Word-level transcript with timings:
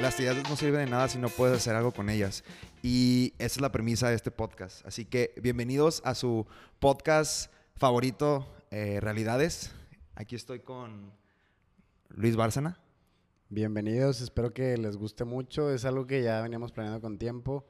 las 0.00 0.18
ideas 0.20 0.36
no 0.48 0.54
sirven 0.54 0.84
de 0.84 0.90
nada 0.90 1.08
si 1.08 1.18
no 1.18 1.28
puedes 1.28 1.56
hacer 1.56 1.74
algo 1.74 1.92
con 1.92 2.08
ellas. 2.08 2.44
Y 2.82 3.34
esa 3.38 3.46
es 3.56 3.60
la 3.60 3.72
premisa 3.72 4.08
de 4.08 4.14
este 4.14 4.30
podcast. 4.30 4.86
Así 4.86 5.04
que 5.04 5.34
bienvenidos 5.42 6.02
a 6.04 6.14
su 6.14 6.46
podcast 6.78 7.52
favorito, 7.74 8.46
eh, 8.70 9.00
Realidades. 9.00 9.72
Aquí 10.14 10.36
estoy 10.36 10.60
con 10.60 11.12
Luis 12.10 12.36
Bárcena. 12.36 12.78
Bienvenidos, 13.48 14.20
espero 14.20 14.52
que 14.52 14.76
les 14.76 14.96
guste 14.96 15.24
mucho. 15.24 15.70
Es 15.70 15.84
algo 15.84 16.06
que 16.06 16.22
ya 16.22 16.42
veníamos 16.42 16.70
planeando 16.70 17.00
con 17.00 17.18
tiempo 17.18 17.66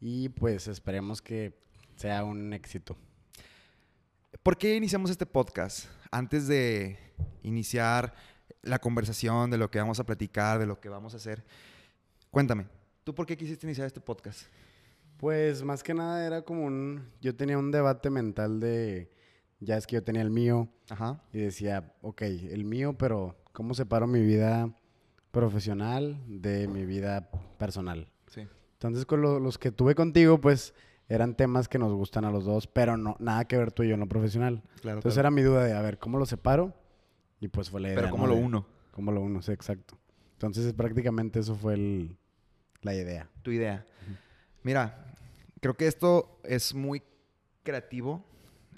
y 0.00 0.30
pues 0.30 0.68
esperemos 0.68 1.20
que 1.20 1.58
sea 1.96 2.24
un 2.24 2.54
éxito. 2.54 2.96
¿Por 4.42 4.56
qué 4.56 4.76
iniciamos 4.76 5.10
este 5.10 5.26
podcast? 5.26 5.86
Antes 6.10 6.46
de 6.46 6.98
iniciar 7.42 8.14
la 8.66 8.78
conversación 8.78 9.50
de 9.50 9.58
lo 9.58 9.70
que 9.70 9.78
vamos 9.78 10.00
a 10.00 10.04
platicar, 10.04 10.58
de 10.58 10.66
lo 10.66 10.80
que 10.80 10.88
vamos 10.88 11.14
a 11.14 11.16
hacer, 11.16 11.44
cuéntame, 12.36 12.66
¿tú 13.02 13.14
por 13.14 13.24
qué 13.24 13.34
quisiste 13.34 13.66
iniciar 13.66 13.86
este 13.86 13.98
podcast? 13.98 14.42
Pues 15.16 15.62
más 15.64 15.82
que 15.82 15.94
nada 15.94 16.26
era 16.26 16.42
como 16.42 16.66
un... 16.66 17.08
Yo 17.22 17.34
tenía 17.34 17.56
un 17.56 17.70
debate 17.70 18.10
mental 18.10 18.60
de... 18.60 19.10
Ya 19.58 19.78
es 19.78 19.86
que 19.86 19.94
yo 19.94 20.04
tenía 20.04 20.20
el 20.20 20.28
mío 20.28 20.68
Ajá. 20.90 21.22
y 21.32 21.38
decía, 21.38 21.94
ok, 22.02 22.20
el 22.20 22.66
mío, 22.66 22.92
pero 22.98 23.36
¿cómo 23.54 23.72
separo 23.72 24.06
mi 24.06 24.20
vida 24.20 24.70
profesional 25.30 26.20
de 26.26 26.68
mi 26.68 26.84
vida 26.84 27.30
personal? 27.56 28.12
Sí. 28.26 28.46
Entonces 28.74 29.06
con 29.06 29.22
lo- 29.22 29.40
los 29.40 29.56
que 29.56 29.70
tuve 29.72 29.94
contigo, 29.94 30.38
pues 30.38 30.74
eran 31.08 31.36
temas 31.36 31.68
que 31.68 31.78
nos 31.78 31.94
gustan 31.94 32.26
a 32.26 32.30
los 32.30 32.44
dos, 32.44 32.66
pero 32.66 32.98
no 32.98 33.16
nada 33.18 33.46
que 33.46 33.56
ver 33.56 33.72
tú 33.72 33.82
y 33.82 33.88
yo 33.88 33.94
en 33.94 34.00
lo 34.00 34.08
profesional. 34.08 34.62
Claro. 34.82 34.98
Entonces 34.98 35.14
claro. 35.14 35.28
era 35.28 35.30
mi 35.34 35.40
duda 35.40 35.64
de, 35.64 35.72
a 35.72 35.80
ver, 35.80 35.98
¿cómo 35.98 36.18
lo 36.18 36.26
separo? 36.26 36.74
Y 37.40 37.48
pues 37.48 37.70
fue 37.70 37.80
la 37.80 37.88
idea. 37.88 37.96
Pero 37.96 38.10
¿cómo 38.10 38.26
¿no? 38.26 38.34
lo 38.34 38.38
uno? 38.38 38.66
¿Cómo 38.90 39.10
lo 39.10 39.22
uno? 39.22 39.40
Sí, 39.40 39.52
exacto. 39.52 39.96
Entonces 40.32 40.70
prácticamente 40.74 41.38
eso 41.38 41.54
fue 41.54 41.72
el- 41.72 42.18
la 42.82 42.94
idea. 42.94 43.28
Tu 43.42 43.52
idea. 43.52 43.84
Mira, 44.62 45.14
creo 45.60 45.74
que 45.74 45.86
esto 45.86 46.40
es 46.44 46.74
muy 46.74 47.02
creativo, 47.62 48.24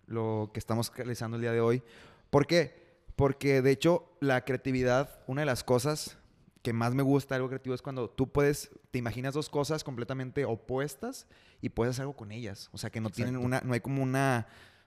lo 0.06 0.50
que 0.52 0.58
estamos 0.58 0.92
realizando 0.94 1.36
el 1.36 1.42
día 1.42 1.52
de 1.52 1.60
hoy. 1.60 1.82
¿Por 2.30 2.46
qué? 2.46 2.98
Porque 3.16 3.62
de 3.62 3.70
hecho 3.70 4.16
la 4.20 4.44
creatividad, 4.44 5.20
una 5.26 5.42
de 5.42 5.46
las 5.46 5.64
cosas 5.64 6.18
que 6.62 6.72
más 6.72 6.94
me 6.94 7.02
gusta 7.02 7.34
algo 7.34 7.48
creativo 7.48 7.74
es 7.74 7.82
cuando 7.82 8.10
tú 8.10 8.30
puedes, 8.30 8.70
te 8.90 8.98
imaginas 8.98 9.34
dos 9.34 9.48
cosas 9.48 9.84
completamente 9.84 10.44
opuestas 10.44 11.26
y 11.60 11.70
puedes 11.70 11.94
hacer 11.94 12.02
algo 12.02 12.16
con 12.16 12.32
ellas. 12.32 12.68
O 12.72 12.78
sea, 12.78 12.90
que 12.90 13.00
no 13.00 13.10
tienen 13.10 13.36
una, 13.36 13.60
no 13.64 13.74
hay 13.74 13.80
como 13.80 14.02
una, 14.02 14.46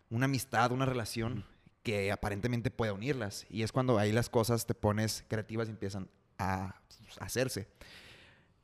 una 0.10 0.26
amistad, 0.26 0.72
una 0.72 0.86
relación 0.86 1.46
que 1.84 2.12
aparentemente 2.12 2.72
pueda 2.72 2.94
unirlas. 2.94 3.46
Y 3.50 3.64
es 3.64 3.72
cuando 3.72 3.98
ahí 3.98 4.12
las 4.12 4.30
cosas 4.30 4.66
te 4.66 4.76
pones 4.76 5.26
creativas 5.28 5.68
y 5.68 5.72
empiezan 5.72 6.10
a 6.38 6.76
pues, 6.88 7.22
a 7.22 7.26
hacerse. 7.26 7.68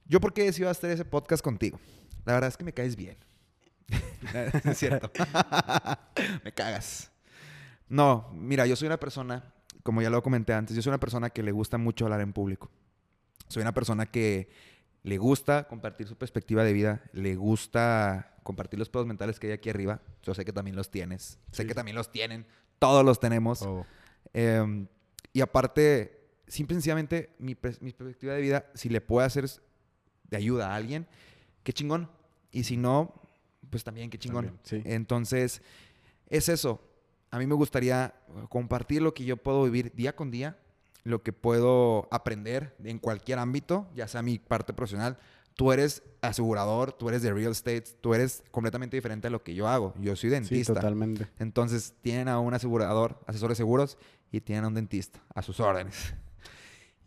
Yo 0.08 0.20
por 0.20 0.34
qué 0.34 0.44
decidí 0.44 0.66
hacer 0.68 0.92
ese 0.92 1.06
podcast 1.06 1.44
contigo. 1.44 1.80
La 2.26 2.34
verdad 2.34 2.48
es 2.50 2.58
que 2.58 2.64
me 2.64 2.74
caes 2.74 2.96
bien. 2.96 3.18
es 4.66 4.78
cierto. 4.78 5.12
me 6.44 6.52
cagas. 6.52 7.12
No, 7.90 8.30
mira, 8.34 8.66
yo 8.66 8.76
soy 8.76 8.88
una 8.88 9.00
persona, 9.00 9.54
como 9.84 10.02
ya 10.02 10.10
lo 10.10 10.22
comenté 10.22 10.54
antes, 10.54 10.76
yo 10.76 10.82
soy 10.82 10.90
una 10.90 11.00
persona 11.00 11.30
que 11.30 11.44
le 11.44 11.52
gusta 11.52 11.78
mucho 11.78 12.06
hablar 12.06 12.22
en 12.22 12.34
público. 12.34 12.70
Soy 13.48 13.62
una 13.62 13.74
persona 13.74 14.06
que 14.06 14.50
le 15.04 15.18
gusta 15.18 15.68
compartir 15.70 16.08
su 16.08 16.18
perspectiva 16.18 16.64
de 16.66 16.74
vida, 16.74 17.02
le 17.14 17.36
gusta 17.36 18.36
compartir 18.44 18.78
los 18.80 18.90
pedos 18.90 19.08
mentales 19.08 19.40
que 19.40 19.48
hay 19.48 19.54
aquí 19.54 19.70
arriba. 19.70 20.02
Yo 20.24 20.34
sé 20.34 20.44
que 20.44 20.52
también 20.52 20.76
los 20.76 20.92
tienes, 20.92 21.40
sé 21.52 21.62
Sí. 21.64 21.68
que 21.68 21.74
también 21.76 21.96
los 21.96 22.12
tienen, 22.12 22.46
todos 22.80 23.06
los 23.06 23.20
tenemos. 23.20 23.62
Oh, 23.62 23.86
Eh, 24.34 24.86
y 25.32 25.40
aparte, 25.42 26.28
simple 26.48 26.74
y 26.74 26.76
sencillamente, 26.78 27.34
mi, 27.40 27.56
mi 27.80 27.92
perspectiva 27.94 28.34
de 28.34 28.42
vida, 28.42 28.66
si 28.74 28.90
le 28.90 29.00
puedo 29.00 29.26
hacer 29.26 29.46
de 30.30 30.38
ayuda 30.38 30.72
a 30.72 30.76
alguien, 30.76 31.08
qué 31.64 31.74
chingón. 31.74 32.10
Y 32.52 32.64
si 32.64 32.78
no, 32.78 33.14
pues 33.70 33.84
también 33.84 34.10
qué 34.10 34.18
chingón. 34.18 34.46
También, 34.46 34.62
sí. 34.64 34.82
Entonces, 34.86 35.62
es 36.30 36.50
eso. 36.50 36.82
A 37.32 37.40
mí 37.40 37.48
me 37.48 37.56
gustaría 37.56 38.14
compartir 38.50 39.02
lo 39.02 39.14
que 39.14 39.26
yo 39.26 39.38
puedo 39.38 39.64
vivir 39.64 39.94
día 39.94 40.16
con 40.16 40.32
día, 40.32 40.58
lo 41.04 41.24
que 41.24 41.34
puedo 41.34 42.08
aprender 42.12 42.76
en 42.84 43.00
cualquier 43.00 43.40
ámbito, 43.40 43.88
ya 43.96 44.08
sea 44.08 44.22
mi 44.22 44.40
parte 44.40 44.74
profesional. 44.74 45.18
Tú 45.56 45.72
eres 45.72 46.04
asegurador, 46.22 46.94
tú 46.94 47.10
eres 47.10 47.24
de 47.24 47.34
real 47.34 47.52
estate, 47.52 47.84
tú 48.00 48.14
eres 48.14 48.44
completamente 48.52 48.96
diferente 48.96 49.28
a 49.28 49.30
lo 49.32 49.44
que 49.44 49.56
yo 49.56 49.68
hago. 49.68 49.94
Yo 50.00 50.16
soy 50.16 50.30
sí, 50.30 50.36
dentista. 50.36 50.76
totalmente. 50.76 51.28
Entonces, 51.40 51.96
tienen 52.02 52.28
a 52.28 52.40
un 52.40 52.54
asegurador, 52.54 53.20
asesor 53.26 53.50
de 53.50 53.56
seguros, 53.56 53.98
y 54.32 54.42
tienen 54.42 54.66
a 54.66 54.68
un 54.68 54.76
dentista, 54.76 55.20
a 55.34 55.42
sus 55.42 55.60
órdenes. 55.60 56.14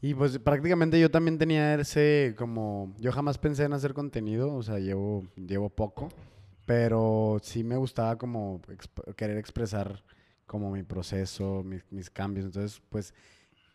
Y 0.02 0.14
pues 0.14 0.38
prácticamente 0.38 0.98
yo 0.98 1.10
también 1.10 1.36
tenía 1.38 1.74
ese 1.74 2.34
como... 2.38 2.94
Yo 2.98 3.12
jamás 3.12 3.36
pensé 3.38 3.64
en 3.64 3.72
hacer 3.74 3.92
contenido, 3.92 4.54
o 4.54 4.62
sea, 4.62 4.78
llevo, 4.78 5.26
llevo 5.36 5.68
poco, 5.68 6.08
pero 6.66 7.38
sí 7.42 7.62
me 7.64 7.76
gustaba 7.76 8.16
como 8.16 8.60
exp- 8.62 9.14
querer 9.14 9.36
expresar 9.36 10.02
como 10.46 10.70
mi 10.70 10.82
proceso, 10.82 11.62
mis, 11.62 11.84
mis 11.90 12.08
cambios. 12.08 12.46
Entonces, 12.46 12.80
pues 12.88 13.12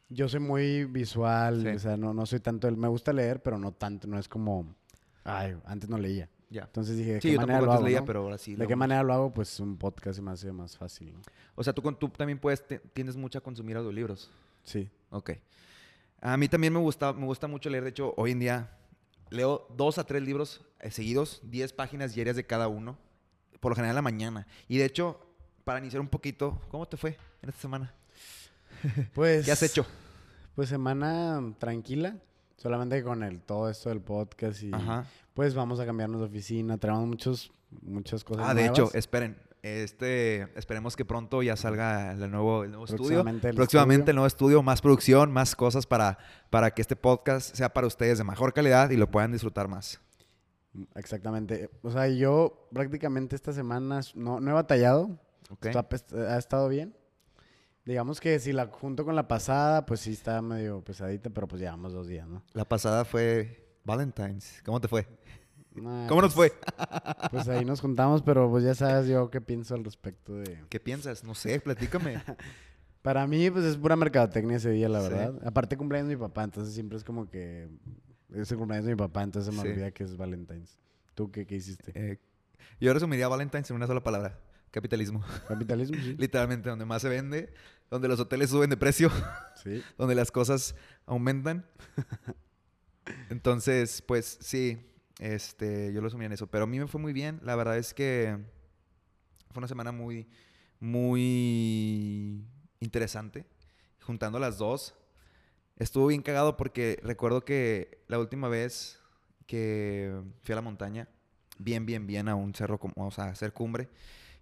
yo 0.09 0.27
soy 0.27 0.39
muy 0.39 0.85
visual, 0.85 1.61
Sí. 1.61 1.67
o 1.69 1.79
sea, 1.79 1.95
no, 1.97 2.13
no 2.13 2.25
soy 2.25 2.39
tanto... 2.39 2.67
El, 2.67 2.75
me 2.75 2.87
gusta 2.87 3.13
leer, 3.13 3.43
pero 3.43 3.59
no 3.59 3.71
tanto, 3.71 4.07
no 4.07 4.17
es 4.17 4.27
como... 4.27 4.75
Ay, 5.23 5.55
antes 5.65 5.89
no 5.89 5.97
leía. 5.97 6.27
Ya. 6.49 6.63
Entonces 6.63 6.97
dije, 6.97 7.13
¿de 7.15 7.21
Sí, 7.21 7.29
qué 7.29 7.33
yo 7.35 7.41
manera 7.41 7.61
lo 7.61 7.71
hago, 7.71 7.83
leía, 7.85 7.99
no? 7.99 8.05
pero 8.05 8.21
ahora 8.21 8.37
sí. 8.37 8.55
¿De 8.55 8.65
qué 8.67 8.75
manera 8.75 9.03
lo 9.03 9.13
hago? 9.13 9.33
Pues 9.33 9.59
un 9.59 9.77
podcast 9.77 10.15
se 10.17 10.21
me 10.21 10.31
hace 10.31 10.51
más 10.51 10.75
fácil, 10.77 11.13
¿no? 11.13 11.21
O 11.55 11.63
sea, 11.63 11.73
tú, 11.73 11.81
tú 11.93 12.09
también 12.09 12.39
puedes, 12.39 12.63
tienes 12.93 13.15
mucho 13.15 13.37
a 13.39 13.41
consumir 13.41 13.77
audiolibros. 13.77 14.29
Sí. 14.63 14.89
Ok. 15.09 15.31
A 16.25 16.37
mí 16.37 16.47
también 16.47 16.73
me 16.73 16.79
gusta, 16.79 17.13
me 17.13 17.25
gusta 17.25 17.47
mucho 17.47 17.69
leer. 17.69 17.83
De 17.83 17.91
hecho, 17.91 18.15
hoy 18.17 18.31
en 18.31 18.39
día 18.39 18.71
leo 19.29 19.67
dos 19.77 19.99
a 19.99 20.05
tres 20.05 20.23
libros 20.23 20.65
eh, 20.79 20.89
seguidos, 20.89 21.39
10 21.43 21.71
páginas 21.73 22.15
diarias 22.15 22.35
de 22.35 22.43
cada 22.43 22.67
uno, 22.67 22.97
por 23.59 23.71
lo 23.71 23.75
general 23.75 23.91
en 23.91 23.95
la 23.95 24.01
mañana. 24.01 24.47
Y 24.67 24.79
de 24.79 24.85
hecho, 24.85 25.19
para 25.63 25.77
iniciar 25.77 26.01
un 26.01 26.07
poquito, 26.07 26.59
¿cómo 26.69 26.87
te 26.87 26.97
fue 26.97 27.19
en 27.43 27.49
esta 27.49 27.61
semana? 27.61 27.93
Pues... 29.13 29.45
¿Qué 29.45 29.51
has 29.51 29.61
hecho? 29.61 29.85
Pues 30.55 30.67
semana 30.67 31.43
tranquila, 31.59 32.17
solamente 32.57 33.03
con 33.03 33.21
el 33.21 33.41
todo 33.41 33.69
esto 33.69 33.89
del 33.89 34.01
podcast 34.01 34.63
y 34.63 34.73
Ajá. 34.73 35.05
pues 35.35 35.53
vamos 35.53 35.79
a 35.79 35.85
cambiarnos 35.85 36.21
de 36.21 36.25
oficina, 36.25 36.77
traemos 36.79 37.07
muchos 37.07 37.51
muchas 37.81 38.23
cosas 38.23 38.47
Ah, 38.47 38.53
de 38.55 38.65
hecho, 38.65 38.89
esperen. 38.93 39.37
Este, 39.65 40.43
esperemos 40.59 40.95
que 40.95 41.05
pronto 41.05 41.41
ya 41.41 41.55
salga 41.55 42.11
el 42.11 42.29
nuevo, 42.29 42.63
el 42.65 42.69
nuevo 42.69 42.85
estudio. 42.85 43.03
Próximamente 43.07 43.49
el 43.49 43.55
Próximamente 43.55 44.01
estudio. 44.01 44.11
el 44.11 44.15
nuevo 44.17 44.27
estudio, 44.27 44.61
más 44.63 44.79
producción, 44.79 45.31
más 45.31 45.55
cosas 45.55 45.87
para, 45.87 46.19
para 46.51 46.69
que 46.69 46.83
este 46.83 46.95
podcast 46.95 47.55
sea 47.55 47.73
para 47.73 47.87
ustedes 47.87 48.19
de 48.19 48.23
mejor 48.23 48.53
calidad 48.53 48.91
y 48.91 48.95
lo 48.97 49.09
puedan 49.09 49.31
disfrutar 49.31 49.67
más. 49.67 49.99
Exactamente. 50.93 51.71
O 51.81 51.89
sea, 51.89 52.07
yo 52.09 52.67
prácticamente 52.73 53.35
esta 53.35 53.53
semana 53.53 54.01
no, 54.13 54.39
no 54.39 54.51
he 54.51 54.53
batallado, 54.53 55.19
¿Ok? 55.49 55.65
Está- 55.65 55.89
pues, 55.89 56.05
ha 56.13 56.37
estado 56.37 56.69
bien. 56.69 56.95
Digamos 57.85 58.19
que 58.19 58.39
si 58.39 58.53
la 58.53 58.67
junto 58.67 59.03
con 59.03 59.15
la 59.15 59.27
pasada, 59.27 59.85
pues 59.87 59.99
sí 60.01 60.11
está 60.11 60.43
medio 60.43 60.83
pesadita, 60.83 61.31
pero 61.31 61.47
pues 61.47 61.59
llevamos 61.61 61.91
dos 61.91 62.07
días, 62.07 62.27
¿no? 62.27 62.43
La 62.53 62.65
pasada 62.65 63.03
fue 63.03 63.79
Valentine's. 63.83 64.61
¿Cómo 64.63 64.79
te 64.79 64.87
fue? 64.87 65.07
Nah, 65.75 66.07
¿Cómo 66.07 66.21
nos 66.21 66.33
pues- 66.33 66.51
fue? 66.53 67.29
Pues 67.31 67.47
ahí 67.47 67.65
nos 67.65 67.81
juntamos, 67.81 68.21
pero 68.21 68.49
pues 68.49 68.63
ya 68.63 68.73
sabes 68.75 69.07
yo 69.07 69.29
qué 69.29 69.41
pienso 69.41 69.75
al 69.75 69.83
respecto 69.83 70.35
de... 70.35 70.63
¿Qué 70.69 70.79
piensas? 70.79 71.23
No 71.23 71.35
sé, 71.35 71.59
platícame. 71.59 72.21
Para 73.01 73.27
mí, 73.27 73.51
pues 73.51 73.65
es 73.65 73.77
pura 73.77 73.95
mercadotecnia 73.95 74.57
ese 74.57 74.71
día, 74.71 74.89
la 74.89 75.01
Sí. 75.01 75.09
verdad. 75.09 75.35
Aparte 75.45 75.77
cumpleaños 75.77 76.09
de 76.09 76.15
mi 76.15 76.21
papá, 76.21 76.43
entonces 76.43 76.73
siempre 76.73 76.97
es 76.97 77.03
como 77.03 77.29
que 77.29 77.67
es 78.33 78.51
el 78.51 78.57
cumpleaños 78.57 78.85
de 78.87 78.93
mi 78.93 78.97
papá, 78.97 79.21
entonces 79.23 79.53
se 79.53 79.57
me 79.61 79.63
Sí. 79.67 79.71
olvida 79.73 79.91
que 79.91 80.03
es 80.03 80.17
Valentine's. 80.17 80.79
¿Tú 81.13 81.29
qué, 81.31 81.45
qué 81.45 81.55
hiciste? 81.55 81.91
Eh, 81.93 82.19
yo 82.79 82.93
resumiría 82.93 83.27
Valentine's 83.27 83.69
en 83.69 83.75
una 83.75 83.85
sola 83.87 84.01
palabra. 84.03 84.39
Capitalismo. 84.71 85.23
Capitalismo, 85.47 85.95
sí. 86.01 86.15
Literalmente, 86.19 86.67
donde 86.69 86.85
más 86.85 87.01
se 87.01 87.09
vende, 87.09 87.53
donde 87.91 88.07
los 88.07 88.19
hoteles 88.19 88.49
suben 88.49 88.69
de 88.69 88.77
precio, 88.77 89.09
Sí. 89.63 89.83
donde 89.97 90.15
las 90.15 90.31
cosas 90.31 90.75
aumentan. 91.05 91.65
Entonces, 93.29 94.01
pues 94.01 94.37
sí, 94.41 94.79
este, 95.19 95.93
yo 95.93 96.01
lo 96.01 96.07
resumí 96.07 96.25
en 96.25 96.33
eso. 96.33 96.47
Pero 96.47 96.65
a 96.65 96.67
mí 96.67 96.79
me 96.79 96.87
fue 96.87 96.99
muy 96.99 97.13
bien. 97.13 97.39
La 97.43 97.55
verdad 97.55 97.77
es 97.77 97.93
que 97.93 98.37
fue 99.51 99.59
una 99.59 99.67
semana 99.67 99.91
muy, 99.91 100.27
muy 100.79 102.45
interesante. 102.79 103.45
Juntando 104.01 104.39
las 104.39 104.57
dos, 104.57 104.95
estuvo 105.77 106.07
bien 106.07 106.21
cagado 106.21 106.57
porque 106.57 106.99
recuerdo 107.03 107.43
que 107.43 108.03
la 108.07 108.19
última 108.19 108.49
vez 108.49 108.99
que 109.47 110.13
fui 110.43 110.53
a 110.53 110.55
la 110.55 110.61
montaña, 110.61 111.07
bien, 111.57 111.85
bien, 111.85 112.05
bien 112.07 112.27
a 112.27 112.35
un 112.35 112.53
cerro, 112.53 112.79
como, 112.79 112.93
o 112.97 113.11
sea, 113.11 113.25
a 113.25 113.29
hacer 113.29 113.53
cumbre, 113.53 113.89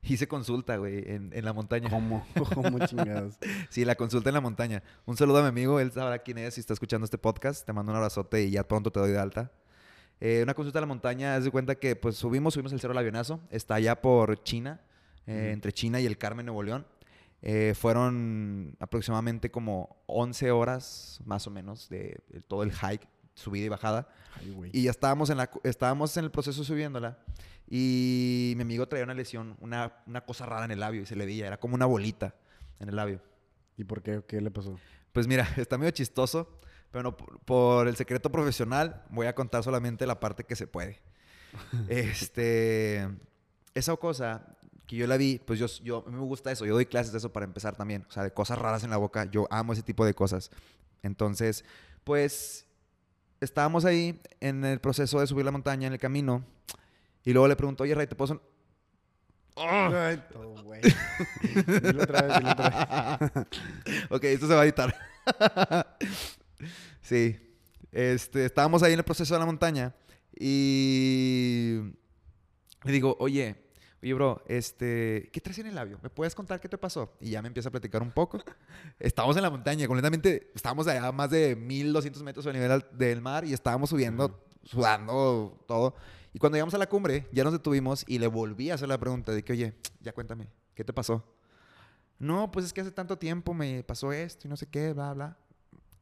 hice 0.01 0.27
consulta, 0.27 0.77
güey, 0.77 1.03
en, 1.09 1.31
en 1.33 1.45
la 1.45 1.53
montaña. 1.53 1.89
¿Cómo? 1.89 2.25
¿Cómo 2.53 2.85
chingados? 2.85 3.37
Sí, 3.69 3.85
la 3.85 3.95
consulta 3.95 4.29
en 4.29 4.35
la 4.35 4.41
montaña. 4.41 4.83
Un 5.05 5.15
saludo 5.15 5.37
a 5.37 5.41
mi 5.43 5.49
amigo, 5.49 5.79
él 5.79 5.91
sabrá 5.91 6.19
quién 6.19 6.39
es 6.39 6.55
si 6.55 6.59
está 6.59 6.73
escuchando 6.73 7.05
este 7.05 7.17
podcast. 7.17 7.65
Te 7.65 7.73
mando 7.73 7.91
un 7.91 7.97
abrazote 7.97 8.43
y 8.43 8.51
ya 8.51 8.67
pronto 8.67 8.91
te 8.91 8.99
doy 8.99 9.11
de 9.11 9.19
alta. 9.19 9.51
Eh, 10.19 10.41
una 10.43 10.53
consulta 10.53 10.79
a 10.79 10.81
la 10.81 10.87
montaña, 10.87 11.35
haz 11.35 11.43
de 11.43 11.51
cuenta 11.51 11.75
que 11.75 11.95
pues 11.95 12.15
subimos, 12.15 12.53
subimos 12.53 12.71
el 12.73 12.79
Cerro 12.79 12.93
del 12.93 12.99
Avionazo. 12.99 13.41
Está 13.49 13.75
allá 13.75 14.01
por 14.01 14.41
China, 14.43 14.81
eh, 15.27 15.51
entre 15.53 15.73
China 15.73 15.99
y 15.99 16.05
el 16.05 16.17
Carmen, 16.17 16.45
Nuevo 16.45 16.63
León. 16.63 16.85
Eh, 17.41 17.73
fueron 17.75 18.75
aproximadamente 18.79 19.51
como 19.51 19.97
11 20.05 20.51
horas 20.51 21.19
más 21.25 21.45
o 21.45 21.51
menos 21.51 21.89
de, 21.89 22.21
de 22.29 22.41
todo 22.41 22.63
el 22.63 22.71
hike. 22.71 23.07
subida 23.35 23.65
y 23.65 23.69
bajada. 23.69 24.07
Ay. 24.39 24.69
Y 24.71 24.83
ya 24.83 24.91
estábamos 24.91 25.29
en, 25.29 25.37
la, 25.37 25.49
estábamos 25.63 26.15
en 26.17 26.23
el 26.23 26.31
proceso 26.31 26.63
subiéndola. 26.63 27.17
Y 27.69 28.53
mi 28.55 28.61
amigo 28.61 28.87
traía 28.87 29.03
una 29.03 29.13
lesión, 29.13 29.57
una, 29.59 29.93
una 30.05 30.21
cosa 30.21 30.45
rara 30.45 30.65
en 30.65 30.71
el 30.71 30.79
labio 30.79 31.01
y 31.01 31.05
se 31.05 31.15
le 31.15 31.25
veía. 31.25 31.47
Era 31.47 31.59
como 31.59 31.75
una 31.75 31.85
bolita 31.85 32.35
en 32.79 32.89
el 32.89 32.95
labio. 32.95 33.19
¿Y 33.77 33.83
por 33.83 34.01
qué? 34.01 34.21
¿Qué 34.27 34.39
le 34.39 34.51
pasó? 34.51 34.77
Pues 35.11 35.27
mira, 35.27 35.47
está 35.57 35.77
medio 35.77 35.91
chistoso, 35.91 36.59
pero 36.93 37.01
no 37.03 37.17
por, 37.17 37.39
por 37.39 37.87
el 37.87 37.95
secreto 37.95 38.31
profesional 38.31 39.03
voy 39.09 39.25
a 39.25 39.33
contar 39.33 39.63
solamente 39.63 40.05
la 40.05 40.19
parte 40.19 40.43
que 40.43 40.55
se 40.55 40.67
puede. 40.67 41.01
este, 41.89 43.09
esa 43.73 43.95
cosa 43.97 44.55
que 44.85 44.95
yo 44.97 45.07
la 45.07 45.17
vi, 45.17 45.39
pues 45.43 45.57
yo, 45.57 45.65
yo, 45.83 46.03
a 46.05 46.09
mí 46.11 46.15
me 46.15 46.21
gusta 46.23 46.51
eso, 46.51 46.65
yo 46.67 46.75
doy 46.75 46.85
clases 46.85 47.11
de 47.11 47.17
eso 47.17 47.33
para 47.33 47.45
empezar 47.45 47.75
también, 47.75 48.05
o 48.07 48.11
sea, 48.11 48.21
de 48.21 48.31
cosas 48.31 48.59
raras 48.59 48.83
en 48.83 48.91
la 48.91 48.97
boca, 48.97 49.25
yo 49.25 49.47
amo 49.49 49.73
ese 49.73 49.81
tipo 49.81 50.05
de 50.05 50.13
cosas. 50.13 50.51
Entonces, 51.01 51.65
pues 52.03 52.67
estábamos 53.41 53.85
ahí 53.85 54.21
en 54.39 54.63
el 54.63 54.79
proceso 54.79 55.19
de 55.19 55.25
subir 55.25 55.45
la 55.45 55.51
montaña, 55.51 55.87
en 55.87 55.93
el 55.93 55.99
camino, 55.99 56.45
y 57.23 57.33
luego 57.33 57.47
le 57.47 57.55
pregunto, 57.55 57.83
oye, 57.83 57.95
Ray, 57.95 58.05
¿te 58.07 58.15
puedo... 58.15 58.27
son- 58.27 58.41
Ay, 59.55 60.21
todo, 60.31 60.61
güey. 60.63 60.81
dilo 61.81 62.03
otra 62.03 62.21
vez, 62.21 62.37
dilo 62.37 62.51
otra 62.51 63.19
vez. 63.19 63.45
ok, 64.11 64.23
esto 64.25 64.47
se 64.47 64.53
va 64.53 64.61
a 64.61 64.63
editar. 64.65 64.95
Sí. 67.01 67.39
Este, 67.91 68.45
estábamos 68.45 68.81
ahí 68.83 68.93
en 68.93 68.99
el 68.99 69.05
proceso 69.05 69.33
de 69.33 69.39
la 69.39 69.45
montaña 69.45 69.95
y 70.39 71.79
le 72.83 72.91
digo, 72.91 73.15
oye, 73.19 73.55
oye, 74.01 74.13
bro, 74.13 74.43
este, 74.47 75.29
¿qué 75.31 75.39
traes 75.39 75.59
en 75.59 75.67
el 75.67 75.75
labio? 75.75 75.99
¿Me 76.01 76.09
puedes 76.09 76.33
contar 76.33 76.59
qué 76.59 76.67
te 76.67 76.77
pasó? 76.77 77.15
Y 77.21 77.29
ya 77.29 77.41
me 77.41 77.47
empieza 77.47 77.69
a 77.69 77.71
platicar 77.71 78.01
un 78.01 78.11
poco. 78.11 78.39
Estábamos 78.99 79.37
en 79.37 79.43
la 79.43 79.49
montaña, 79.49 79.87
completamente, 79.87 80.51
estábamos 80.55 80.87
allá 80.87 81.07
a 81.07 81.11
más 81.11 81.29
de 81.29 81.55
1200 81.55 82.23
metros 82.23 82.45
el 82.47 82.53
nivel 82.53 82.83
del 82.93 83.21
mar 83.21 83.45
y 83.45 83.53
estábamos 83.53 83.89
subiendo, 83.91 84.43
sudando, 84.63 85.63
todo. 85.67 85.95
Y 86.33 86.39
cuando 86.39 86.55
llegamos 86.55 86.73
a 86.73 86.79
la 86.79 86.89
cumbre, 86.89 87.27
ya 87.31 87.43
nos 87.43 87.53
detuvimos 87.53 88.03
y 88.07 88.17
le 88.17 88.27
volví 88.27 88.71
a 88.71 88.73
hacer 88.73 88.89
la 88.89 88.97
pregunta 88.97 89.31
de 89.31 89.43
que, 89.43 89.53
oye, 89.53 89.75
ya 90.01 90.13
cuéntame, 90.13 90.49
¿qué 90.73 90.83
te 90.83 90.91
pasó? 90.91 91.23
No, 92.17 92.51
pues 92.51 92.65
es 92.65 92.73
que 92.73 92.81
hace 92.81 92.91
tanto 92.91 93.17
tiempo 93.17 93.53
me 93.53 93.83
pasó 93.83 94.11
esto 94.11 94.47
y 94.47 94.49
no 94.49 94.57
sé 94.57 94.67
qué, 94.67 94.93
bla, 94.93 95.13
bla. 95.13 95.37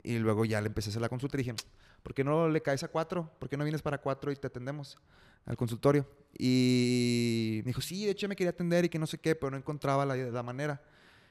Y 0.03 0.17
luego 0.19 0.45
ya 0.45 0.61
le 0.61 0.67
empecé 0.67 0.95
a 0.97 1.01
la 1.01 1.09
consulta 1.09 1.37
y 1.37 1.43
dije, 1.43 1.55
¿por 2.03 2.13
qué 2.13 2.23
no 2.23 2.49
le 2.49 2.61
caes 2.61 2.83
a 2.83 2.87
cuatro? 2.87 3.31
¿Por 3.39 3.49
qué 3.49 3.57
no 3.57 3.63
vienes 3.63 3.81
para 3.81 3.99
cuatro 3.99 4.31
y 4.31 4.35
te 4.35 4.47
atendemos 4.47 4.97
al 5.45 5.57
consultorio? 5.57 6.07
Y 6.37 7.61
me 7.63 7.69
dijo, 7.69 7.81
sí, 7.81 8.05
de 8.05 8.11
hecho 8.11 8.27
me 8.27 8.35
quería 8.35 8.51
atender 8.51 8.85
y 8.85 8.89
que 8.89 8.99
no 8.99 9.07
sé 9.07 9.17
qué, 9.19 9.35
pero 9.35 9.51
no 9.51 9.57
encontraba 9.57 10.05
la, 10.05 10.15
la 10.15 10.43
manera. 10.43 10.81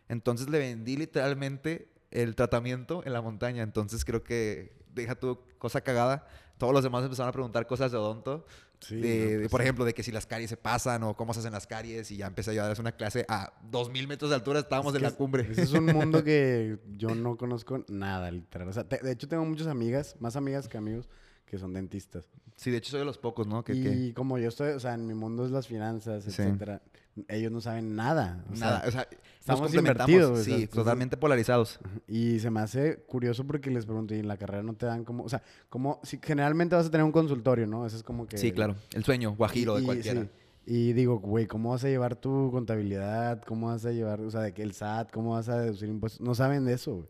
Entonces 0.09 0.49
le 0.49 0.59
vendí 0.59 0.97
literalmente 0.97 1.89
el 2.11 2.35
tratamiento 2.35 3.03
en 3.05 3.13
la 3.13 3.23
montaña. 3.23 3.63
Entonces 3.63 4.05
creo 4.05 4.23
que 4.23 4.73
deja 4.95 5.15
tu 5.15 5.41
cosa 5.59 5.81
cagada. 5.81 6.27
Todos 6.59 6.73
los 6.73 6.83
demás 6.83 7.03
empezaron 7.03 7.29
a 7.29 7.33
preguntar 7.33 7.67
cosas 7.67 7.93
de 7.93 7.99
odonto. 7.99 8.47
Sí, 8.81 8.97
de, 8.97 9.19
no, 9.25 9.31
de, 9.31 9.39
pues 9.41 9.51
por 9.51 9.61
ejemplo, 9.63 9.85
de 9.85 9.93
que 9.95 10.03
si 10.03 10.11
las 10.11 10.27
caries 10.27 10.49
se 10.51 10.57
pasan 10.57 11.03
o 11.03 11.15
cómo 11.15 11.35
se 11.35 11.41
hacen 11.41 11.53
las 11.53 11.67
caries. 11.67 12.11
Y 12.11 12.17
ya 12.17 12.27
empecé 12.27 12.55
yo 12.55 12.61
a 12.63 12.65
darles 12.65 12.79
una 12.79 12.93
clase 12.93 13.27
a 13.29 13.53
2000 13.71 14.09
metros 14.09 14.31
de 14.31 14.37
altura. 14.37 14.61
Estábamos 14.61 14.95
Es 14.95 14.97
en 14.97 15.03
la 15.03 15.11
cumbre. 15.13 15.47
Ese 15.51 15.63
es 15.63 15.73
un 15.73 15.85
mundo 15.87 16.25
que 16.25 16.79
yo 16.97 17.15
no 17.15 17.37
conozco 17.37 17.85
nada, 17.89 18.31
literal. 18.31 18.69
O 18.69 18.73
sea, 18.73 18.85
te- 18.89 18.99
de 18.99 19.13
hecho, 19.13 19.29
tengo 19.29 19.45
muchas 19.45 19.67
amigas, 19.67 20.17
más 20.19 20.35
amigas 20.37 20.67
que 20.69 20.79
amigos, 20.79 21.09
que 21.47 21.59
son 21.59 21.73
dentistas. 21.75 22.27
Sí, 22.57 22.71
de 22.71 22.79
hecho 22.79 22.91
soy 22.91 23.01
de 23.01 23.07
los 23.07 23.19
pocos, 23.19 23.47
¿no? 23.47 23.65
Que, 23.65 23.75
y 23.75 23.83
que- 23.83 24.15
como 24.15 24.39
yo 24.39 24.49
estoy, 24.49 24.73
o 24.73 24.81
sea, 24.81 24.95
en 24.95 25.07
mi 25.07 25.15
mundo 25.15 25.45
es 25.45 25.51
las 25.51 25.67
finanzas, 25.67 26.25
Sí. 26.25 26.31
etcétera. 26.31 26.83
Ellos 27.29 27.51
no 27.53 27.61
saben 27.61 27.95
nada. 27.97 28.45
o 28.51 28.57
sea, 28.57 28.67
Nada, 28.67 28.85
o 28.87 28.91
sea, 28.91 29.09
estamos 29.41 29.75
invertidos, 29.75 30.45
Sí, 30.45 30.67
totalmente 30.69 31.17
polarizados. 31.17 31.81
Y 32.07 32.39
se 32.39 32.51
me 32.51 32.61
hace 32.61 32.99
curioso 33.07 33.45
porque 33.47 33.71
les 33.71 33.85
pregunto, 33.87 34.15
¿y 34.15 34.19
en 34.21 34.29
la 34.29 34.37
carrera 34.37 34.63
no 34.63 34.75
te 34.75 34.87
dan 34.87 35.05
como, 35.05 35.25
o 35.25 35.29
sea, 35.29 35.43
como, 35.69 35.99
si 36.05 36.19
generalmente 36.23 36.77
vas 36.77 36.87
a 36.87 36.91
tener 36.91 37.05
un 37.05 37.13
consultorio, 37.13 37.67
¿no? 37.67 37.87
Eso 37.87 37.97
es 37.97 38.03
como 38.03 38.27
que... 38.27 38.39
Sí, 38.39 38.53
claro. 38.53 38.77
El 38.93 39.03
sueño, 39.05 39.35
guajiro 39.35 39.77
de 39.77 39.83
cualquiera. 39.85 40.23
sí. 40.23 40.29
Y 40.67 40.93
digo, 40.93 41.19
güey, 41.19 41.47
¿cómo 41.47 41.71
vas 41.71 41.83
a 41.85 41.89
llevar 41.89 42.15
tu 42.17 42.51
contabilidad? 42.53 43.43
¿Cómo 43.43 43.69
vas 43.69 43.85
a 43.87 43.91
llevar, 43.93 44.21
o 44.21 44.31
sea, 44.31 44.43
de 44.43 44.53
que 44.53 44.63
el 44.63 44.73
SAT? 44.75 45.11
¿Cómo 45.11 45.33
vas 45.33 45.49
a 45.49 45.59
deducir 45.59 45.89
impuestos? 45.89 46.21
No 46.21 46.35
saben 46.35 46.65
de 46.65 46.75
eso, 46.75 46.93
güey. 46.97 47.09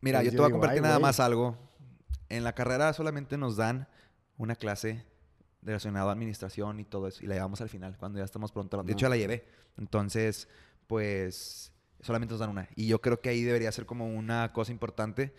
Mira, 0.00 0.20
Entonces 0.20 0.24
yo 0.24 0.30
te 0.30 0.36
yo 0.36 0.42
voy 0.42 0.48
a 0.48 0.52
compartir 0.52 0.76
"Ay, 0.78 0.82
nada 0.82 0.94
güey". 0.94 1.02
más 1.02 1.20
algo. 1.20 1.56
En 2.28 2.44
la 2.44 2.54
carrera 2.54 2.92
solamente 2.94 3.36
nos 3.36 3.56
dan 3.56 3.88
una 4.38 4.54
clase 4.54 5.04
relacionada 5.60 6.08
a 6.08 6.12
administración 6.12 6.80
y 6.80 6.84
todo 6.84 7.08
eso. 7.08 7.22
Y 7.22 7.26
la 7.26 7.34
llevamos 7.34 7.60
al 7.60 7.68
final, 7.68 7.96
cuando 7.98 8.18
ya 8.20 8.24
estamos 8.24 8.52
pronto. 8.52 8.78
De 8.78 8.84
No. 8.84 8.90
hecho, 8.92 9.04
ya 9.06 9.08
la 9.10 9.16
llevé. 9.16 9.44
Entonces, 9.76 10.48
pues, 10.86 11.72
solamente 12.00 12.32
nos 12.32 12.40
dan 12.40 12.50
una. 12.50 12.68
Y 12.76 12.86
yo 12.86 13.00
creo 13.00 13.20
que 13.20 13.28
ahí 13.28 13.42
debería 13.42 13.70
ser 13.72 13.86
como 13.86 14.06
una 14.06 14.52
cosa 14.52 14.72
importante. 14.72 15.34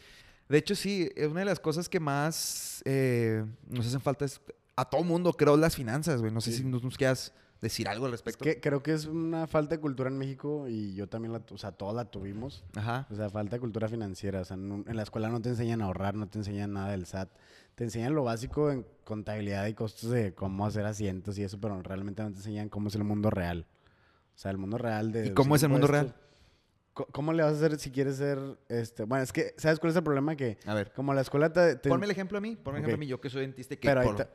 De 0.50 0.58
hecho, 0.58 0.76
sí, 0.76 1.10
es 1.16 1.28
una 1.28 1.40
de 1.42 1.46
las 1.46 1.60
cosas 1.60 1.88
que 1.90 2.00
más 2.00 2.82
eh, 2.86 3.46
nos 3.68 3.88
hacen 3.88 4.02
falta 4.02 4.26
es 4.26 4.42
a 4.76 4.86
todo 4.86 5.04
mundo, 5.04 5.32
creo, 5.34 5.56
las 5.58 5.76
finanzas, 5.76 6.20
güey. 6.22 6.32
No 6.34 6.42
sé 6.42 6.52
Sí. 6.52 6.58
si 6.60 6.64
nos, 6.66 6.84
nos 6.84 6.98
quieras 6.98 7.34
decir 7.62 7.88
algo 7.88 8.06
al 8.08 8.12
Es 8.14 8.20
respecto. 8.20 8.44
que 8.44 8.60
creo 8.60 8.84
que 8.84 8.92
es 8.94 9.06
una 9.06 9.48
falta 9.48 9.76
de 9.76 9.80
cultura 9.82 10.10
en 10.10 10.18
México 10.18 10.68
y 10.68 10.94
yo 10.96 11.08
también 11.08 11.32
la, 11.32 11.42
o 11.50 11.58
sea, 11.58 11.72
todos 11.72 11.96
la 11.96 12.06
tuvimos. 12.06 12.64
Ajá. 12.76 13.08
O 13.10 13.16
sea, 13.16 13.30
falta 13.30 13.56
de 13.56 13.60
cultura 13.62 13.88
financiera. 13.88 14.42
O 14.42 14.46
sea, 14.46 14.56
en 14.58 14.84
la 14.86 15.04
escuela 15.04 15.30
no 15.30 15.42
te 15.42 15.50
enseñan 15.50 15.82
a 15.82 15.86
ahorrar, 15.86 16.16
no 16.16 16.28
te 16.28 16.40
enseñan 16.40 16.74
nada 16.74 16.90
del 16.92 17.06
SAT. 17.06 17.30
Te 17.76 17.86
enseñan 17.86 18.14
lo 18.14 18.24
básico 18.26 18.70
en 18.72 18.86
contabilidad 19.06 19.66
y 19.68 19.74
costos 19.74 20.10
de 20.12 20.34
cómo 20.34 20.66
hacer 20.66 20.86
asientos 20.86 21.38
y 21.38 21.44
eso, 21.44 21.60
pero 21.60 21.82
realmente 21.82 22.22
no 22.22 22.30
te 22.32 22.38
enseñan 22.38 22.68
cómo 22.70 22.90
es 22.90 22.96
el 22.96 23.04
mundo 23.06 23.30
real. 23.30 23.66
O 24.36 24.38
sea, 24.38 24.52
el 24.52 24.58
mundo 24.58 24.78
real 24.78 25.12
de... 25.12 25.28
¿Y 25.28 25.34
cómo 25.34 25.56
es 25.56 25.64
el 25.64 25.70
mundo. 25.70 25.88
Co- 26.94 27.08
¿Cómo 27.12 27.34
le 27.34 27.42
vas 27.44 27.54
a 27.54 27.56
hacer 27.56 27.80
si 27.80 27.90
quieres 27.92 28.18
ser, 28.18 28.40
este... 28.70 29.04
Bueno, 29.06 29.24
es 29.24 29.32
que, 29.34 29.54
¿sabes 29.58 29.80
cuál 29.80 29.92
es 29.92 29.96
el 29.98 30.04
problema? 30.04 30.36
Que 30.36 30.58
A 30.66 30.74
ver. 30.76 30.92
como 30.94 31.14
la 31.14 31.22
escuela 31.22 31.52
te... 31.52 31.76
te- 31.76 31.90
Ponme 31.90 32.06
el 32.06 32.12
ejemplo 32.12 32.38
a 32.38 32.42
mí. 32.42 32.56
Ponme 32.56 32.80
el 32.80 32.84
ejemplo 32.84 32.96
a 32.96 33.00
mí. 33.00 33.08
Yo 33.08 33.20
que 33.20 33.30
soy 33.30 33.42
dentista 33.42 33.76
que 33.76 33.88
pero 33.88 34.02
ahí 34.02 34.10
te- 34.16 34.28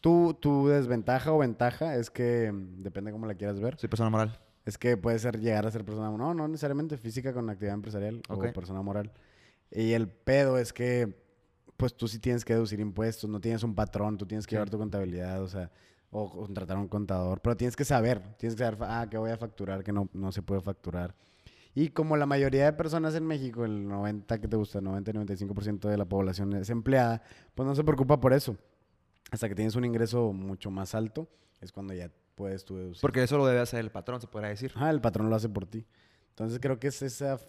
tu, 0.00 0.34
tu 0.34 0.68
desventaja 0.68 1.32
o 1.32 1.38
ventaja 1.38 1.96
es 1.96 2.10
que, 2.10 2.50
mm, 2.52 2.82
depende 2.82 3.10
cómo 3.12 3.26
la 3.26 3.34
quieras 3.34 3.58
ver, 3.60 3.76
soy 3.78 3.88
persona 3.88 4.10
moral. 4.10 4.38
es 4.66 4.76
que 4.78 4.96
puede 4.96 5.18
ser 5.18 5.38
llegar 5.40 5.66
a 5.66 5.70
ser 5.70 5.84
persona... 5.84 6.10
No, 6.10 6.34
no 6.34 6.48
necesariamente 6.48 6.96
física 6.98 7.32
con 7.32 7.48
actividad 7.50 7.74
empresarial 7.74 8.22
Ok. 8.28 8.46
o 8.48 8.52
persona 8.52 8.82
moral. 8.82 9.12
Y 9.70 9.92
el 9.92 10.08
pedo 10.08 10.58
es 10.58 10.72
que, 10.74 11.22
pues 11.76 11.94
tú 11.96 12.06
sí 12.08 12.18
tienes 12.18 12.44
que 12.44 12.52
deducir 12.54 12.80
impuestos, 12.80 13.28
no 13.30 13.40
tienes 13.40 13.62
un 13.62 13.74
patrón, 13.74 14.16
tú 14.18 14.26
tienes 14.26 14.46
que 14.46 14.50
Sí. 14.50 14.54
llevar 14.56 14.70
tu 14.70 14.78
contabilidad, 14.78 15.42
o 15.42 15.48
sea, 15.48 15.70
o 16.16 16.30
contratar 16.30 16.76
a 16.76 16.80
un 16.80 16.86
contador, 16.86 17.40
pero 17.40 17.56
tienes 17.56 17.74
que 17.74 17.84
saber, 17.84 18.20
tienes 18.36 18.54
que 18.54 18.62
saber, 18.62 18.78
ah, 18.82 19.08
que 19.10 19.18
voy 19.18 19.32
a 19.32 19.36
facturar, 19.36 19.82
que 19.82 19.92
no, 19.92 20.08
no 20.12 20.30
se 20.30 20.42
puede 20.42 20.60
facturar. 20.60 21.16
Y 21.74 21.88
como 21.88 22.16
la 22.16 22.24
mayoría 22.24 22.66
de 22.66 22.72
personas 22.72 23.16
en 23.16 23.26
México, 23.26 23.64
el 23.64 23.88
90, 23.88 24.40
que 24.40 24.46
te 24.46 24.56
gusta? 24.56 24.80
90-95% 24.80 25.88
de 25.88 25.96
la 25.96 26.04
población 26.04 26.52
es 26.52 26.70
empleada, 26.70 27.20
pues 27.56 27.66
no 27.66 27.74
se 27.74 27.82
preocupa 27.82 28.20
por 28.20 28.32
eso. 28.32 28.56
Hasta 29.32 29.48
que 29.48 29.56
tienes 29.56 29.74
un 29.74 29.84
ingreso 29.84 30.32
mucho 30.32 30.70
más 30.70 30.94
alto, 30.94 31.28
es 31.60 31.72
cuando 31.72 31.94
ya 31.94 32.12
puedes 32.36 32.64
tú 32.64 32.76
deducir. 32.76 33.00
Porque 33.00 33.24
eso 33.24 33.36
lo 33.36 33.46
debe 33.46 33.58
hacer 33.58 33.80
el 33.80 33.90
patrón, 33.90 34.20
se 34.20 34.28
podrá 34.28 34.48
decir. 34.48 34.70
Ah, 34.76 34.90
el 34.90 35.00
patrón 35.00 35.28
lo 35.28 35.34
hace 35.34 35.48
por 35.48 35.66
ti. 35.66 35.84
Entonces 36.28 36.60
creo 36.60 36.78
que 36.78 36.88
es 36.88 37.02
esa 37.02 37.40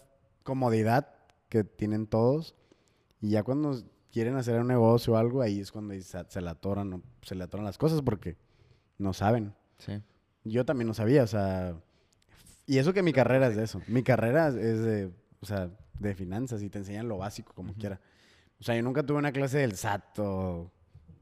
comodidad 0.42 1.14
que 1.48 1.62
tienen 1.62 2.08
todos. 2.08 2.56
Y 3.20 3.30
ya 3.30 3.44
cuando 3.44 3.80
quieren 4.10 4.34
hacer 4.34 4.60
un 4.60 4.66
negocio 4.66 5.12
o 5.12 5.16
algo, 5.16 5.40
ahí 5.40 5.60
es 5.60 5.70
cuando 5.70 5.94
se, 5.94 6.24
se 6.28 6.40
le 6.40 6.50
atoran, 6.50 7.00
se 7.22 7.36
le 7.36 7.44
atoran 7.44 7.64
las 7.64 7.78
cosas 7.78 8.02
porque 8.02 8.36
no 8.98 9.12
saben. 9.12 9.54
Sí. 9.78 10.02
Yo 10.44 10.64
también 10.64 10.88
no 10.88 10.94
sabía, 10.94 11.22
o 11.22 11.26
sea... 11.26 11.76
Y 12.66 12.78
eso 12.78 12.92
que 12.92 13.02
mi 13.02 13.12
carrera 13.12 13.48
es 13.48 13.56
de 13.56 13.64
eso. 13.64 13.80
Mi 13.86 14.02
carrera 14.02 14.48
es 14.48 14.82
de, 14.82 15.12
o 15.40 15.46
sea, 15.46 15.70
de 15.98 16.14
finanzas 16.14 16.62
y 16.62 16.70
te 16.70 16.78
enseñan 16.78 17.08
lo 17.08 17.18
básico 17.18 17.52
como 17.54 17.74
quiera. 17.74 18.00
O 18.60 18.64
sea, 18.64 18.74
yo 18.74 18.82
nunca 18.82 19.04
tuve 19.04 19.18
una 19.18 19.32
clase 19.32 19.58
del 19.58 19.76
SAT 19.76 20.18
o 20.18 20.70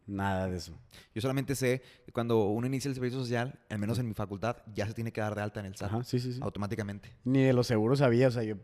nada 0.07 0.49
de 0.49 0.57
eso. 0.57 0.73
Yo 1.14 1.21
solamente 1.21 1.54
sé 1.54 1.83
que 2.07 2.12
cuando 2.12 2.47
uno 2.47 2.66
inicia 2.66 2.88
el 2.88 2.95
servicio 2.95 3.19
social, 3.19 3.59
al 3.69 3.78
menos 3.78 3.99
en 3.99 4.09
mi 4.09 4.14
facultad, 4.14 4.59
ya 4.75 4.87
se 4.87 4.95
tiene 4.95 5.12
que 5.12 5.21
dar 5.21 5.35
de 5.35 5.43
alta 5.43 5.61
en 5.61 5.66
el 5.66 5.76
SAT 5.76 5.88
Ajá, 5.90 6.04
sí, 6.04 6.19
sí, 6.19 6.33
sí. 6.33 6.40
automáticamente. 6.43 7.11
Ni 7.25 7.43
de 7.43 7.52
los 7.52 7.66
seguros 7.66 7.99
sabía, 7.99 8.28
o 8.28 8.31
sea, 8.31 8.43
yo... 8.43 8.57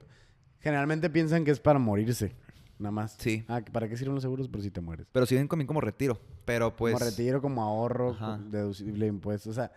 Generalmente 0.60 1.08
piensan 1.08 1.44
que 1.44 1.50
es 1.50 1.60
para 1.60 1.78
morirse, 1.78 2.34
nada 2.80 2.90
más. 2.90 3.16
Sí. 3.18 3.44
Ah, 3.48 3.60
¿para 3.72 3.88
qué 3.88 3.96
sirven 3.96 4.14
los 4.14 4.22
seguros? 4.22 4.48
Pero 4.48 4.62
si 4.62 4.70
te 4.70 4.80
mueres. 4.80 5.06
Pero 5.12 5.26
siguen 5.26 5.46
conmigo 5.48 5.68
como 5.68 5.80
retiro. 5.80 6.20
Pero 6.44 6.74
pues. 6.74 6.94
como 6.94 7.04
retiro, 7.04 7.40
como 7.40 7.62
ahorro, 7.62 8.10
Ajá. 8.12 8.38
deducible 8.38 9.04
de 9.04 9.08
impuestos, 9.10 9.52
o 9.52 9.54
sea, 9.54 9.70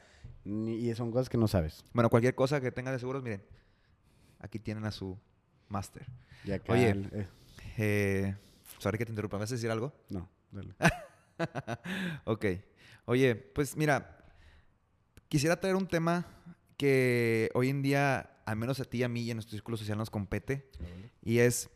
y 0.46 0.94
son 0.96 1.12
cosas 1.12 1.30
que 1.30 1.38
no 1.38 1.48
sabes. 1.48 1.84
Bueno, 1.94 2.10
cualquier 2.10 2.34
cosa 2.36 2.60
que 2.60 2.72
tenga 2.72 2.92
de 2.92 3.00
seguros, 3.00 3.22
miren. 3.24 3.44
Aquí 4.40 4.60
tienen 4.60 4.86
a 4.86 4.92
su 4.92 5.18
máster. 5.70 6.06
Y 6.44 6.52
acá 6.52 6.74
Oye. 6.74 6.90
el- 6.90 7.10
eh, 7.14 7.28
Eh, 7.78 8.36
sorry 8.80 8.98
que 8.98 9.06
te 9.06 9.12
interrumpa. 9.12 9.38
¿Me 9.38 9.42
vas 9.44 9.52
a 9.52 9.56
decir 9.56 9.70
algo? 9.72 9.94
no, 10.10 10.28
dale. 10.52 10.74
ok. 12.26 12.46
Oye, 13.06 13.36
pues 13.36 13.76
mira, 13.78 14.18
quisiera 15.30 15.60
traer 15.60 15.76
un 15.76 15.88
tema 15.88 16.26
que 16.78 17.50
hoy 17.54 17.70
en 17.70 17.82
día, 17.82 18.38
al 18.46 18.56
menos 18.58 18.80
a 18.80 18.86
ti 18.86 19.00
y 19.00 19.04
a 19.04 19.10
mí 19.10 19.22
y 19.22 19.32
en 19.32 19.38
nuestro 19.38 19.52
círculo 19.52 19.78
social 19.78 19.98
nos 19.98 20.10
compete. 20.10 20.70
Y 21.22 21.40
es, 21.40 21.70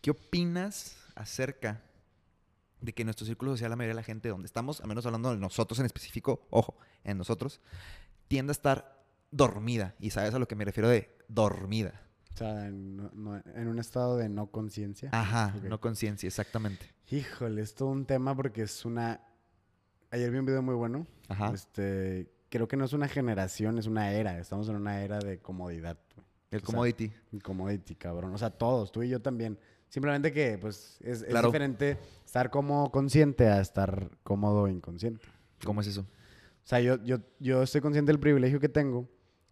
¿qué 0.00 0.10
opinas 0.10 0.96
acerca 1.14 1.82
de 2.80 2.92
que 2.92 3.02
en 3.02 3.06
nuestro 3.06 3.26
círculo 3.26 3.52
social 3.52 3.70
la 3.70 3.76
mayoría 3.76 3.94
de 3.94 4.00
la 4.00 4.04
gente 4.04 4.28
donde 4.28 4.46
estamos, 4.46 4.80
al 4.80 4.88
menos 4.88 5.04
hablando 5.06 5.30
de 5.32 5.36
nosotros 5.38 5.78
en 5.80 5.86
específico, 5.86 6.46
ojo, 6.50 6.76
en 7.04 7.18
nosotros, 7.18 7.60
tiende 8.28 8.50
a 8.50 8.52
estar 8.52 9.02
dormida? 9.30 9.94
Y 9.98 10.10
sabes 10.10 10.34
a 10.34 10.38
lo 10.38 10.46
que 10.48 10.54
me 10.56 10.64
refiero 10.64 10.88
de 10.88 11.16
dormida. 11.28 12.02
O 12.34 12.36
sea, 12.38 12.66
en, 12.66 12.96
no- 12.96 13.10
no- 13.14 13.42
en 13.54 13.66
un 13.68 13.78
estado 13.80 14.16
de 14.16 14.28
no 14.28 14.46
conciencia. 14.52 15.10
Ajá, 15.12 15.54
no 15.64 15.80
conciencia, 15.80 16.26
exactamente. 16.28 16.86
Híjole, 17.10 17.62
es 17.62 17.74
todo 17.74 17.88
un 17.88 18.06
tema 18.06 18.36
porque 18.36 18.62
es 18.62 18.84
una... 18.84 19.20
Ayer 20.10 20.30
vi 20.30 20.38
un 20.38 20.46
video 20.46 20.62
muy 20.62 20.74
bueno. 20.74 21.06
Ajá. 21.28 21.50
Este, 21.52 22.30
creo 22.48 22.68
que 22.68 22.76
no 22.76 22.84
es 22.84 22.92
una 22.92 23.08
generación, 23.08 23.78
es 23.78 23.86
una 23.86 24.12
era. 24.12 24.38
Estamos 24.38 24.68
en 24.68 24.76
una 24.76 25.02
era 25.02 25.18
de 25.18 25.38
comodidad. 25.40 25.98
güey. 26.14 26.26
El 26.50 26.58
o 26.58 26.60
sea, 26.60 26.66
commodity. 26.66 27.12
Commodity, 27.42 27.94
cabrón. 27.96 28.32
O 28.34 28.38
sea, 28.38 28.50
todos, 28.50 28.90
tú 28.92 29.02
y 29.02 29.08
yo 29.08 29.20
también. 29.20 29.58
Simplemente 29.88 30.32
que, 30.32 30.58
pues, 30.58 30.98
es, 31.00 31.22
es 31.22 31.28
Claro. 31.28 31.48
diferente 31.48 31.96
estar 32.24 32.50
como 32.50 32.90
consciente 32.90 33.46
a 33.48 33.60
estar 33.60 34.10
cómodo 34.22 34.66
e 34.66 34.70
inconsciente. 34.72 35.26
¿Cómo 35.64 35.80
es 35.80 35.86
eso? 35.86 36.02
O 36.02 36.66
sea, 36.68 36.80
yo, 36.80 37.02
yo, 37.02 37.18
yo 37.40 37.62
estoy 37.62 37.80
consciente 37.80 38.12
del 38.12 38.20
privilegio 38.20 38.60
que 38.60 38.68
tengo 38.68 39.08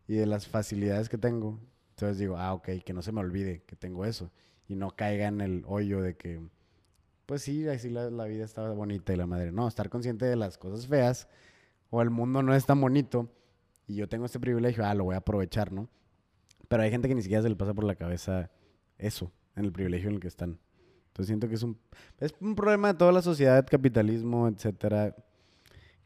y 0.06 0.14
de 0.16 0.26
las 0.26 0.46
facilidades 0.46 1.08
que 1.08 1.16
tengo. 1.18 1.58
Entonces 1.90 2.18
digo, 2.18 2.36
ah, 2.36 2.52
ok, 2.52 2.68
que 2.84 2.92
no 2.92 3.00
se 3.00 3.12
me 3.12 3.20
olvide 3.20 3.62
que 3.66 3.74
tengo 3.76 4.04
eso. 4.04 4.30
Y 4.68 4.76
no 4.76 4.90
caiga 4.90 5.26
en 5.28 5.40
el 5.40 5.64
hoyo 5.66 6.02
de 6.02 6.16
que, 6.16 6.40
pues 7.24 7.40
sí, 7.42 7.66
así 7.68 7.88
la, 7.88 8.10
la 8.10 8.24
vida 8.26 8.44
estaba 8.44 8.70
bonita 8.72 9.14
y 9.14 9.16
la 9.16 9.26
madre. 9.26 9.50
No, 9.52 9.66
estar 9.66 9.88
consciente 9.88 10.26
de 10.26 10.36
las 10.36 10.58
cosas 10.58 10.86
feas 10.86 11.28
o 11.88 12.02
el 12.02 12.10
mundo 12.10 12.42
no 12.42 12.54
es 12.54 12.66
tan 12.66 12.80
bonito 12.80 13.30
y 13.86 13.94
yo 13.94 14.08
tengo 14.08 14.26
este 14.26 14.38
privilegio, 14.40 14.84
ah, 14.84 14.94
lo 14.94 15.04
voy 15.04 15.14
a 15.14 15.18
aprovechar, 15.18 15.72
¿no? 15.72 15.88
Pero 16.68 16.82
hay 16.82 16.90
gente 16.90 17.08
que 17.08 17.14
ni 17.14 17.22
siquiera 17.22 17.42
se 17.42 17.48
le 17.48 17.56
pasa 17.56 17.72
por 17.72 17.84
la 17.84 17.94
cabeza 17.94 18.50
eso, 18.98 19.32
en 19.56 19.64
el 19.64 19.72
privilegio 19.72 20.08
en 20.08 20.14
el 20.16 20.20
que 20.20 20.28
están. 20.28 20.58
Entonces 21.08 21.26
siento 21.28 21.48
que 21.48 21.54
es 21.54 21.62
un, 21.62 21.78
es 22.20 22.34
un 22.40 22.54
problema 22.54 22.92
de 22.92 22.98
toda 22.98 23.10
la 23.12 23.22
sociedad, 23.22 23.66
capitalismo, 23.68 24.48
etcétera, 24.48 25.16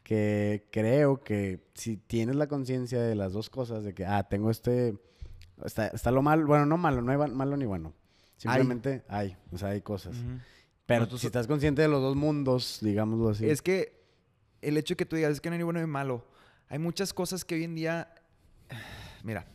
que 0.02 0.66
creo 0.71 1.23
que 1.23 1.61
si 1.75 1.97
tienes 1.97 2.37
la 2.37 2.47
conciencia 2.47 3.00
de 3.02 3.14
las 3.14 3.33
dos 3.33 3.50
cosas, 3.50 3.85
de 3.85 3.92
que, 3.95 4.07
ah, 4.07 4.23
tengo 4.25 4.50
este, 4.50 4.97
está, 5.64 5.88
está 5.88 6.11
lo 6.11 6.23
malo, 6.23 6.47
bueno, 6.47 6.64
no 6.66 6.76
malo, 6.76 7.02
no 7.02 7.11
hay 7.12 7.30
malo 7.30 7.57
ni 7.57 7.66
bueno. 7.66 7.92
Simplemente 8.37 9.04
hay, 9.09 9.37
o 9.52 9.59
sea, 9.59 9.69
hay 9.71 9.83
cosas. 9.83 10.16
Pero 10.87 11.00
Nosotros- 11.00 11.21
si 11.21 11.26
estás 11.26 11.47
consciente 11.47 11.83
de 11.83 11.88
los 11.88 12.00
dos 12.00 12.16
mundos, 12.16 12.78
digámoslo 12.80 13.30
así. 13.30 13.49
Es 13.49 13.61
que 13.62 14.00
el 14.62 14.76
hecho 14.76 14.92
de 14.92 14.97
que 14.97 15.07
tú 15.07 15.16
digas 15.16 15.33
es 15.33 15.40
que 15.40 15.50
no 15.50 15.54
hay 15.54 15.59
ni 15.59 15.64
bueno 15.64 15.80
ni 15.80 15.87
malo, 15.87 16.25
hay 16.69 16.78
muchas 16.78 17.12
cosas 17.12 17.45
que 17.45 17.57
hoy 17.57 17.64
en 17.64 17.75
día, 17.75 18.14
mira, 19.25 19.47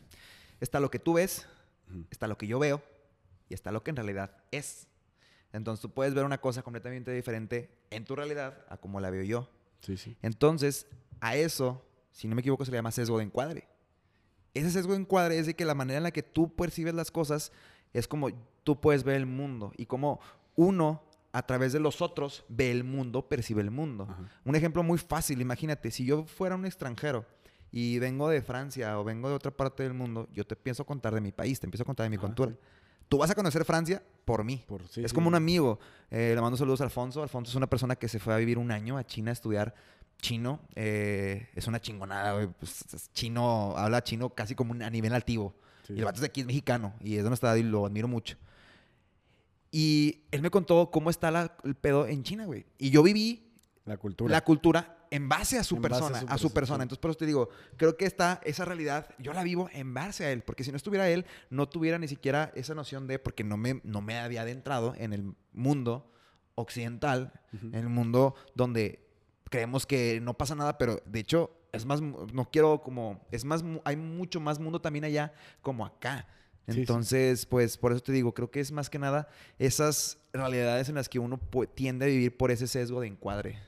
está 0.60 0.80
lo 0.80 0.92
que 0.92 1.00
tú 1.00 1.14
ves, 1.14 1.48
Ujú. 1.90 2.06
está 2.12 2.28
lo 2.28 2.38
que 2.38 2.46
yo 2.48 2.60
veo 2.60 2.82
y 3.50 3.54
está 3.54 3.72
lo 3.72 3.84
que 3.84 3.92
en 3.92 3.96
realidad 3.96 4.38
es. 4.52 4.88
Entonces 5.54 5.82
tú 5.82 5.90
puedes 5.90 6.14
ver 6.14 6.26
una 6.26 6.40
cosa 6.40 6.62
completamente 6.64 7.12
diferente 7.12 7.70
en 7.90 8.04
tu 8.06 8.16
realidad 8.16 8.66
a 8.70 8.78
como 8.78 9.00
la 9.00 9.10
veo 9.10 9.24
yo. 9.24 9.50
Sí, 9.80 9.98
sí. 9.98 10.18
Entonces, 10.22 10.88
a 11.22 11.36
eso, 11.36 11.86
si 12.12 12.28
no 12.28 12.36
me 12.36 12.42
equivoco, 12.42 12.66
se 12.66 12.72
le 12.72 12.78
llama 12.78 12.92
sesgo 12.92 13.20
de 13.20 13.24
encuadre. 13.24 13.68
Ese 14.54 14.72
sesgo 14.72 14.94
de 14.94 15.00
encuadre 15.00 15.38
es 15.38 15.46
de 15.46 15.56
que 15.56 15.66
la 15.66 15.76
manera 15.76 15.98
en 15.98 16.04
la 16.04 16.12
que 16.12 16.24
tú 16.24 16.56
percibes 16.56 16.94
las 16.94 17.12
cosas 17.12 17.52
es 17.94 18.08
como 18.08 18.30
tú 18.64 18.80
puedes 18.82 19.04
ver 19.04 19.16
el 19.16 19.26
mundo 19.26 19.72
y 19.78 19.86
como 19.86 20.20
uno 20.56 21.04
a 21.32 21.46
través 21.46 21.74
de 21.74 21.80
los 21.80 22.02
otros 22.02 22.46
ve 22.48 22.72
el 22.72 22.86
mundo, 22.86 23.28
percibe 23.28 23.62
el 23.62 23.70
mundo. 23.70 24.08
Ajá. 24.10 24.30
Un 24.46 24.56
ejemplo 24.56 24.84
muy 24.84 24.98
fácil, 24.98 25.42
imagínate, 25.42 25.92
si 25.92 26.06
yo 26.06 26.26
fuera 26.26 26.56
un 26.56 26.66
extranjero 26.66 27.26
y 27.72 28.00
vengo 28.00 28.30
de 28.30 28.42
Francia 28.42 28.98
o 28.98 29.04
vengo 29.04 29.28
de 29.28 29.36
otra 29.36 29.52
parte 29.52 29.84
del 29.84 29.94
mundo, 29.94 30.30
yo 30.32 30.46
te 30.48 30.56
a 30.56 30.84
contar 30.86 31.14
de 31.14 31.20
mi 31.20 31.34
país, 31.34 31.60
te 31.60 31.66
empiezo 31.66 31.84
a 31.84 31.86
contar 31.86 32.06
de 32.06 32.10
mi 32.10 32.16
Ajá, 32.16 32.28
cultura. 32.28 32.56
Tú 33.10 33.18
vas 33.20 33.30
a 33.30 33.36
conocer 33.36 33.64
Francia 33.66 34.02
por 34.26 34.44
mí. 34.44 34.64
Por- 34.68 34.88
sí, 34.88 35.04
es 35.04 35.12
sí. 35.12 35.16
como 35.16 35.28
un 35.28 35.36
amigo. 35.36 35.80
Eh, 36.12 36.32
le 36.36 36.42
mando 36.42 36.58
saludos 36.58 36.82
a 36.82 36.86
Alfonso. 36.86 37.22
Alfonso 37.22 37.50
es 37.52 37.56
una 37.56 37.68
persona 37.68 37.96
que 37.96 38.08
se 38.08 38.20
fue 38.20 38.34
a 38.34 38.38
vivir 38.38 38.58
un 38.58 38.72
año 38.72 38.98
a 38.98 39.04
China 39.06 39.32
a 39.32 39.34
estudiar 39.34 39.76
chino. 40.22 40.60
Eh, 40.76 41.50
es 41.56 41.68
una 41.68 41.80
chingonada, 41.80 42.34
güey. 42.34 42.48
Pues, 42.48 42.84
es 42.94 43.12
chino, 43.14 43.76
habla 43.78 44.04
chino 44.04 44.30
casi 44.32 44.56
como 44.56 44.72
un- 44.72 44.82
a 44.82 44.90
nivel 44.90 45.12
nativo. 45.12 45.54
Sí. 45.86 45.94
Y 45.94 46.00
el 46.00 46.06
vato 46.06 46.20
de 46.20 46.28
aquí, 46.28 46.42
es 46.42 46.48
mexicano. 46.48 46.94
Y 47.00 47.18
es 47.18 47.24
de 47.24 47.30
nuestra 47.30 47.50
edad 47.50 47.58
y 47.58 47.64
lo 47.64 47.86
admiro 47.86 48.08
mucho. 48.08 48.38
Y 49.72 50.22
él 50.32 50.42
me 50.42 50.50
contó 50.50 50.90
cómo 50.90 51.10
está 51.10 51.32
la- 51.32 51.56
el 51.64 51.76
pedo 51.76 52.08
en 52.08 52.24
China, 52.24 52.46
güey. 52.46 52.66
Y 52.78 52.90
yo 52.92 53.04
viví 53.04 53.52
La 53.86 53.98
cultura. 53.98 54.32
la 54.32 54.44
cultura 54.44 54.98
en 55.16 55.30
base 55.30 55.58
a 55.58 55.64
su 55.64 55.78
En 55.78 55.82
base 55.84 55.96
a 55.96 56.00
persona, 56.00 56.20
su 56.20 56.28
a 56.28 56.38
su 56.38 56.54
persona. 56.54 56.84
Entonces, 56.84 57.02
por 57.02 57.12
eso 57.12 57.18
te 57.18 57.26
digo, 57.26 57.50
creo 57.78 57.96
que 57.98 58.06
esta, 58.06 58.42
esa 58.44 58.66
realidad, 58.66 59.10
yo 59.18 59.34
la 59.34 59.44
vivo 59.44 59.70
en 59.74 59.94
base 59.94 60.26
a 60.26 60.32
él, 60.32 60.44
porque 60.44 60.64
si 60.64 60.72
no 60.72 60.78
estuviera 60.78 61.10
él, 61.10 61.26
no 61.50 61.68
tuviera 61.70 61.98
ni 61.98 62.08
siquiera 62.08 62.52
esa 62.56 62.76
noción 62.76 63.08
de, 63.08 63.20
porque 63.20 63.44
no 63.44 63.58
me, 63.58 63.82
no 63.84 64.02
me 64.02 64.18
había 64.18 64.42
adentrado 64.42 64.94
en 64.98 65.14
el 65.14 65.34
mundo 65.54 66.12
occidental, 66.56 67.34
en 67.54 67.76
el 67.76 67.90
mundo 67.90 68.36
donde 68.56 69.08
creemos 69.50 69.86
que 69.86 70.20
no 70.22 70.34
pasa 70.34 70.56
nada, 70.56 70.78
pero 70.78 71.02
de 71.06 71.20
hecho, 71.20 71.52
es 71.72 71.86
más, 71.86 72.02
no 72.02 72.50
quiero 72.52 72.82
como, 72.82 73.26
es 73.32 73.46
más, 73.46 73.64
hay 73.84 73.96
mucho 73.96 74.40
más 74.40 74.60
mundo 74.60 74.82
también 74.82 75.06
allá 75.06 75.34
como 75.62 75.86
acá. 75.86 76.28
Sí, 76.68 76.74
sí. 76.74 76.80
Entonces, 76.80 77.46
pues 77.46 77.78
por 77.78 77.92
eso 77.92 78.02
te 78.02 78.12
digo, 78.12 78.34
creo 78.34 78.50
que 78.50 78.60
es 78.60 78.72
más 78.72 78.90
que 78.90 78.98
nada 78.98 79.28
esas 79.60 80.18
realidades 80.34 80.90
en 80.90 80.96
las 80.96 81.10
que 81.10 81.20
uno 81.20 81.40
tiende 81.76 82.06
a 82.06 82.08
vivir 82.08 82.36
por 82.36 82.52
ese 82.52 82.68
sesgo 82.68 83.02
de 83.02 83.08
encuadre. 83.08 83.60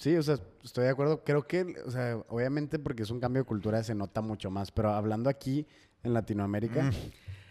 Sí, 0.00 0.16
o 0.16 0.22
sea, 0.22 0.38
estoy 0.62 0.84
de 0.84 0.90
acuerdo. 0.90 1.22
Creo 1.24 1.46
que, 1.46 1.74
o 1.84 1.90
sea, 1.90 2.16
obviamente 2.28 2.78
porque 2.78 3.02
es 3.02 3.10
un 3.10 3.20
cambio 3.20 3.42
de 3.42 3.46
cultura 3.46 3.82
se 3.82 3.94
nota 3.94 4.20
mucho 4.20 4.50
más, 4.50 4.70
pero 4.70 4.90
hablando 4.92 5.28
aquí 5.28 5.66
en 6.02 6.14
Latinoamérica, 6.14 6.90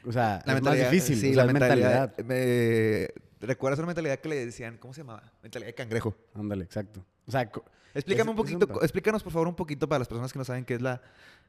o 0.05 0.11
sea, 0.11 0.41
es 0.45 0.61
más 0.61 0.75
difícil. 0.77 1.17
sí, 1.17 1.31
o 1.31 1.33
sea, 1.35 1.45
la 1.45 1.53
mentalidad. 1.53 2.17
me- 2.19 3.07
¿Recuerdas 3.39 3.77
una 3.79 3.87
mentalidad 3.87 4.17
que 4.19 4.29
le 4.29 4.45
decían, 4.45 4.77
¿cómo 4.77 4.93
se 4.95 5.01
llamaba? 5.01 5.31
Mentalidad 5.43 5.67
de 5.67 5.75
cangrejo. 5.75 6.15
Ándale, 6.33 6.63
exacto. 6.63 7.05
O 7.27 7.31
sea, 7.31 7.49
Explícame 7.93 8.31
Es- 8.31 8.37
un 8.37 8.43
poquito, 8.43 8.81
explícanos 8.83 9.23
por 9.23 9.31
favor 9.33 9.47
un 9.47 9.55
poquito 9.55 9.87
para 9.89 9.99
las 9.99 10.07
personas 10.07 10.31
que 10.31 10.37
no 10.39 10.45
saben 10.45 10.65
qué 10.65 10.75
es 10.75 10.81
la, 10.81 11.01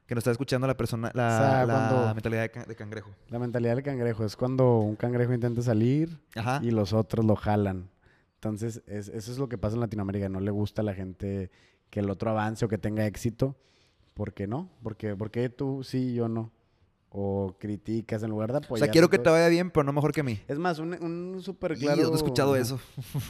que 0.07 0.15
nos 0.15 0.23
está 0.23 0.31
escuchando 0.31 0.67
la 0.67 0.77
persona, 0.77 1.11
la, 1.15 1.27
O 1.27 1.39
sea, 1.41 1.67
la 1.67 1.75
cuando- 1.91 2.15
mentalidad 2.15 2.43
de, 2.43 2.51
ca- 2.51 2.65
de 2.65 2.75
cangrejo. 2.77 3.11
la 3.29 3.39
mentalidad 3.39 3.75
del 3.75 3.85
cangrejo 3.85 4.25
es 4.25 4.35
cuando 4.37 4.79
un 4.79 4.97
cangrejo 4.97 5.33
intenta 5.35 5.61
salir 5.63 6.19
Ajá. 6.35 6.61
y 6.63 6.71
los 6.71 6.93
otros 6.93 7.25
lo 7.27 7.37
jalan. 7.37 7.89
Entonces, 8.39 8.83
es- 8.87 9.09
eso 9.09 9.33
es 9.33 9.39
lo 9.39 9.49
que 9.49 9.59
pasa 9.59 9.75
en 9.75 9.81
Latinoamérica. 9.81 10.29
No 10.29 10.41
le 10.41 10.51
gusta 10.51 10.83
a 10.83 10.85
la 10.85 10.95
gente 10.95 11.51
que 11.91 12.01
el 12.01 12.09
otro 12.11 12.31
avance 12.31 12.65
o 12.65 12.69
que 12.69 12.79
tenga 12.79 13.07
éxito. 13.07 13.57
¿Por 14.15 14.33
qué 14.33 14.47
no? 14.47 14.69
Porque, 14.83 15.15
porque 15.17 15.49
tú 15.49 15.83
sí 15.85 16.11
y 16.11 16.15
yo 16.15 16.29
no. 16.29 16.53
O 17.11 17.57
criticas 17.59 18.23
en 18.23 18.31
lugar 18.31 18.51
de 18.53 18.59
o 18.59 18.61
apoyar. 18.61 18.87
sea, 18.87 18.93
quiero 18.93 19.09
que 19.09 19.19
te 19.19 19.31
vaya 19.31 19.49
bien, 19.49 19.71
pero 19.71 19.83
no 19.85 19.93
mejor 19.93 20.13
que 20.13 20.21
a 20.21 20.25
mí. 20.25 20.41
Es 20.47 20.59
más, 20.59 20.79
un, 20.79 20.93
un 21.03 21.41
súper 21.43 21.77
claro... 21.79 22.01
yo 22.03 22.07
no 22.09 22.13
he 22.13 22.17
escuchado 22.17 22.55
eso. 22.55 22.79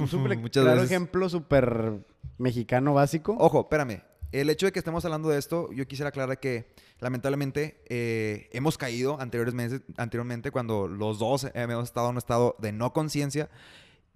Un 0.00 0.09
súper 0.09 0.37
Muchas 0.38 0.62
claro 0.65 0.81
veces. 0.81 0.91
ejemplo 0.91 1.29
súper 1.29 2.05
mexicano 2.38 2.93
básico. 2.95 3.37
Ojo, 3.38 3.61
espérame. 3.61 4.03
El 4.33 4.50
hecho 4.50 4.67
de 4.67 4.73
que 4.73 4.81
estemos 4.81 5.05
hablando 5.07 5.29
de 5.31 5.38
esto, 5.38 5.73
yo 5.73 5.87
quisiera 5.87 6.09
aclarar 6.11 6.38
que 6.41 6.67
lamentablemente 7.00 7.83
eh, 7.88 8.50
hemos 8.53 8.77
caído 8.77 9.19
anteriormente, 9.21 9.81
anteriormente 9.97 10.50
cuando 10.50 10.87
los 10.88 11.19
dos 11.19 11.47
hemos 11.55 11.85
estado 11.85 12.09
en 12.09 12.12
un 12.12 12.19
estado 12.19 12.57
de 12.59 12.73
no 12.73 12.93
conciencia 12.93 13.49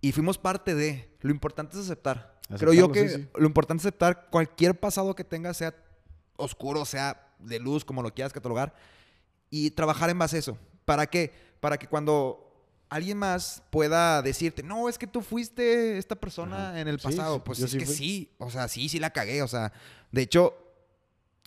y 0.02 0.12
fuimos 0.12 0.36
parte 0.36 0.74
de. 0.74 1.08
Lo 1.20 1.30
importante 1.30 1.76
es 1.76 1.84
aceptar. 1.84 2.38
Creo 2.58 2.74
yo 2.74 2.92
que 2.92 3.08
sí, 3.08 3.14
sí. 3.16 3.28
lo 3.34 3.46
importante 3.46 3.80
es 3.80 3.86
aceptar 3.86 4.28
cualquier 4.28 4.78
pasado 4.78 5.14
que 5.14 5.24
tengas, 5.24 5.56
sea 5.56 5.74
oscuro, 6.36 6.84
sea 6.84 7.32
de 7.38 7.58
luz, 7.58 7.84
como 7.84 8.02
lo 8.02 8.12
quieras 8.12 8.32
catalogar, 8.32 8.74
y 9.48 9.70
trabajar 9.70 10.10
en 10.10 10.18
base 10.18 10.36
a 10.36 10.38
eso. 10.40 10.58
¿Para 10.84 11.06
qué? 11.06 11.32
Para 11.60 11.78
que 11.78 11.86
cuando 11.86 12.52
alguien 12.90 13.16
más 13.16 13.62
pueda 13.70 14.20
decirte, 14.20 14.62
no, 14.62 14.88
es 14.88 14.98
que 14.98 15.06
tú 15.06 15.22
fuiste 15.22 15.96
esta 15.96 16.16
persona 16.16 16.70
Ajá. 16.70 16.80
en 16.80 16.88
el 16.88 16.98
pasado. 16.98 17.36
sí, 17.36 17.42
pues 17.46 17.60
es 17.60 17.72
que 17.72 17.86
fui. 17.86 17.94
sí, 17.94 18.34
o 18.38 18.50
sea, 18.50 18.68
sí, 18.68 18.88
sí 18.88 18.98
la 18.98 19.10
cagué. 19.10 19.42
O 19.42 19.48
sea, 19.48 19.72
de 20.10 20.22
hecho, 20.22 20.54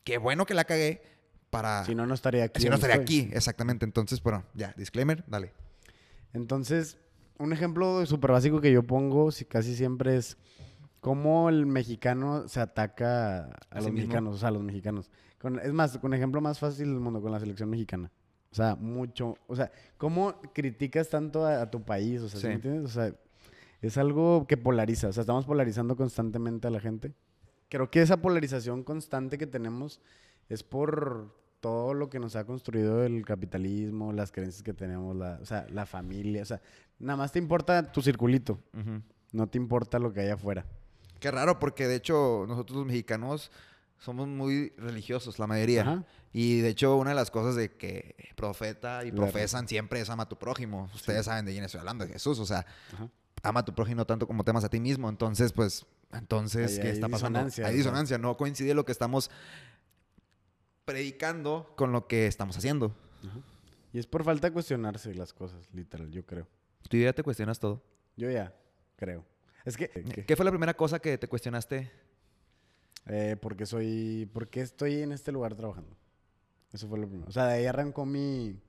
qué 0.05 0.17
bueno 0.17 0.45
que 0.45 0.53
la 0.53 0.63
cagué 0.63 1.03
para... 1.49 1.85
Si 1.85 1.93
no, 1.93 2.07
no 2.07 2.13
estaría 2.13 2.45
aquí. 2.45 2.61
si 2.61 2.67
no 2.67 2.71
donde 2.71 2.87
estaría 2.87 3.03
estoy. 3.03 3.19
aquí, 3.19 3.35
exactamente. 3.35 3.83
Entonces, 3.85 4.23
bueno, 4.23 4.45
ya, 4.53 4.73
disclaimer, 4.77 5.25
dale. 5.27 5.51
Entonces, 6.33 6.97
un 7.39 7.53
ejemplo 7.53 8.05
súper 8.05 8.31
básico 8.31 8.61
que 8.61 8.71
yo 8.71 8.83
pongo 8.83 9.31
si 9.31 9.45
casi 9.45 9.75
siempre 9.75 10.17
es 10.17 10.37
cómo 11.01 11.49
el 11.49 11.65
mexicano 11.65 12.47
se 12.47 12.59
ataca 12.59 13.39
a, 13.39 13.51
¿A 13.69 13.75
los 13.75 13.85
sí 13.85 13.91
mismo? 13.91 13.93
mexicanos, 14.07 14.35
o 14.35 14.37
sea, 14.37 14.49
a 14.49 14.51
los 14.51 14.63
mexicanos. 14.63 15.11
Con- 15.39 15.59
es 15.59 15.71
más, 15.73 15.97
con 15.99 16.13
ejemplo 16.13 16.41
más 16.41 16.59
fácil 16.59 16.87
del 16.87 16.99
mundo, 16.99 17.21
con 17.21 17.31
la 17.31 17.39
selección 17.39 17.69
mexicana. 17.69 18.11
O 18.51 18.55
sea, 18.55 18.75
mucho. 18.75 19.35
O 19.47 19.55
sea, 19.55 19.71
¿cómo 19.97 20.35
criticas 20.53 21.09
tanto 21.09 21.45
a, 21.45 21.61
a 21.61 21.69
tu 21.69 21.83
país? 21.83 22.21
O 22.21 22.29
sea, 22.29 22.39
¿sí 22.39 22.43
Sí. 22.43 22.47
me 22.47 22.53
entiendes? 22.55 22.85
O 22.85 22.87
sea, 22.93 23.13
es 23.81 23.97
algo 23.97 24.47
que 24.47 24.55
polariza. 24.57 25.09
O 25.09 25.13
sea, 25.13 25.21
estamos 25.21 25.45
polarizando 25.45 25.95
constantemente 25.95 26.67
a 26.67 26.71
la 26.71 26.79
gente. 26.79 27.11
Creo 27.69 27.91
que 27.91 28.01
esa 28.01 28.17
polarización 28.17 28.83
constante 28.83 29.37
que 29.37 29.45
tenemos 29.45 29.99
es 30.47 30.63
por 30.63 31.35
todo 31.65 31.95
lo 31.95 32.11
que 32.11 32.19
nos 32.19 32.35
ha 32.35 32.43
construido 32.45 33.03
el 33.03 33.25
capitalismo, 33.25 34.13
las 34.13 34.31
creencias 34.31 34.61
que 34.61 34.75
tenemos, 34.75 35.15
la, 35.15 35.39
o 35.41 35.45
sea, 35.47 35.65
la 35.71 35.87
familia. 35.87 36.43
O 36.43 36.45
sea, 36.45 36.61
nada 36.99 37.17
más 37.17 37.31
te 37.31 37.39
importa 37.39 37.91
tu 37.91 38.03
circulito. 38.03 38.59
No 39.31 39.47
te 39.47 39.57
importa 39.57 39.97
lo 39.97 40.13
que 40.13 40.19
hay 40.19 40.29
afuera. 40.29 40.63
Qué 41.19 41.31
raro, 41.31 41.57
porque 41.57 41.87
de 41.87 41.95
hecho 41.95 42.45
nosotros 42.47 42.77
los 42.77 42.85
mexicanos 42.85 43.49
somos 43.97 44.27
muy 44.27 44.73
religiosos, 44.77 45.39
la 45.39 45.47
mayoría. 45.47 45.81
Ajá. 45.81 46.03
Y 46.33 46.59
de 46.59 46.69
hecho, 46.69 46.97
una 46.97 47.09
de 47.09 47.15
las 47.15 47.31
cosas 47.31 47.55
de 47.55 47.71
que 47.71 48.15
profeta 48.35 49.03
y 49.03 49.11
profesan 49.11 49.67
siempre 49.67 50.01
es 50.01 50.09
ama 50.11 50.23
a 50.23 50.29
tu 50.29 50.37
prójimo. 50.37 50.91
Ustedes 50.93 51.25
saben 51.25 51.45
de 51.45 51.53
quién 51.53 51.63
estoy 51.63 51.79
hablando, 51.79 52.05
de 52.05 52.13
Jesús. 52.13 52.37
O 52.37 52.45
sea, 52.45 52.63
Ajá. 52.93 53.09
ama 53.41 53.61
a 53.61 53.65
tu 53.65 53.73
prójimo 53.73 54.05
tanto 54.05 54.27
como 54.27 54.43
te 54.43 54.51
amas 54.51 54.65
a 54.65 54.69
ti 54.69 54.79
mismo. 54.79 55.09
Entonces, 55.09 55.51
pues, 55.51 55.87
entonces, 56.13 56.73
Ahí 56.73 56.79
¿qué 56.79 56.87
hay 56.89 56.93
está 56.93 57.09
pasando? 57.09 57.39
disonancia, 57.39 57.65
Hay 57.65 57.75
disonancia, 57.75 58.17
no 58.19 58.37
coincide 58.37 58.75
lo 58.75 58.85
que 58.85 58.91
estamos 58.91 59.31
predicando 60.85 61.73
con 61.75 61.91
lo 61.91 62.07
que 62.07 62.27
estamos 62.27 62.57
haciendo. 62.57 62.95
Y 63.91 63.99
es 63.99 64.07
por 64.07 64.23
falta 64.23 64.47
de 64.47 64.53
cuestionarse 64.53 65.13
las 65.15 65.33
cosas, 65.33 65.67
literal, 65.73 66.11
yo 66.11 66.25
creo. 66.25 66.47
Tú 66.89 66.97
ya 66.97 67.13
te 67.13 67.23
cuestionas 67.23 67.59
todo. 67.59 67.81
Yo 68.15 68.29
ya, 68.29 68.53
creo. 68.95 69.25
Es 69.65 69.77
que... 69.77 69.89
¿Qué 69.89 70.35
fue 70.35 70.45
la 70.45 70.51
primera 70.51 70.75
cosa 70.75 70.99
que 70.99 71.17
te 71.17 71.27
cuestionaste? 71.27 71.91
Eh, 73.07 73.35
porque 73.39 73.65
soy. 73.65 74.29
¿Por 74.33 74.47
qué 74.47 74.61
estoy 74.61 75.01
en 75.01 75.11
este 75.11 75.31
lugar 75.31 75.55
trabajando? 75.55 75.95
Eso 76.73 76.87
fue 76.87 76.99
lo 76.99 77.07
primero. 77.07 77.29
O 77.29 77.31
sea, 77.31 77.45
de 77.47 77.53
ahí 77.55 77.65
arrancó 77.65 78.05
mi. 78.05 78.59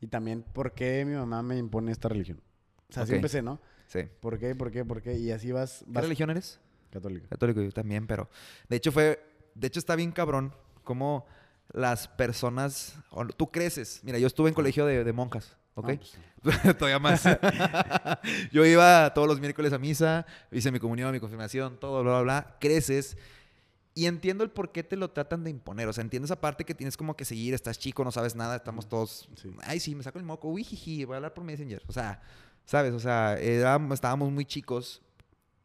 Y 0.00 0.06
también, 0.08 0.42
¿por 0.42 0.72
qué 0.72 1.04
mi 1.04 1.14
mamá 1.14 1.42
me 1.42 1.56
impone 1.56 1.90
esta 1.90 2.08
religión? 2.08 2.40
O 2.88 2.92
sea, 2.92 3.04
así 3.04 3.12
Ok. 3.12 3.16
empecé, 3.16 3.42
¿no? 3.42 3.58
Sí. 3.86 4.00
¿Por 4.20 4.38
qué? 4.38 4.54
¿Por 4.54 4.70
qué? 4.70 4.84
¿Por 4.84 5.00
qué? 5.00 5.14
Y 5.18 5.30
así 5.30 5.52
vas. 5.52 5.82
¿Qué 5.86 5.92
vas 5.92 6.04
religión 6.04 6.30
eres? 6.30 6.60
Católica. 6.90 7.28
Católico, 7.28 7.62
yo 7.62 7.72
también, 7.72 8.06
pero 8.06 8.28
de 8.68 8.76
hecho 8.76 8.92
fue, 8.92 9.18
de 9.54 9.66
hecho 9.66 9.78
está 9.80 9.96
bien 9.96 10.12
cabrón 10.12 10.54
cómo 10.86 11.26
las 11.74 12.08
personas, 12.08 12.94
tú 13.36 13.50
creces, 13.50 14.00
mira, 14.04 14.18
yo 14.18 14.26
estuve 14.26 14.48
en 14.48 14.54
colegio 14.54 14.86
de, 14.86 15.04
de 15.04 15.12
monjas, 15.12 15.54
¿ok? 15.74 15.88
No, 15.90 15.96
pues, 15.98 16.16
Todavía 16.78 16.98
más. 16.98 17.24
yo 18.52 18.64
iba 18.64 19.12
todos 19.12 19.28
los 19.28 19.40
miércoles 19.40 19.72
a 19.72 19.78
misa, 19.78 20.24
hice 20.50 20.70
mi 20.70 20.78
comunión, 20.78 21.12
mi 21.12 21.20
confirmación, 21.20 21.78
todo, 21.78 22.02
bla, 22.02 22.12
bla, 22.12 22.22
bla, 22.22 22.56
creces. 22.60 23.16
Y 23.94 24.06
entiendo 24.06 24.44
el 24.44 24.50
por 24.50 24.72
qué 24.72 24.82
te 24.82 24.94
lo 24.96 25.10
tratan 25.10 25.42
de 25.42 25.50
imponer. 25.50 25.88
O 25.88 25.92
sea, 25.92 26.02
entiendo 26.02 26.26
esa 26.26 26.40
parte 26.40 26.64
que 26.64 26.74
tienes 26.74 26.96
como 26.96 27.16
que 27.16 27.24
seguir, 27.24 27.54
estás 27.54 27.78
chico, 27.78 28.04
no 28.04 28.12
sabes 28.12 28.36
nada, 28.36 28.56
estamos 28.56 28.88
todos. 28.88 29.28
Sí. 29.36 29.50
Ay, 29.62 29.80
sí, 29.80 29.94
me 29.94 30.02
saco 30.02 30.18
el 30.18 30.24
moco, 30.24 30.48
uy, 30.48 30.64
jiji, 30.64 31.04
voy 31.04 31.14
a 31.14 31.16
hablar 31.16 31.32
por 31.34 31.44
Messenger. 31.44 31.82
O 31.86 31.92
sea, 31.92 32.20
¿sabes? 32.66 32.92
O 32.92 33.00
sea, 33.00 33.38
éramos- 33.38 33.94
estábamos 33.94 34.30
muy 34.30 34.44
chicos 34.44 35.00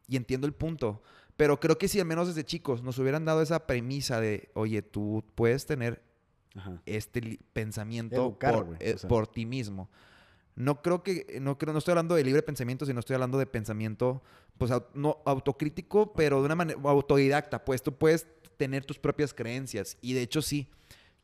y 0.08 0.16
entiendo 0.16 0.46
el 0.46 0.54
punto. 0.54 1.02
Pero 1.42 1.58
creo 1.58 1.76
que 1.76 1.88
si 1.88 1.98
al 1.98 2.06
menos 2.06 2.28
desde 2.28 2.44
chicos 2.44 2.84
nos 2.84 3.00
hubieran 3.00 3.24
dado 3.24 3.42
esa 3.42 3.66
premisa 3.66 4.20
de, 4.20 4.48
oye, 4.54 4.80
tú 4.80 5.24
puedes 5.34 5.66
tener 5.66 6.00
Ajá. 6.54 6.80
este 6.86 7.40
pensamiento 7.52 8.14
Educar, 8.14 8.54
por, 8.54 8.64
güey, 8.66 8.78
eh, 8.78 8.94
o 8.94 8.98
sea. 8.98 9.08
por 9.08 9.26
ti 9.26 9.44
mismo. 9.44 9.90
No 10.54 10.82
creo 10.82 11.02
que, 11.02 11.40
no 11.40 11.58
creo, 11.58 11.72
no 11.72 11.80
estoy 11.80 11.90
hablando 11.90 12.14
de 12.14 12.22
libre 12.22 12.44
pensamiento, 12.44 12.86
sino 12.86 13.00
estoy 13.00 13.14
hablando 13.14 13.38
de 13.38 13.46
pensamiento, 13.46 14.22
pues, 14.56 14.70
no 14.94 15.18
autocrítico, 15.24 16.12
pero 16.12 16.38
de 16.38 16.46
una 16.46 16.54
manera 16.54 16.78
autodidacta, 16.84 17.64
pues 17.64 17.82
tú 17.82 17.92
puedes 17.92 18.28
tener 18.56 18.84
tus 18.84 19.00
propias 19.00 19.34
creencias. 19.34 19.98
Y 20.00 20.12
de 20.12 20.22
hecho 20.22 20.42
sí, 20.42 20.68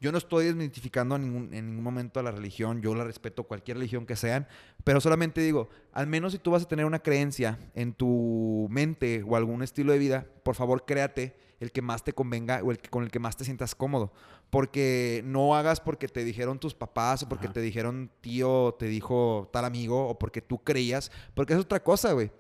yo 0.00 0.12
no 0.12 0.19
estoy 0.19 0.47
desmitificando 0.47 1.19
ningún, 1.19 1.52
en 1.52 1.67
ningún 1.67 1.83
momento 1.83 2.21
a 2.21 2.23
la 2.23 2.31
religión, 2.31 2.81
yo 2.81 2.95
la 2.95 3.05
respeto, 3.05 3.45
cualquier 3.45 3.78
religión 3.78 4.07
que 4.07 4.17
sean, 4.17 4.47
pero 4.85 5.00
solamente 5.00 5.40
digo, 5.40 5.69
al 5.93 6.07
menos 6.07 6.33
si 6.33 6.38
tú 6.38 6.52
vas 6.52 6.62
a 6.62 6.69
tener 6.69 6.85
una 6.85 7.00
creencia 7.00 7.59
en 7.75 7.93
tu 7.95 8.69
mente 8.71 9.25
o 9.26 9.37
algún 9.37 9.62
estilo 9.62 9.93
de 9.93 9.99
vida, 9.99 10.26
por 10.45 10.55
favor 10.55 10.85
créate 10.87 11.37
el 11.61 11.73
que 11.73 11.83
más 11.83 12.05
te 12.05 12.12
convenga 12.12 12.61
o 12.62 12.71
el 12.71 12.78
que, 12.78 12.88
con 12.88 13.02
el 13.02 13.11
que 13.11 13.19
más 13.19 13.37
te 13.37 13.45
sientas 13.45 13.75
cómodo. 13.75 14.12
Porque 14.50 15.23
no 15.25 15.57
hagas 15.57 15.81
porque 15.81 16.07
te 16.07 16.25
dijeron 16.25 16.61
tus 16.61 16.75
papás 16.75 17.25
o 17.25 17.28
porque 17.28 17.47
Ajá. 17.47 17.55
te 17.55 17.61
dijeron 17.61 18.11
tío, 18.21 18.76
te 18.78 18.87
dijo 18.87 19.50
tal 19.52 19.64
amigo 19.64 20.09
o 20.09 20.19
porque 20.19 20.40
tú 20.40 20.62
creías, 20.62 21.11
porque 21.35 21.55
es 21.55 21.59
otra 21.59 21.83
cosa, 21.83 22.12
güey. 22.12 22.31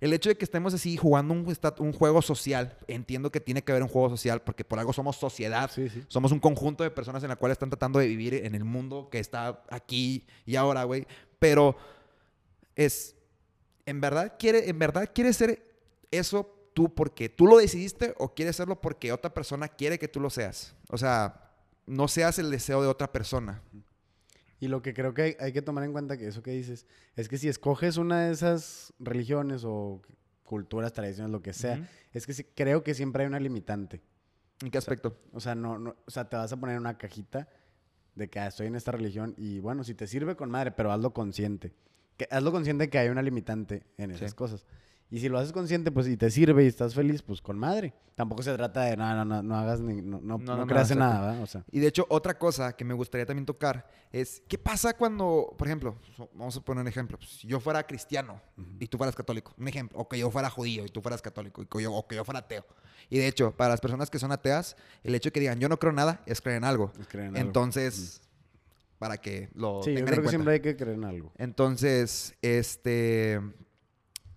El 0.00 0.14
hecho 0.14 0.30
de 0.30 0.36
que 0.36 0.44
estemos 0.44 0.72
así 0.72 0.96
jugando 0.96 1.34
un, 1.34 1.92
juego 1.92 2.22
social, 2.22 2.78
entiendo 2.88 3.30
que 3.30 3.38
tiene 3.38 3.62
que 3.62 3.72
haber 3.72 3.82
un 3.82 3.88
juego 3.88 4.08
social 4.08 4.40
porque 4.40 4.64
por 4.64 4.78
algo 4.78 4.94
somos 4.94 5.16
sociedad. 5.16 5.70
Sí, 5.70 5.90
sí. 5.90 6.02
Somos 6.08 6.32
un 6.32 6.40
conjunto 6.40 6.82
de 6.82 6.90
personas 6.90 7.22
en 7.22 7.28
la 7.28 7.36
cual 7.36 7.52
están 7.52 7.68
tratando 7.68 7.98
de 7.98 8.06
vivir 8.06 8.34
en 8.34 8.54
el 8.54 8.64
mundo 8.64 9.08
que 9.10 9.18
está 9.18 9.62
aquí 9.68 10.26
y 10.46 10.56
ahora, 10.56 10.84
güey. 10.84 11.06
Pero 11.38 11.76
es, 12.76 13.14
¿en 13.84 14.00
verdad 14.00 14.36
quiere, 14.38 14.70
en 14.70 14.78
verdad 14.78 15.10
quieres 15.14 15.36
ser 15.36 15.62
eso 16.10 16.50
tú 16.72 16.94
porque 16.94 17.28
tú 17.28 17.46
lo 17.46 17.58
decidiste 17.58 18.14
o 18.18 18.34
quieres 18.34 18.56
serlo 18.56 18.80
porque 18.80 19.12
otra 19.12 19.34
persona 19.34 19.68
quiere 19.68 19.98
que 19.98 20.08
tú 20.08 20.18
lo 20.18 20.30
seas? 20.30 20.74
O 20.88 20.96
sea, 20.96 21.50
no 21.86 22.08
seas 22.08 22.38
el 22.38 22.50
deseo 22.50 22.80
de 22.80 22.88
otra 22.88 23.12
persona. 23.12 23.62
Y 24.60 24.68
lo 24.68 24.82
que 24.82 24.92
creo 24.94 25.14
que 25.14 25.22
hay, 25.22 25.36
hay 25.40 25.52
que 25.52 25.62
tomar 25.62 25.82
en 25.84 25.92
cuenta 25.92 26.16
que 26.18 26.28
eso 26.28 26.42
que 26.42 26.50
dices 26.52 26.86
es 27.16 27.28
que 27.28 27.38
si 27.38 27.48
escoges 27.48 27.96
una 27.96 28.26
de 28.26 28.32
esas 28.32 28.92
religiones 28.98 29.62
o 29.64 30.02
culturas, 30.44 30.92
tradiciones, 30.92 31.32
lo 31.32 31.42
que 31.42 31.52
sea, 31.52 31.88
es 32.12 32.26
que 32.26 32.34
sí- 32.34 32.44
creo 32.54 32.82
que 32.84 32.94
siempre 32.94 33.22
hay 33.22 33.28
una 33.28 33.40
limitante. 33.40 34.00
¿En 34.62 34.70
qué 34.70 34.76
aspecto? 34.78 35.16
O 35.32 35.40
sea, 35.40 35.54
no, 35.54 35.78
no, 35.78 35.96
o 36.06 36.10
sea, 36.10 36.28
te 36.28 36.36
vas 36.36 36.52
a 36.52 36.56
poner 36.60 36.74
en 36.76 36.80
una 36.82 36.98
cajita 36.98 37.48
de 38.14 38.28
que 38.28 38.38
ah, 38.40 38.48
estoy 38.48 38.66
en 38.66 38.74
esta 38.74 38.92
religión 38.92 39.34
y 39.38 39.60
bueno, 39.60 39.82
si 39.84 39.94
te 39.94 40.06
sirve 40.06 40.36
con 40.36 40.50
madre, 40.50 40.72
pero 40.72 40.92
hazlo 40.92 41.14
consciente. 41.14 41.72
Que, 42.18 42.28
hazlo 42.30 42.52
consciente 42.52 42.84
de 42.84 42.90
que 42.90 42.98
hay 42.98 43.08
una 43.08 43.22
limitante 43.22 43.84
en 43.96 44.10
esas 44.10 44.30
Sí. 44.32 44.36
cosas. 44.36 44.66
Y 45.10 45.18
si 45.18 45.28
lo 45.28 45.38
haces 45.38 45.52
consciente, 45.52 45.90
pues 45.90 46.06
si 46.06 46.16
te 46.16 46.30
sirve 46.30 46.62
y 46.64 46.68
estás 46.68 46.94
feliz, 46.94 47.22
pues 47.22 47.40
con 47.42 47.58
madre. 47.58 47.92
Tampoco 48.14 48.42
se 48.42 48.54
trata 48.54 48.82
de 48.82 48.96
no, 48.96 49.12
no, 49.14 49.24
no, 49.24 49.42
no 49.42 49.56
hagas 49.56 49.80
ni, 49.80 50.00
no, 50.02 50.20
no, 50.20 50.38
No, 50.38 50.38
no 50.38 50.44
no, 50.44 50.56
no, 50.58 50.66
creas 50.68 50.90
en 50.92 51.00
nada, 51.00 51.20
¿verdad? 51.20 51.42
O 51.42 51.46
sea, 51.46 51.64
Y 51.72 51.80
de 51.80 51.88
hecho, 51.88 52.06
otra 52.08 52.38
cosa 52.38 52.76
que 52.76 52.84
me 52.84 52.94
gustaría 52.94 53.26
también 53.26 53.44
tocar 53.44 53.88
es, 54.12 54.42
¿qué 54.46 54.56
pasa 54.56 54.96
cuando, 54.96 55.52
por 55.58 55.66
ejemplo, 55.66 55.96
vamos 56.34 56.56
a 56.56 56.60
poner 56.60 56.82
un 56.82 56.88
ejemplo, 56.88 57.18
pues, 57.18 57.30
si 57.30 57.48
yo 57.48 57.58
fuera 57.58 57.84
cristiano 57.84 58.40
y 58.78 58.86
tú 58.86 58.98
fueras 58.98 59.16
católico, 59.16 59.52
un 59.58 59.66
ejemplo, 59.66 59.98
o 59.98 60.08
que 60.08 60.16
yo 60.18 60.30
fuera 60.30 60.48
judío 60.48 60.84
y 60.84 60.88
tú 60.88 61.00
fueras 61.02 61.20
católico, 61.22 61.62
y 61.62 61.66
que 61.66 61.82
yo, 61.82 61.92
o 61.92 62.06
que 62.06 62.14
yo 62.14 62.24
fuera 62.24 62.40
ateo. 62.40 62.64
Y 63.08 63.18
de 63.18 63.26
hecho, 63.26 63.50
para 63.56 63.70
las 63.70 63.80
personas 63.80 64.10
que 64.10 64.20
son 64.20 64.30
ateas, 64.30 64.76
el 65.02 65.14
hecho 65.16 65.28
de 65.30 65.32
que 65.32 65.40
digan, 65.40 65.58
yo 65.58 65.68
no 65.68 65.78
creo 65.78 65.90
en 65.90 65.96
nada, 65.96 66.22
es 66.26 66.40
creer 66.40 66.58
en 66.58 66.64
algo. 66.64 66.92
es 67.00 67.08
creer 67.08 67.28
en 67.28 67.36
algo. 67.36 67.48
Entonces, 67.48 68.20
para 68.98 69.16
que 69.16 69.48
lo 69.54 69.82
sí, 69.82 69.90
yo 69.90 69.96
tengan 69.96 69.98
en 69.98 70.04
creo 70.04 70.06
que 70.06 70.14
cuenta. 70.14 70.30
siempre 70.30 70.52
hay 70.54 70.60
que 70.60 70.76
creer 70.76 70.96
en 70.98 71.04
algo. 71.04 71.32
Entonces, 71.38 72.34
este, 72.42 73.40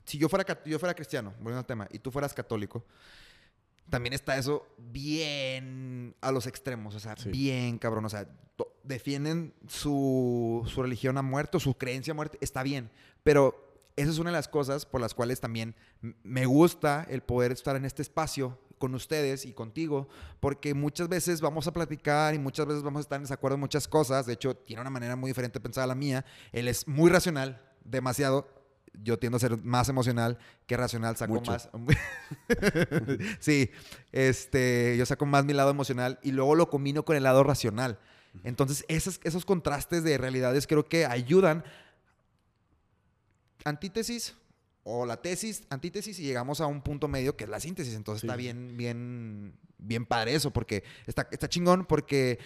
si 0.05 0.17
yo 0.17 0.29
fuera, 0.29 0.45
yo 0.65 0.79
fuera 0.79 0.93
cristiano, 0.93 1.31
volviendo 1.37 1.59
al 1.59 1.65
tema, 1.65 1.87
y 1.91 1.99
tú 1.99 2.11
fueras 2.11 2.33
católico, 2.33 2.85
también 3.89 4.13
está 4.13 4.37
eso 4.37 4.65
bien 4.77 6.15
a 6.21 6.31
los 6.31 6.47
extremos, 6.47 6.95
o 6.95 6.99
sea, 6.99 7.15
Sí. 7.17 7.29
bien 7.29 7.77
cabrón, 7.77 8.05
o 8.05 8.09
sea, 8.09 8.27
defienden 8.83 9.53
su, 9.67 10.63
su 10.67 10.81
religión 10.81 11.17
a 11.17 11.21
muerte, 11.21 11.57
o 11.57 11.59
su 11.59 11.75
creencia 11.77 12.11
a 12.11 12.15
muerte, 12.15 12.37
está 12.41 12.63
bien, 12.63 12.89
pero 13.23 13.59
esa 13.95 14.09
es 14.09 14.17
una 14.17 14.31
de 14.31 14.37
las 14.37 14.47
cosas 14.47 14.85
por 14.85 15.01
las 15.01 15.13
cuales 15.13 15.39
también 15.39 15.75
me 16.23 16.45
gusta 16.45 17.05
el 17.09 17.21
poder 17.21 17.51
estar 17.51 17.75
en 17.75 17.85
este 17.85 18.01
espacio 18.01 18.59
con 18.79 18.95
ustedes 18.95 19.45
y 19.45 19.53
contigo, 19.53 20.09
porque 20.39 20.73
muchas 20.73 21.07
veces 21.07 21.39
vamos 21.39 21.67
a 21.67 21.73
platicar 21.73 22.33
y 22.33 22.39
muchas 22.39 22.65
veces 22.65 22.83
vamos 22.83 22.99
a 22.99 23.03
estar 23.03 23.15
en 23.17 23.23
desacuerdo 23.23 23.55
en 23.55 23.61
muchas 23.61 23.87
cosas. 23.87 24.25
De 24.25 24.33
hecho, 24.33 24.55
tiene 24.57 24.81
una 24.81 24.89
manera 24.89 25.15
muy 25.15 25.29
diferente 25.29 25.59
de 25.59 25.63
pensar 25.63 25.85
a 25.85 25.87
la 25.87 25.95
mía. 25.95 26.25
Él 26.51 26.67
es 26.67 26.85
muy 26.87 27.09
racional, 27.09 27.61
demasiado. 27.85 28.45
Yo 29.01 29.17
tiendo 29.17 29.37
a 29.37 29.39
ser 29.39 29.57
más 29.57 29.89
emocional 29.89 30.37
que 30.67 30.77
racional, 30.77 31.17
saco 31.17 31.33
Mucho. 31.33 31.51
más. 31.51 31.69
sí, 33.39 33.71
este, 34.11 34.95
yo 34.97 35.05
saco 35.05 35.25
más 35.25 35.45
mi 35.45 35.53
lado 35.53 35.71
emocional 35.71 36.19
y 36.21 36.31
luego 36.31 36.55
lo 36.55 36.69
combino 36.69 37.03
con 37.03 37.15
el 37.15 37.23
lado 37.23 37.43
racional. 37.43 37.99
Entonces, 38.43 38.85
esos, 38.87 39.19
esos 39.23 39.45
contrastes 39.45 40.03
de 40.03 40.17
realidades 40.17 40.67
creo 40.67 40.85
que 40.85 41.05
ayudan. 41.05 41.63
Antítesis 43.65 44.35
o 44.83 45.05
la 45.05 45.21
tesis, 45.21 45.63
antítesis 45.69 46.19
y 46.19 46.23
llegamos 46.23 46.59
a 46.59 46.67
un 46.67 46.81
punto 46.81 47.07
medio 47.07 47.37
que 47.37 47.45
es 47.45 47.49
la 47.49 47.59
síntesis. 47.59 47.95
Entonces 47.95 48.21
Sí, 48.21 48.27
está 48.27 48.35
bien, 48.35 48.75
bien, 48.75 49.53
bien 49.77 50.05
padre 50.05 50.35
eso, 50.35 50.51
porque 50.51 50.83
está, 51.07 51.27
está 51.31 51.47
chingón, 51.47 51.85
porque 51.85 52.39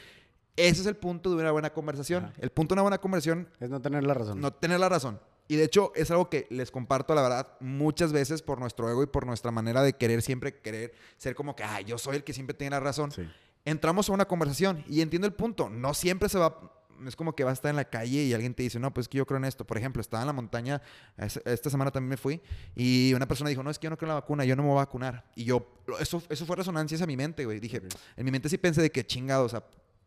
ese 0.56 0.82
es 0.82 0.88
el 0.88 0.96
punto 0.96 1.32
de 1.32 1.38
una 1.38 1.52
buena 1.52 1.72
conversación. 1.72 2.26
Ajá. 2.26 2.34
El 2.40 2.52
punto 2.52 2.74
de 2.74 2.78
una 2.78 2.82
buena 2.84 2.98
conversación 3.00 3.50
Es 3.60 3.70
no 3.70 3.82
tener 3.82 4.04
la 4.04 4.14
razón. 4.14 4.40
no 4.40 4.54
tener 4.54 4.80
la 4.80 4.90
razón. 4.90 5.20
Y 5.48 5.56
de 5.56 5.64
hecho 5.64 5.92
es 5.96 6.12
algo 6.12 6.30
que 6.30 6.46
les 6.50 6.72
comparto, 6.72 7.16
la 7.16 7.22
verdad, 7.22 7.56
muchas 7.60 8.12
veces 8.12 8.42
por 8.42 8.60
nuestro 8.60 8.90
ego 8.90 9.04
y 9.04 9.08
por 9.08 9.26
nuestra 9.26 9.50
manera 9.52 9.82
de 9.82 9.94
querer 9.94 10.22
siempre 10.22 10.60
querer 10.60 10.94
ser 11.18 11.36
como 11.36 11.56
que, 11.56 11.64
ay, 11.64 11.86
yo 11.86 11.98
soy 11.98 12.18
el 12.18 12.24
que 12.24 12.34
siempre 12.34 12.54
tiene 12.54 12.72
la 12.72 12.80
razón. 12.82 13.12
Sí. 13.12 13.28
Entramos 13.66 14.10
a 14.10 14.14
una 14.14 14.26
conversación 14.26 14.84
y 14.88 15.02
entiendo 15.02 15.28
el 15.28 15.34
punto. 15.34 15.70
No 15.70 15.94
siempre 15.94 16.28
se 16.30 16.38
va, 16.38 16.74
es 17.06 17.16
como 17.16 17.36
que 17.36 17.44
vas 17.44 17.52
a 17.52 17.54
estar 17.54 17.70
en 17.70 17.76
la 17.78 17.86
calle 17.90 18.24
y 18.24 18.34
alguien 18.34 18.54
te 18.54 18.64
dice, 18.64 18.80
no, 18.80 18.94
pues 18.94 19.06
es 19.06 19.10
que 19.10 19.18
yo 19.20 19.26
creo 19.26 19.38
en 19.38 19.46
esto. 19.46 19.66
Por 19.66 19.78
ejemplo, 19.78 20.02
estaba 20.02 20.24
en 20.24 20.28
la 20.28 20.34
montaña, 20.34 20.82
es- 21.18 21.42
esta 21.46 21.70
semana 21.70 21.92
también 21.92 22.10
me 22.10 22.18
fui 22.18 22.42
y 22.76 23.14
una 23.14 23.28
persona 23.28 23.50
dijo, 23.50 23.64
no, 23.64 23.70
es 23.70 23.80
que 23.80 23.86
yo 23.86 23.90
no 23.90 23.98
creo 23.98 24.08
en 24.08 24.16
la 24.16 24.22
vacuna, 24.22 24.44
yo 24.46 24.56
no 24.56 24.64
me 24.64 24.70
voy 24.70 24.78
a 24.78 24.82
vacunar. 24.86 25.26
Y 25.36 25.46
yo, 25.46 25.66
eso, 26.00 26.22
eso 26.30 26.46
fue 26.46 26.56
resonancia 26.58 27.02
a 27.02 27.08
mi 27.08 27.16
mente, 27.18 27.46
güey. 27.46 27.60
Dije, 27.60 27.82
en 28.18 28.26
mi 28.26 28.32
mente 28.32 28.50
sí 28.50 28.58
pensé 28.58 28.82
de 28.82 28.90
que 28.92 29.06
chingado, 29.06 29.46
o 29.46 29.50
sea, 29.50 29.64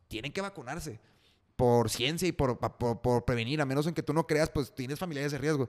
tienen 0.08 0.32
que 0.32 0.40
vacunarse 0.40 0.98
por 1.60 1.90
ciencia 1.90 2.26
y 2.26 2.32
por, 2.32 2.58
por, 2.58 3.00
por 3.00 3.24
prevenir, 3.24 3.60
a 3.60 3.66
menos 3.66 3.86
en 3.86 3.94
que 3.94 4.02
tú 4.02 4.12
no 4.12 4.26
creas, 4.26 4.50
pues 4.50 4.74
tienes 4.74 4.98
familiares 4.98 5.32
de 5.32 5.38
riesgo. 5.38 5.68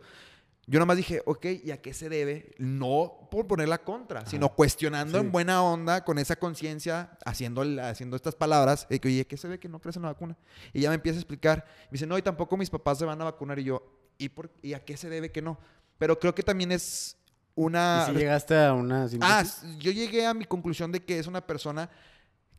Yo 0.68 0.80
nomás 0.80 0.96
dije, 0.96 1.22
ok, 1.26 1.46
¿y 1.66 1.72
a 1.72 1.82
qué 1.82 1.94
se 1.94 2.08
debe? 2.08 2.52
No 2.58 3.28
por 3.32 3.48
poner 3.48 3.68
la 3.68 3.80
contra, 3.80 4.26
sino 4.26 4.50
cuestionando 4.56 5.20
Sí. 5.20 5.26
en 5.26 5.32
buena 5.32 5.62
onda, 5.64 6.06
con 6.06 6.18
esa 6.20 6.36
conciencia, 6.38 7.18
haciendo, 7.26 7.64
haciendo 7.84 8.16
estas 8.16 8.36
palabras, 8.36 8.88
de 8.88 9.00
que, 9.00 9.08
oye, 9.10 9.26
¿qué 9.28 9.38
se 9.38 9.48
ve 9.48 9.60
que 9.60 9.68
no 9.68 9.80
crees 9.80 9.96
en 9.98 10.04
la 10.04 10.10
vacuna? 10.10 10.38
Y 10.72 10.82
ya 10.82 10.90
me 10.90 10.96
empieza 10.96 11.18
a 11.18 11.22
explicar. 11.22 11.66
Me 11.86 11.94
dice, 11.94 12.06
no, 12.06 12.18
y 12.18 12.22
tampoco 12.22 12.56
mis 12.58 12.70
papás 12.70 13.00
se 13.00 13.06
van 13.06 13.20
a 13.22 13.26
vacunar. 13.26 13.58
Y 13.60 13.66
yo, 13.66 13.84
¿y, 14.18 14.30
por, 14.30 14.52
¿y 14.62 14.74
a 14.74 14.80
qué 14.86 14.96
se 14.98 15.10
debe 15.10 15.32
que 15.32 15.42
no? 15.42 15.58
Pero 15.98 16.18
creo 16.20 16.34
que 16.36 16.44
también 16.44 16.72
es 16.72 17.18
una... 17.56 18.06
¿Y 18.08 18.14
si 18.14 18.18
llegaste 18.20 18.56
a 18.58 18.74
una 18.74 19.04
Ah, 19.04 19.10
síntesis? 19.10 19.64
s- 19.64 19.78
yo 19.80 19.92
llegué 19.92 20.26
a 20.26 20.34
mi 20.34 20.46
conclusión 20.46 20.92
de 20.92 21.04
que 21.04 21.20
es 21.20 21.28
una 21.28 21.46
persona 21.46 21.90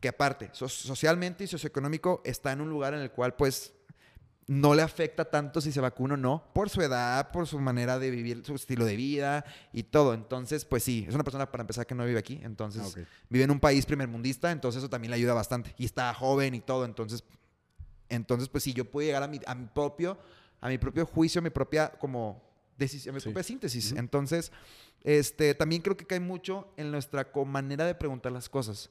que 0.03 0.09
aparte, 0.09 0.49
so- 0.51 0.67
socialmente 0.67 1.45
y 1.45 1.47
socioeconómico, 1.47 2.21
está 2.25 2.51
en 2.51 2.59
un 2.59 2.69
lugar 2.69 2.93
en 2.93 2.99
el 2.99 3.09
cual 3.11 3.35
pues 3.37 3.71
no 4.47 4.75
le 4.75 4.81
afecta 4.81 5.23
tanto 5.23 5.61
si 5.61 5.71
se 5.71 5.79
vacuna 5.79 6.15
o 6.15 6.17
no, 6.17 6.51
por 6.53 6.69
su 6.69 6.81
edad, 6.81 7.31
por 7.31 7.47
su 7.47 7.57
manera 7.57 7.97
de 7.99 8.11
vivir, 8.11 8.43
su 8.45 8.53
estilo 8.55 8.83
de 8.83 8.97
vida 8.97 9.45
y 9.71 9.83
todo. 9.83 10.13
Entonces, 10.13 10.65
pues 10.65 10.83
sí, 10.83 11.05
es 11.07 11.15
una 11.15 11.23
persona 11.23 11.49
para 11.49 11.61
empezar 11.61 11.87
que 11.87 11.95
no 11.95 12.03
vive 12.03 12.19
aquí, 12.19 12.41
entonces 12.43 12.97
Ah, 12.97 13.01
vive 13.29 13.45
en 13.45 13.51
un 13.51 13.61
país 13.61 13.85
primermundista, 13.85 14.51
entonces 14.51 14.79
eso 14.79 14.89
también 14.89 15.11
le 15.11 15.15
ayuda 15.15 15.33
bastante. 15.33 15.73
Y 15.77 15.85
está 15.85 16.13
joven 16.13 16.53
y 16.53 16.59
todo, 16.59 16.83
entonces 16.83 17.23
Entonces, 18.09 18.49
pues 18.49 18.65
sí, 18.65 18.73
yo 18.73 18.83
puedo 18.91 19.05
llegar 19.07 19.23
a 19.23 19.27
mi, 19.29 19.39
a 19.47 19.55
mi 19.55 19.65
propio, 19.67 20.17
a 20.59 20.67
mi 20.67 20.77
propio 20.77 21.05
juicio, 21.05 21.39
a 21.39 21.41
mi 21.41 21.49
propia 21.49 21.89
como 21.97 22.43
decisión, 22.77 23.13
a 23.13 23.15
mi 23.15 23.21
Sí. 23.21 23.29
propia 23.29 23.43
síntesis. 23.43 23.93
Entonces, 23.93 24.51
este, 25.03 25.55
también 25.55 25.81
creo 25.81 25.95
que 25.95 26.05
cae 26.05 26.19
mucho 26.19 26.67
en 26.75 26.91
nuestra 26.91 27.25
manera 27.45 27.85
de 27.85 27.95
preguntar 27.95 28.31
las 28.33 28.49
cosas. 28.49 28.89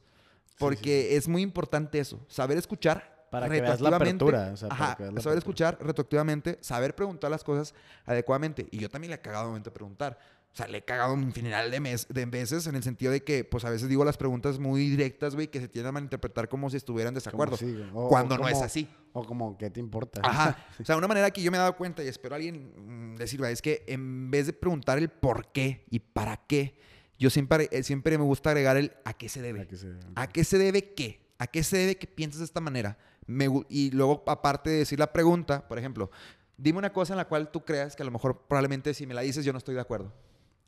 Porque 0.59 1.17
es 1.17 1.29
muy 1.29 1.43
importante 1.43 1.99
eso, 1.99 2.25
saber 2.29 2.57
escuchar 2.59 3.27
Para 3.31 3.49
que 3.49 3.61
veas 3.61 3.81
la 3.81 3.97
apertura, 3.97 4.51
o 4.53 4.57
sea, 4.57 4.69
para 4.69 4.85
Ajá, 4.85 4.97
que 4.97 5.03
veas 5.05 5.15
la 5.15 5.21
saber 5.23 5.39
apertura. 5.39 5.69
escuchar 5.71 5.87
retroactivamente, 5.87 6.59
saber 6.61 6.95
preguntar 6.95 7.31
las 7.31 7.43
cosas 7.45 7.75
adecuadamente. 8.05 8.67
Y 8.71 8.79
yo 8.79 8.89
también 8.89 9.11
le 9.11 9.17
he 9.17 9.21
cagado 9.21 9.47
momento 9.49 9.71
de 9.71 9.75
preguntar. 9.75 10.19
O 10.53 10.55
sea, 10.55 10.69
le 10.69 10.79
he 10.79 10.83
cagado 10.85 11.15
un 11.15 11.33
final 11.33 11.71
de, 11.71 11.81
mes, 11.81 12.07
de 12.11 12.27
veces 12.27 12.67
en 12.67 12.75
el 12.75 12.83
sentido 12.83 13.11
de 13.11 13.25
que, 13.25 13.43
pues 13.43 13.65
a 13.65 13.71
veces 13.71 13.89
digo 13.89 14.05
las 14.05 14.19
preguntas 14.19 14.59
muy 14.59 14.87
directas, 14.91 15.35
güey, 15.35 15.49
que 15.49 15.61
se 15.61 15.69
tienden 15.69 15.89
a 15.89 15.93
malinterpretar 15.93 16.47
como 16.51 16.69
si 16.69 16.77
estuviera 16.77 17.09
en 17.09 17.15
Como 17.15 17.21
desacuerdo. 17.25 17.57
sí. 17.57 17.83
O- 17.95 18.09
cuando 18.09 18.35
o 18.35 18.39
no 18.39 18.47
es 18.49 18.53
como- 18.55 18.65
así. 18.67 18.87
O 19.15 19.25
como, 19.25 19.57
¿qué 19.57 19.71
te 19.71 19.81
importa? 19.81 20.21
Ajá. 20.23 20.59
O 20.81 20.85
sea, 20.85 20.99
una 20.99 21.09
manera 21.09 21.31
que 21.31 21.41
yo 21.43 21.51
me 21.51 21.57
he 21.57 21.61
dado 21.61 21.75
cuenta 21.75 22.05
y 22.05 22.09
espero 22.09 22.35
a 22.35 22.37
alguien 22.37 23.15
mm, 23.15 23.27
sirva 23.27 23.51
es 23.51 23.63
que 23.63 23.83
en 23.89 24.31
vez 24.31 24.45
de 24.45 24.53
preguntar 24.53 24.99
el 24.99 25.09
por 25.09 25.51
qué 25.53 25.87
y 25.91 26.01
para 26.01 26.37
qué, 26.37 26.75
yo 27.23 27.31
siempre, 27.31 27.69
eh, 27.71 27.83
siempre 27.85 28.19
me 28.19 28.25
gusta 28.25 28.51
agregar 28.51 28.77
el 28.77 28.93
a 29.05 29.15
qué 29.15 29.29
se 29.29 29.41
debe. 29.41 29.61
A 29.63 29.67
que 29.69 29.77
se- 29.77 29.95
¿A 30.17 30.27
qué 30.27 30.43
se 30.45 30.59
debe 30.59 30.93
qué? 30.95 31.23
¿A 31.39 31.47
qué 31.47 31.63
se 31.63 31.77
debe 31.77 31.97
que 31.97 32.07
piensas 32.09 32.41
de 32.41 32.45
esta 32.47 32.61
manera? 32.61 32.99
Me 33.27 33.47
y 33.69 33.91
luego, 33.93 34.25
aparte 34.27 34.71
de 34.71 34.79
decir 34.79 34.99
la 34.99 35.13
pregunta, 35.13 35.67
por 35.69 35.79
ejemplo, 35.79 36.11
dime 36.57 36.79
una 36.79 36.93
cosa 36.93 37.13
en 37.15 37.19
la 37.19 37.29
cual 37.29 37.51
tú 37.53 37.65
creas 37.65 37.95
que 37.95 38.03
a 38.03 38.07
lo 38.07 38.11
mejor 38.11 38.43
probablemente 38.49 38.93
si 38.95 39.07
me 39.07 39.15
la 39.15 39.21
dices 39.21 39.45
yo 39.45 39.53
no 39.53 39.59
estoy 39.59 39.75
de 39.77 39.81
acuerdo. 39.81 40.13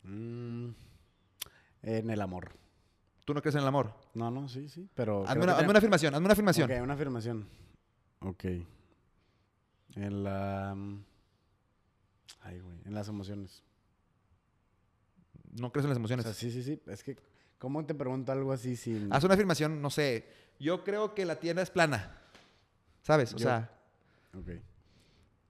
Mm, 0.04 0.68
en 1.82 2.10
el 2.10 2.20
amor. 2.20 2.52
¿Tú 3.24 3.34
no 3.34 3.40
crees 3.42 3.54
en 3.56 3.62
el 3.62 3.68
amor? 3.68 3.94
No, 4.14 4.30
no, 4.30 4.48
sí, 4.48 4.68
sí. 4.68 4.88
Pero. 4.94 5.22
Una, 5.22 5.56
hazme 5.56 5.70
una 5.70 5.78
afirmación, 5.78 6.14
hazme 6.14 6.24
una 6.26 6.32
afirmación. 6.34 6.70
Ok, 6.70 6.82
una 6.82 6.94
afirmación. 6.94 7.48
Ok. 8.20 8.44
En 9.96 10.22
la. 10.24 10.74
mm, 10.76 11.04
Ay, 12.42 12.60
güey. 12.60 12.78
En 12.84 12.94
las 12.94 13.08
emociones. 13.08 13.62
No 15.54 15.72
crees 15.72 15.84
en 15.84 15.90
las 15.90 15.96
O 15.96 16.00
emociones. 16.00 16.24
sea, 16.24 16.34
sí, 16.34 16.50
sí, 16.50 16.62
sí. 16.62 16.80
Es 16.86 17.02
que, 17.02 17.16
¿cómo 17.58 17.84
te 17.86 17.94
pregunto 17.94 18.32
algo 18.32 18.52
así 18.52 18.76
sin. 18.76 19.12
Haz 19.12 19.24
una 19.24 19.34
afirmación, 19.34 19.80
no 19.80 19.90
sé. 19.90 20.26
Yo 20.58 20.84
creo 20.84 21.14
que 21.14 21.24
la 21.24 21.36
tierra 21.40 21.62
es 21.62 21.70
plana. 21.70 22.16
¿Sabes? 23.02 23.32
O 23.34 23.36
Yo- 23.36 23.44
sea, 23.46 23.70
Ok. 24.36 24.48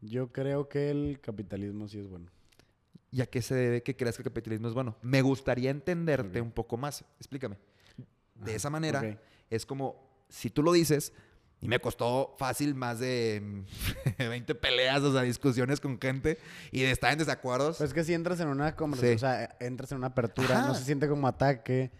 Yo 0.02 0.30
creo 0.32 0.68
que 0.68 0.90
el 0.90 1.18
capitalismo 1.22 1.88
sí 1.88 1.98
es 1.98 2.06
bueno. 2.08 2.30
¿y 3.10 3.20
a 3.22 3.26
qué 3.26 3.40
se 3.42 3.54
debe 3.54 3.82
que 3.82 3.94
creas 3.96 4.16
que 4.16 4.22
el 4.22 4.28
capitalismo 4.28 4.66
es 4.68 4.74
bueno? 4.74 4.96
Me 5.00 5.22
gustaría 5.22 5.70
entenderte 5.70 6.40
un 6.40 6.50
poco 6.50 6.76
más. 6.76 7.04
Explícame. 7.20 7.56
De 8.34 8.42
Ajá, 8.42 8.50
esa 8.56 8.70
manera, 8.70 9.18
es 9.48 9.64
como, 9.64 10.24
si 10.28 10.50
tú 10.50 10.64
lo 10.64 10.72
dices, 10.72 11.12
y 11.64 11.68
me 11.68 11.80
costó 11.80 12.34
fácil 12.38 12.74
más 12.74 12.98
de 13.00 13.42
mm, 13.42 14.18
20 14.28 14.54
peleas, 14.54 15.02
o 15.02 15.12
sea, 15.12 15.22
discusiones 15.22 15.80
con 15.80 15.98
gente, 16.00 16.38
y 16.70 16.82
de 16.82 16.90
estar 16.92 17.12
en 17.12 17.18
desacuerdos. 17.18 17.78
Pues 17.78 17.88
es 17.90 17.94
que 17.94 18.04
si 18.04 18.14
entras 18.14 18.38
en 18.40 18.48
una 18.48 18.76
conversación, 18.76 19.12
Sí. 19.18 19.24
o 19.24 19.26
sea, 19.28 19.56
entras 19.60 19.90
en 19.92 19.98
una 19.98 20.08
apertura, 20.08 20.58
Ajá. 20.60 20.68
no 20.68 20.74
se 20.74 20.84
siente 20.84 21.08
como 21.08 21.26
ataque. 21.26 21.90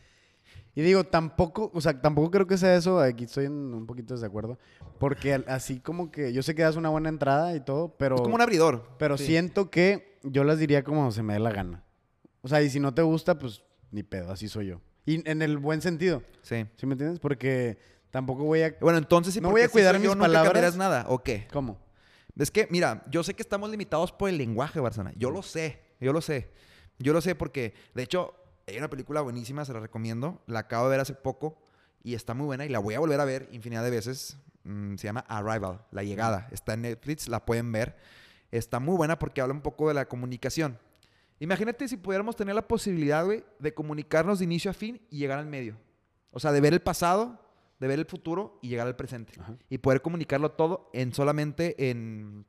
Y 0.77 0.83
digo, 0.83 1.05
tampoco, 1.05 1.71
o 1.73 1.81
sea, 1.81 2.01
tampoco 2.01 2.31
creo 2.33 2.47
que 2.47 2.59
sea 2.59 2.75
eso, 2.77 3.01
aquí 3.01 3.25
estoy 3.25 3.47
en 3.47 3.53
un 3.53 3.87
poquito 3.87 4.13
de 4.15 4.21
desacuerdo, 4.21 4.59
porque 4.99 5.35
así 5.47 5.81
como 5.81 6.11
que 6.11 6.33
yo 6.33 6.43
sé 6.43 6.55
que 6.55 6.63
das 6.63 6.77
una 6.77 6.89
buena 6.91 7.09
entrada 7.09 7.55
y 7.57 7.61
todo, 7.61 7.97
pero 7.97 8.17
es 8.17 8.23
como 8.23 8.35
un 8.35 8.41
abridor. 8.43 8.89
pero 8.99 9.17
Sí. 9.17 9.27
siento 9.27 9.71
que 9.71 10.19
yo 10.25 10.43
las 10.45 10.59
diría 10.59 10.83
como 10.85 11.11
se 11.13 11.23
me 11.23 11.35
dé 11.35 11.39
la 11.39 11.53
gana. 11.53 11.85
O 12.43 12.49
sea, 12.49 12.61
y 12.61 12.69
si 12.71 12.81
no 12.81 12.93
te 12.93 13.03
gusta, 13.03 13.39
pues 13.39 13.63
ni 13.93 14.03
pedo, 14.03 14.33
así 14.33 14.49
soy 14.49 14.67
yo. 14.67 14.81
Y 15.07 15.29
en 15.31 15.43
el 15.43 15.59
buen 15.59 15.81
sentido, 15.81 16.23
Sí. 16.43 16.67
¿sí 16.77 16.87
me 16.87 16.95
entiendes? 16.95 17.21
Porque 17.21 17.79
tampoco 18.15 18.45
voy 18.45 18.63
a 18.63 18.77
Bueno, 18.81 18.99
entonces, 18.99 19.35
¿y 19.37 19.41
No 19.41 19.51
voy 19.51 19.63
a 19.63 19.69
cuidar 19.69 19.97
yo, 19.97 20.01
mis 20.01 20.09
nunca 20.11 20.21
palabras. 20.21 20.53
cambiarás 20.53 20.77
nada? 20.77 21.07
¿O 21.09 21.25
qué? 21.25 21.49
¿Cómo? 21.53 21.81
Es 22.39 22.53
que, 22.53 22.69
mira, 22.71 23.03
yo 23.11 23.25
sé 23.25 23.35
que 23.35 23.43
estamos 23.43 23.69
limitados 23.71 24.13
por 24.13 24.29
el 24.29 24.39
lenguaje, 24.39 24.79
Barzana. 24.79 25.13
Yo 25.17 25.33
lo 25.33 25.43
sé, 25.43 25.81
yo 26.01 26.13
lo 26.13 26.21
sé. 26.21 26.49
Yo 27.01 27.13
lo 27.13 27.21
sé 27.21 27.35
porque, 27.35 27.75
de 27.93 28.05
hecho, 28.05 28.33
hay 28.69 28.79
una 28.79 28.89
película 28.89 29.21
buenísima, 29.21 29.65
se 29.65 29.73
la 29.73 29.81
recomiendo. 29.81 30.41
La 30.47 30.61
acabo 30.61 30.85
de 30.85 30.91
ver 30.93 31.01
hace 31.01 31.15
poco 31.15 31.59
y 32.05 32.15
está 32.15 32.35
muy 32.35 32.47
buena 32.47 32.65
y 32.65 32.69
la 32.69 32.79
voy 32.79 32.95
a 32.95 33.01
volver 33.01 33.19
a 33.19 33.25
ver 33.25 33.49
infinidad 33.51 33.83
de 33.83 33.91
veces. 33.91 34.37
Mm, 34.63 34.95
se 34.95 35.09
llama 35.09 35.25
Arrival, 35.27 35.85
La 35.91 36.05
Llegada. 36.05 36.47
Está 36.53 36.75
en 36.75 36.83
Netflix, 36.83 37.27
la 37.27 37.45
pueden 37.45 37.73
ver. 37.73 37.97
Está 38.53 38.79
muy 38.79 38.97
buena 38.97 39.19
porque 39.19 39.41
habla 39.41 39.55
un 39.55 39.61
poco 39.61 39.89
de 39.89 39.95
la 39.95 40.07
comunicación. 40.07 40.79
Imagínate 41.41 41.89
si 41.89 41.97
pudiéramos 41.97 42.37
tener 42.37 42.55
la 42.55 42.69
posibilidad, 42.69 43.25
güey, 43.25 43.45
de 43.59 43.75
comunicarnos 43.75 44.39
de 44.39 44.45
inicio 44.45 44.71
a 44.71 44.75
fin 44.75 45.01
y 45.11 45.19
llegar 45.19 45.41
al 45.41 45.47
medio. 45.47 45.77
O 46.31 46.39
sea, 46.39 46.53
de 46.53 46.61
ver 46.61 46.75
el 46.75 46.81
pasado, 46.81 47.44
de 47.85 47.89
ver 47.89 47.99
el 48.01 48.07
futuro 48.07 48.59
y 48.63 48.69
llegar 48.69 48.87
al 48.87 48.97
presente 48.97 49.33
Ajá. 49.41 49.55
y 49.69 49.79
poder 49.79 50.03
comunicarlo 50.03 50.51
todo 50.53 50.91
en 50.93 51.13
solamente 51.15 51.91
en, 51.91 52.45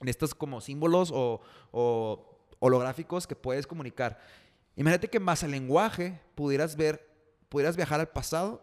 en 0.00 0.08
estos 0.08 0.34
como 0.34 0.60
símbolos 0.60 1.10
o, 1.14 1.40
o 1.70 2.38
holográficos 2.58 3.26
que 3.26 3.36
puedes 3.36 3.66
comunicar. 3.66 4.18
Imagínate 4.76 5.08
que 5.08 5.20
más 5.20 5.42
el 5.44 5.52
lenguaje 5.52 6.20
pudieras 6.34 6.76
ver, 6.76 7.08
pudieras 7.48 7.76
viajar 7.76 8.00
al 8.00 8.08
pasado 8.08 8.62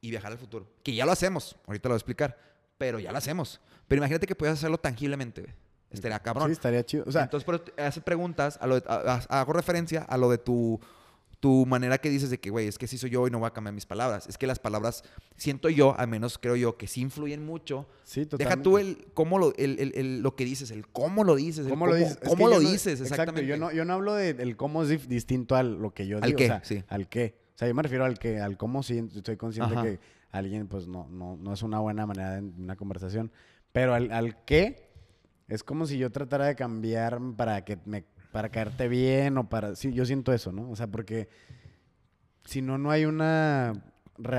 y 0.00 0.10
viajar 0.10 0.32
al 0.32 0.38
futuro. 0.38 0.66
Que 0.82 0.94
ya 0.94 1.04
lo 1.06 1.12
hacemos, 1.12 1.56
ahorita 1.66 1.88
lo 1.88 1.92
voy 1.92 1.96
a 1.96 1.98
explicar, 1.98 2.38
pero 2.78 2.98
ya 2.98 3.12
lo 3.12 3.18
hacemos. 3.18 3.60
Pero 3.86 3.98
imagínate 4.00 4.26
que 4.26 4.34
pudieras 4.34 4.58
hacerlo 4.58 4.78
tangiblemente, 4.78 5.42
güey. 5.42 5.54
Estaría 5.90 6.18
cabrón. 6.20 6.46
Sí, 6.46 6.52
estaría 6.52 6.82
chido. 6.86 7.04
O 7.06 7.12
sea, 7.12 7.24
Entonces, 7.24 7.44
pero 7.44 7.62
hace 7.86 8.00
preguntas, 8.00 8.58
a 8.62 8.66
lo 8.66 8.80
de- 8.80 8.88
a- 8.88 9.20
a- 9.28 9.40
hago 9.40 9.52
referencia 9.52 10.02
a 10.02 10.16
lo 10.16 10.30
de 10.30 10.38
tu, 10.38 10.80
tu 11.42 11.66
manera 11.66 11.98
que 11.98 12.08
dices 12.08 12.30
de 12.30 12.38
que, 12.38 12.50
güey, 12.50 12.68
es 12.68 12.78
que 12.78 12.86
sí 12.86 12.96
soy 12.96 13.10
yo 13.10 13.26
y 13.26 13.30
no 13.32 13.40
voy 13.40 13.48
a 13.48 13.52
cambiar 13.52 13.74
mis 13.74 13.84
palabras. 13.84 14.28
Es 14.28 14.38
que 14.38 14.46
las 14.46 14.60
palabras, 14.60 15.02
siento 15.36 15.68
yo, 15.68 15.98
al 15.98 16.06
menos 16.06 16.38
creo 16.38 16.54
yo, 16.54 16.76
que 16.76 16.86
sí 16.86 17.00
influyen 17.00 17.44
mucho. 17.44 17.88
sí, 18.04 18.20
Deja 18.20 18.30
totalmente. 18.30 18.62
tú 18.62 18.78
el 18.78 19.08
cómo 19.12 19.38
lo, 19.40 19.52
el, 19.56 19.76
el- 19.80 19.92
el- 19.96 20.20
lo 20.22 20.36
que 20.36 20.44
dices, 20.44 20.70
el 20.70 20.86
cómo 20.86 21.24
lo 21.24 21.34
dices, 21.34 21.64
el 21.66 21.70
¿Cómo 21.72 21.88
lo 21.88 21.96
dices? 21.96 22.16
Es 22.22 22.28
cómo 22.28 22.46
lo 22.48 22.60
dices, 22.60 23.00
exactamente. 23.00 23.44
yo 23.44 23.56
no, 23.56 23.72
yo 23.72 23.84
no 23.84 23.94
hablo 23.94 24.14
de- 24.14 24.34
del 24.34 24.56
cómo 24.56 24.84
es 24.84 25.08
distinto 25.08 25.56
a 25.56 25.64
lo 25.64 25.92
que 25.92 26.06
yo 26.06 26.18
digo. 26.20 26.26
Al 26.26 26.36
qué, 26.36 26.44
o 26.44 26.46
sea, 26.46 26.64
sí. 26.64 26.84
Al 26.86 27.08
qué. 27.08 27.34
O 27.56 27.58
sea, 27.58 27.66
yo 27.66 27.74
me 27.74 27.82
refiero 27.82 28.04
al 28.04 28.20
que, 28.20 28.38
al 28.38 28.56
cómo 28.56 28.84
sí, 28.84 29.02
estoy 29.12 29.36
consciente 29.36 29.74
Ajá. 29.74 29.82
que 29.82 29.98
alguien, 30.30 30.68
pues, 30.68 30.86
no, 30.86 31.08
no, 31.10 31.36
no 31.36 31.52
es 31.54 31.62
una 31.64 31.80
buena 31.80 32.06
manera 32.06 32.40
de 32.40 32.42
una 32.62 32.76
conversación. 32.76 33.32
Pero 33.72 33.94
al, 33.94 34.12
al 34.12 34.44
qué, 34.44 34.90
es 35.48 35.64
como 35.64 35.86
si 35.86 35.98
yo 35.98 36.10
tratara 36.12 36.46
de 36.46 36.54
cambiar 36.54 37.18
para 37.36 37.64
que 37.64 37.78
me, 37.84 38.04
para 38.32 38.48
caerte 38.48 38.88
bien 38.88 39.38
o 39.38 39.48
para. 39.48 39.76
Sí, 39.76 39.92
yo 39.92 40.04
siento 40.04 40.32
eso, 40.32 40.50
¿no? 40.50 40.68
O 40.70 40.74
sea, 40.76 40.86
porque 40.88 41.28
si 42.44 42.62
no, 42.62 42.78
no 42.78 42.90
hay 42.90 43.04
una. 43.04 43.72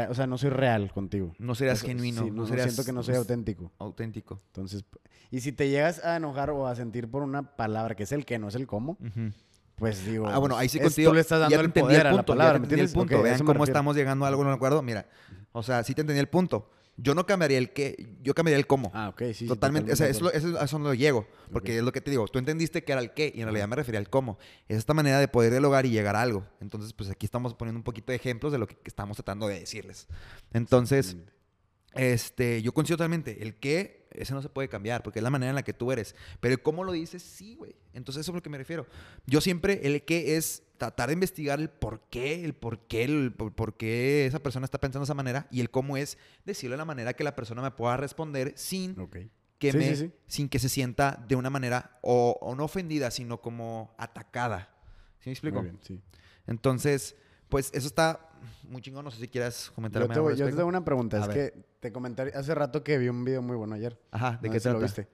o 0.10 0.13
sea, 0.13 0.27
no 0.27 0.38
soy 0.38 0.49
real 0.49 0.91
contigo. 0.91 1.34
No 1.39 1.56
serías 1.56 1.77
Eso- 1.79 1.88
genuino, 1.88 2.23
sí, 2.23 2.29
no, 2.32 2.41
no, 2.41 2.47
serías 2.47 2.65
siento 2.73 2.86
que 2.86 2.91
no 2.93 3.03
soy 3.03 3.15
auténtico. 3.15 3.71
auténtico. 3.79 4.39
Entonces, 4.47 4.84
y 5.32 5.39
si 5.41 5.51
te 5.51 5.69
llegas 5.69 6.03
a 6.03 6.17
enojar 6.17 6.49
o 6.49 6.67
a 6.67 6.75
sentir 6.75 7.10
por 7.10 7.23
una 7.23 7.56
palabra 7.56 7.95
que 7.95 8.03
es 8.03 8.12
el 8.12 8.25
que, 8.25 8.38
no 8.39 8.47
es 8.49 8.56
el 8.56 8.67
cómo, 8.67 8.97
Ujú. 8.99 9.32
pues 9.75 10.06
digo. 10.06 10.27
Ah, 10.27 10.38
bueno, 10.39 10.58
ahí 10.58 10.69
sí 10.69 10.79
contigo. 10.79 11.12
Tú 11.12 11.15
le 11.15 11.21
estás 11.21 11.39
ya 11.49 11.58
dando 11.58 11.71
te 11.71 11.79
el 11.79 11.86
poder 11.86 12.01
a 12.01 12.03
la 12.06 12.10
punto, 12.12 12.34
ya 12.34 12.38
palabra, 12.38 12.53
te 12.53 12.60
¿me 12.60 12.65
entendí 12.65 12.82
el 12.86 12.91
punto. 12.91 13.15
Ok, 13.15 13.19
a 13.19 13.23
Vean 13.23 13.45
cómo 13.45 13.63
estamos 13.63 13.95
llegando 13.95 14.25
a 14.25 14.27
algo, 14.27 14.43
no 14.43 14.49
me 14.49 14.56
acuerdo. 14.56 14.82
Mira, 14.82 15.06
o 15.51 15.63
sea, 15.63 15.84
sí 15.84 15.93
te 15.93 16.01
entendí 16.01 16.19
el 16.19 16.29
punto. 16.29 16.69
Yo 16.97 17.15
no 17.15 17.25
cambiaría 17.25 17.58
el 17.58 17.71
qué, 17.73 18.08
yo 18.21 18.34
cambiaría 18.36 18.58
el 18.60 18.67
cómo. 18.67 18.91
Ah, 18.93 19.10
ok, 19.10 19.21
sí. 19.27 19.34
sí, 19.34 19.47
totalmente, 19.47 19.91
o 19.91 19.95
sea, 19.95 20.08
eso, 20.08 20.25
lo- 20.25 20.32
eso 20.32 20.62
eso 20.62 20.79
no 20.79 20.93
llego, 20.93 21.27
porque 21.51 21.77
es 21.77 21.84
lo 21.84 21.91
que 21.91 22.01
te 22.01 22.12
digo, 22.12 22.27
tú 22.27 22.38
entendiste 22.38 22.84
que 22.84 22.91
era 22.91 23.01
el 23.01 23.13
qué 23.13 23.32
y 23.34 23.39
en 23.39 23.45
realidad 23.45 23.67
me 23.67 23.75
refería 23.75 23.99
al 23.99 24.10
cómo. 24.10 24.38
Es 24.67 24.77
esta 24.77 24.93
manera 24.93 25.19
de 25.19 25.27
poder 25.27 25.51
dialogar 25.51 25.86
y 25.88 25.89
llegar 25.89 26.15
a 26.15 26.21
algo. 26.21 26.45
Entonces, 26.62 26.93
pues 26.93 27.10
aquí 27.10 27.25
estamos 27.25 27.56
poniendo 27.56 27.79
un 27.79 27.84
poquito 27.84 28.12
de 28.12 28.17
ejemplos 28.17 28.51
de 28.51 28.60
lo 28.60 28.67
que, 28.67 28.77
estamos 28.86 29.17
tratando 29.17 29.47
de 29.47 29.60
decirles. 29.62 30.08
Entonces. 30.53 31.17
Este, 31.95 32.62
yo 32.62 32.73
coincido 32.73 32.97
totalmente, 32.97 33.41
el 33.43 33.56
qué, 33.56 34.08
ese 34.12 34.34
no 34.34 34.41
se 34.41 34.49
puede 34.49 34.69
cambiar, 34.69 35.03
porque 35.03 35.19
es 35.19 35.23
la 35.23 35.29
manera 35.29 35.49
en 35.49 35.56
la 35.56 35.63
que 35.63 35.73
tú 35.73 35.91
eres. 35.91 36.15
Pero 36.39 36.53
el 36.53 36.62
cómo 36.62 36.84
lo 36.84 36.91
dices, 36.91 37.21
sí, 37.23 37.56
güey. 37.56 37.75
Entonces, 37.93 38.21
eso 38.21 38.32
es 38.32 38.34
a 38.34 38.38
lo 38.38 38.43
que 38.43 38.49
me 38.49 38.58
refiero. 38.58 38.86
Yo 39.25 39.41
siempre, 39.41 39.82
el 39.84 40.03
qué 40.03 40.38
es 40.38 40.63
tratar 40.77 41.08
de 41.08 41.13
investigar 41.13 41.60
el 41.60 41.69
por 41.69 42.01
qué, 42.10 42.43
el 42.43 42.53
por 42.53 42.79
qué, 42.88 43.03
el 43.03 43.32
por, 43.34 43.53
por 43.53 43.77
qué 43.77 44.25
esa 44.25 44.41
persona 44.41 44.65
está 44.65 44.79
pensando 44.79 45.01
de 45.03 45.06
esa 45.06 45.13
manera, 45.13 45.47
y 45.49 45.62
el 45.62 45.69
cómo 45.69 45.97
es 45.97 46.17
decirlo 46.45 46.73
de 46.73 46.79
la 46.79 46.86
manera 46.86 47.13
que 47.13 47.23
la 47.23 47.36
persona 47.36 47.62
me 47.62 47.71
pueda 47.71 47.97
responder 47.97 48.53
sin 48.56 48.95
que 49.60 49.71
Sí, 49.71 49.77
me, 49.77 49.95
sí, 49.95 50.08
sí. 50.08 50.12
sin 50.27 50.49
que 50.49 50.60
se 50.60 50.67
sienta 50.67 51.23
de 51.27 51.38
una 51.38 51.49
manera 51.49 51.97
o, 52.01 52.38
o 52.41 52.53
no 52.53 52.65
ofendida, 52.65 53.12
sino 53.12 53.39
como 53.39 53.95
atacada. 53.97 54.75
¿Sí 55.21 55.29
me 55.29 55.32
explico? 55.32 55.62
Muy 55.62 55.69
bien, 55.69 55.79
sí. 55.82 56.01
Entonces, 56.47 57.15
pues 57.47 57.71
eso 57.73 57.88
está 57.88 58.29
muy 58.63 58.82
chingón. 58.82 59.03
No 59.06 59.12
sé 59.12 59.19
si 59.19 59.27
quieras 59.27 59.71
comentarme 59.75 60.08
Yo 60.08 60.13
te, 60.13 60.19
algo 60.19 60.32
yo 60.32 60.45
te 60.45 60.51
tengo 60.51 60.67
una 60.67 60.84
pregunta. 60.86 61.17
A 61.17 61.21
Es 61.21 61.27
ver. 61.27 61.53
que 61.53 61.60
te 61.79 61.91
comenté 61.91 62.23
hace 62.36 62.53
rato 62.56 62.84
que 62.84 62.97
vi 62.97 63.08
un 63.10 63.23
video 63.25 63.41
muy 63.41 63.56
bueno 63.56 63.75
ayer. 63.75 63.99
Ajá, 64.12 64.39
¿de 64.41 64.47
No 64.47 64.53
qué 64.53 64.60
si 64.60 64.69
lo 64.69 64.79
viste? 64.79 65.08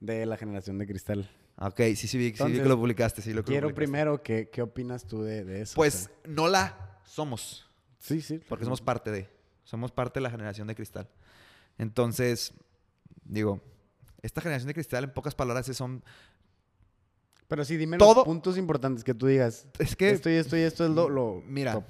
De 0.00 0.26
la 0.26 0.36
generación 0.36 0.78
de 0.78 0.86
cristal. 0.86 1.30
Ok, 1.60 1.80
sí, 1.96 2.06
sí 2.08 2.18
vi, 2.18 2.34
sí 2.36 2.44
vi 2.44 2.60
que 2.60 2.68
lo 2.68 2.76
publicaste, 2.78 3.20
sí 3.20 3.32
lo 3.32 3.42
que 3.44 3.50
Quiero 3.52 3.74
primero, 3.74 4.22
que, 4.22 4.48
¿qué 4.48 4.62
opinas 4.62 5.04
tú 5.06 5.22
de, 5.22 5.44
de 5.44 5.62
eso? 5.62 5.72
O 5.72 5.76
Pues 5.76 5.94
sea, 5.94 6.10
no 6.28 6.46
la 6.46 7.00
somos, 7.04 7.68
sí, 7.98 8.20
sí. 8.20 8.40
porque 8.48 8.64
somos 8.64 8.80
parte 8.80 9.10
de, 9.10 9.28
somos 9.64 9.90
parte 9.90 10.20
de 10.20 10.22
la 10.22 10.30
generación 10.30 10.68
de 10.68 10.76
cristal. 10.76 11.08
Entonces, 11.76 12.52
digo, 13.24 13.60
esta 14.22 14.40
generación 14.40 14.68
de 14.68 14.74
cristal, 14.74 15.02
en 15.02 15.12
pocas 15.12 15.34
palabras, 15.34 15.68
es 15.68 15.76
son, 15.76 16.04
Pero 17.48 17.64
sí, 17.64 17.76
dime 17.76 17.98
todo- 17.98 18.14
los 18.16 18.24
puntos 18.24 18.56
importantes 18.56 19.02
que 19.02 19.14
tú 19.14 19.26
digas. 19.26 19.66
es 19.80 19.96
que, 19.96 20.10
Esto 20.10 20.30
y 20.30 20.34
esto 20.34 20.56
y 20.56 20.60
esto 20.60 20.84
es 20.84 20.90
lo... 20.92 21.08
lo 21.08 21.42
mira, 21.44 21.72
top. 21.72 21.84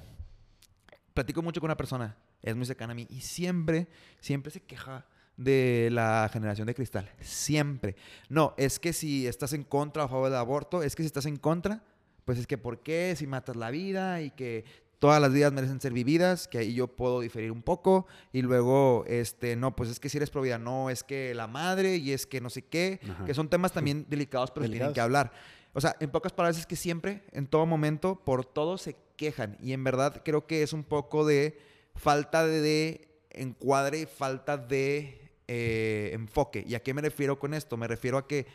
Platico 1.19 1.41
mucho 1.41 1.59
con 1.59 1.67
una 1.67 1.75
persona, 1.75 2.15
es 2.41 2.55
muy 2.55 2.65
cercana 2.65 2.93
a 2.93 2.95
mí, 2.95 3.05
y 3.09 3.19
siempre, 3.19 3.87
siempre 4.21 4.51
se 4.51 4.61
queja 4.61 5.05
de 5.35 5.89
la 5.91 6.29
generación 6.31 6.65
de 6.65 6.73
cristal. 6.73 7.11
Siempre. 7.19 7.97
No, 8.29 8.53
es 8.57 8.79
que 8.79 8.93
si 8.93 9.27
estás 9.27 9.51
en 9.51 9.63
contra 9.63 10.03
o 10.03 10.05
a 10.05 10.09
favor 10.09 10.29
del 10.29 10.37
aborto, 10.39 10.81
es 10.81 10.95
que 10.95 11.03
si 11.03 11.07
estás 11.07 11.25
en 11.25 11.35
contra, 11.35 11.83
pues 12.23 12.37
es 12.39 12.47
que 12.47 12.57
¿por 12.57 12.83
qué? 12.83 13.15
Si 13.17 13.27
matas 13.27 13.57
la 13.57 13.69
vida 13.69 14.21
y 14.21 14.31
que 14.31 14.63
todas 14.99 15.21
las 15.21 15.33
vidas 15.33 15.51
merecen 15.51 15.81
ser 15.81 15.91
vividas, 15.91 16.47
que 16.47 16.59
ahí 16.59 16.73
yo 16.73 16.87
puedo 16.87 17.19
diferir 17.19 17.51
un 17.51 17.63
poco. 17.63 18.07
Y 18.31 18.41
luego, 18.41 19.03
este, 19.07 19.57
no, 19.57 19.75
pues 19.75 19.89
es 19.89 19.99
que 19.99 20.07
si 20.07 20.17
eres 20.17 20.29
pro 20.29 20.41
vida, 20.41 20.57
no, 20.57 20.89
es 20.89 21.03
que 21.03 21.35
la 21.35 21.47
madre 21.47 21.97
y 21.97 22.13
es 22.13 22.27
que 22.27 22.39
no 22.39 22.49
sé 22.49 22.61
qué, 22.61 23.01
Ajá. 23.09 23.25
que 23.25 23.33
son 23.33 23.49
temas 23.49 23.73
también 23.73 24.05
delicados, 24.09 24.51
pero 24.51 24.65
se 24.65 24.69
tienen 24.71 24.87
Delicados. 24.87 24.95
que 24.95 25.01
hablar. 25.01 25.31
O 25.73 25.81
sea, 25.81 25.95
en 25.99 26.09
pocas 26.09 26.31
palabras 26.33 26.57
es 26.57 26.65
que 26.65 26.75
siempre, 26.75 27.23
en 27.31 27.47
todo 27.47 27.65
momento, 27.65 28.21
por 28.25 28.45
todo 28.45 28.77
se 28.77 28.95
quejan. 29.15 29.57
Y 29.61 29.73
en 29.73 29.83
verdad 29.83 30.21
creo 30.25 30.47
que 30.47 30.63
es 30.63 30.73
un 30.73 30.83
poco 30.83 31.25
de 31.25 31.59
falta 31.95 32.45
de, 32.45 33.07
encuadre, 33.29 34.07
falta 34.07 34.57
de 34.57 35.31
eh, 35.47 36.11
enfoque. 36.13 36.63
¿Y 36.67 36.75
a 36.75 36.81
qué 36.81 36.93
me 36.93 37.01
refiero 37.01 37.39
con 37.39 37.53
esto? 37.53 37.77
Me 37.77 37.87
refiero 37.87 38.17
a 38.17 38.27
que 38.27 38.47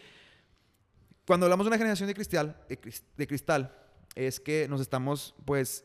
cuando 1.26 1.46
hablamos 1.46 1.64
de 1.64 1.68
una 1.68 1.78
generación 1.78 2.06
de 2.08 2.14
cristal, 2.14 2.56
de, 2.68 2.80
cris- 2.80 3.02
de 3.16 3.26
cristal, 3.26 3.74
es 4.14 4.40
que 4.40 4.68
nos 4.68 4.80
estamos, 4.80 5.34
pues, 5.44 5.84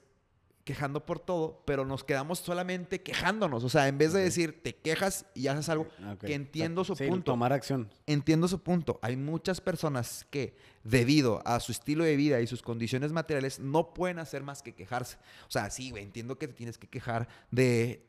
quejando 0.70 1.04
por 1.04 1.20
todo, 1.20 1.64
pero 1.66 1.84
nos 1.84 2.04
quedamos 2.04 2.38
solamente 2.38 3.02
quejándonos. 3.02 3.64
O 3.64 3.70
sea, 3.70 3.88
en 3.88 3.98
vez 3.98 4.14
de 4.14 4.22
decir, 4.22 4.62
te 4.62 4.76
quejas 4.76 5.26
y 5.34 5.48
haces 5.48 5.68
algo, 5.68 5.88
que 6.20 6.36
entiendo 6.36 6.84
su 6.84 6.96
Sí, 6.96 7.08
punto. 7.08 7.32
tomar 7.32 7.54
acción. 7.54 7.92
Entiendo 8.06 8.48
su 8.48 8.62
punto. 8.62 9.00
Hay 9.02 9.18
muchas 9.18 9.62
personas 9.62 10.28
que, 10.30 10.56
debido 10.84 11.42
a 11.44 11.60
su 11.60 11.72
estilo 11.72 12.04
de 12.04 12.16
vida 12.16 12.40
y 12.40 12.46
sus 12.46 12.62
condiciones 12.62 13.12
materiales, 13.12 13.60
no 13.60 13.96
pueden 13.96 14.20
hacer 14.20 14.44
más 14.44 14.62
que 14.62 14.76
quejarse. 14.76 15.18
O 15.48 15.52
sea, 15.52 15.72
sí, 15.72 15.90
güey, 15.90 16.04
entiendo 16.04 16.38
que 16.38 16.48
te 16.48 16.54
tienes 16.54 16.78
que 16.78 16.88
quejar 16.88 17.28
de 17.50 18.06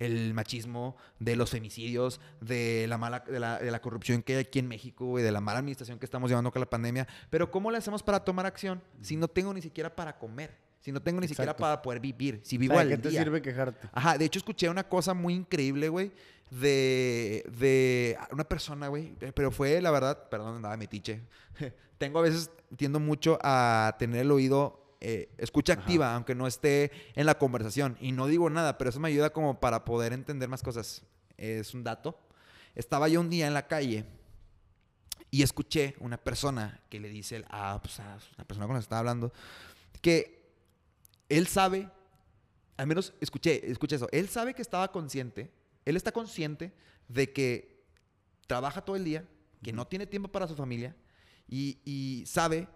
el 0.00 0.34
machismo, 0.34 0.96
de 1.20 1.36
los 1.36 1.50
femicidios, 1.50 2.20
de 2.40 2.86
la 2.88 2.98
mala, 2.98 3.20
de 3.20 3.38
la, 3.38 3.60
de 3.60 3.70
la 3.70 3.80
corrupción 3.80 4.24
que 4.24 4.32
hay 4.34 4.40
aquí 4.40 4.58
en 4.58 4.66
México, 4.66 5.06
güey, 5.06 5.22
de 5.22 5.30
la 5.30 5.40
mala 5.40 5.60
administración 5.60 6.00
que 6.00 6.06
estamos 6.06 6.28
llevando 6.28 6.50
con 6.50 6.58
la 6.58 6.68
pandemia. 6.68 7.06
Pero 7.30 7.52
¿cómo 7.52 7.70
le 7.70 7.78
hacemos 7.78 8.02
para 8.02 8.24
tomar 8.24 8.46
acción 8.46 8.82
si 9.00 9.14
no 9.14 9.28
tengo 9.28 9.54
ni 9.54 9.62
siquiera 9.62 9.94
para 9.94 10.18
comer? 10.18 10.68
Si 10.80 10.92
no 10.92 11.02
tengo 11.02 11.20
ni 11.20 11.28
siquiera 11.28 11.52
Exacto. 11.52 11.60
para 11.62 11.82
poder 11.82 12.00
vivir, 12.00 12.40
si 12.42 12.56
O 12.56 12.60
vivo 12.60 12.74
sea, 12.74 12.82
al 12.82 12.88
¿Qué 12.88 12.98
te 12.98 13.10
sirve 13.10 13.42
quejarte? 13.42 13.88
Ajá, 13.92 14.16
de 14.16 14.24
hecho 14.24 14.38
escuché 14.38 14.68
una 14.68 14.88
cosa 14.88 15.12
muy 15.12 15.34
increíble, 15.34 15.88
güey, 15.90 16.10
de, 16.50 17.44
de 17.58 18.18
una 18.32 18.44
persona, 18.44 18.88
güey, 18.88 19.14
pero 19.34 19.50
fue, 19.50 19.80
la 19.80 19.90
verdad, 19.90 20.28
perdón, 20.28 20.56
andaba 20.56 20.76
metiche. 20.76 21.20
Tengo 21.98 22.18
a 22.18 22.22
veces, 22.22 22.50
tiendo 22.76 22.98
mucho 22.98 23.38
a 23.42 23.94
tener 23.98 24.22
el 24.22 24.30
oído, 24.30 24.96
eh, 25.02 25.30
escucha 25.36 25.74
Ajá. 25.74 25.82
activa, 25.82 26.14
aunque 26.14 26.34
no 26.34 26.46
esté 26.46 26.90
en 27.14 27.26
la 27.26 27.36
conversación. 27.36 27.98
Y 28.00 28.12
no 28.12 28.26
digo 28.26 28.48
nada, 28.48 28.78
pero 28.78 28.88
eso 28.90 29.00
me 29.00 29.08
ayuda 29.08 29.30
como 29.30 29.60
para 29.60 29.84
poder 29.84 30.14
entender 30.14 30.48
más 30.48 30.62
cosas. 30.62 31.02
Es 31.36 31.74
un 31.74 31.84
dato. 31.84 32.18
Estaba 32.74 33.08
yo 33.08 33.20
un 33.20 33.28
día 33.28 33.46
en 33.46 33.54
la 33.54 33.66
calle 33.66 34.04
y 35.30 35.42
escuché 35.42 35.94
una 36.00 36.16
persona 36.16 36.80
que 36.88 37.00
le 37.00 37.08
dice 37.08 37.44
a, 37.50 37.80
pues, 37.82 38.00
a 38.00 38.18
una 38.36 38.44
persona 38.46 38.66
con 38.66 38.74
la 38.74 38.80
que 38.80 38.84
estaba 38.84 39.00
hablando 39.00 39.32
que 40.00 40.39
él 41.30 41.46
sabe, 41.46 41.88
al 42.76 42.86
menos 42.86 43.14
escuché, 43.20 43.70
escuché 43.70 43.96
eso, 43.96 44.08
él 44.12 44.28
sabe 44.28 44.52
que 44.52 44.60
estaba 44.60 44.92
consciente, 44.92 45.50
él 45.86 45.96
está 45.96 46.12
consciente 46.12 46.74
de 47.08 47.32
que 47.32 47.86
trabaja 48.46 48.82
todo 48.82 48.96
el 48.96 49.04
día, 49.04 49.26
que 49.62 49.72
no 49.72 49.86
tiene 49.86 50.06
tiempo 50.06 50.28
para 50.28 50.46
su 50.46 50.56
familia 50.56 50.94
y, 51.48 51.78
y 51.84 52.26
sabe 52.26 52.68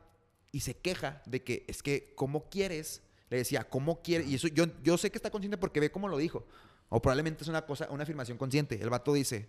y 0.52 0.60
se 0.60 0.76
queja 0.76 1.20
de 1.26 1.42
que 1.42 1.64
es 1.66 1.82
que, 1.82 2.14
¿cómo 2.14 2.48
quieres? 2.48 3.02
Le 3.28 3.38
decía, 3.38 3.68
¿cómo 3.68 4.02
quieres? 4.02 4.28
Y 4.28 4.36
eso 4.36 4.46
yo, 4.48 4.66
yo 4.82 4.96
sé 4.96 5.10
que 5.10 5.18
está 5.18 5.30
consciente 5.30 5.58
porque 5.58 5.80
ve 5.80 5.90
cómo 5.90 6.08
lo 6.08 6.16
dijo. 6.16 6.46
O 6.90 7.02
probablemente 7.02 7.42
es 7.42 7.48
una 7.48 7.66
cosa, 7.66 7.88
una 7.90 8.04
afirmación 8.04 8.38
consciente. 8.38 8.80
El 8.80 8.88
vato 8.88 9.12
dice, 9.12 9.48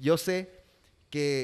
yo 0.00 0.18
sé 0.18 0.65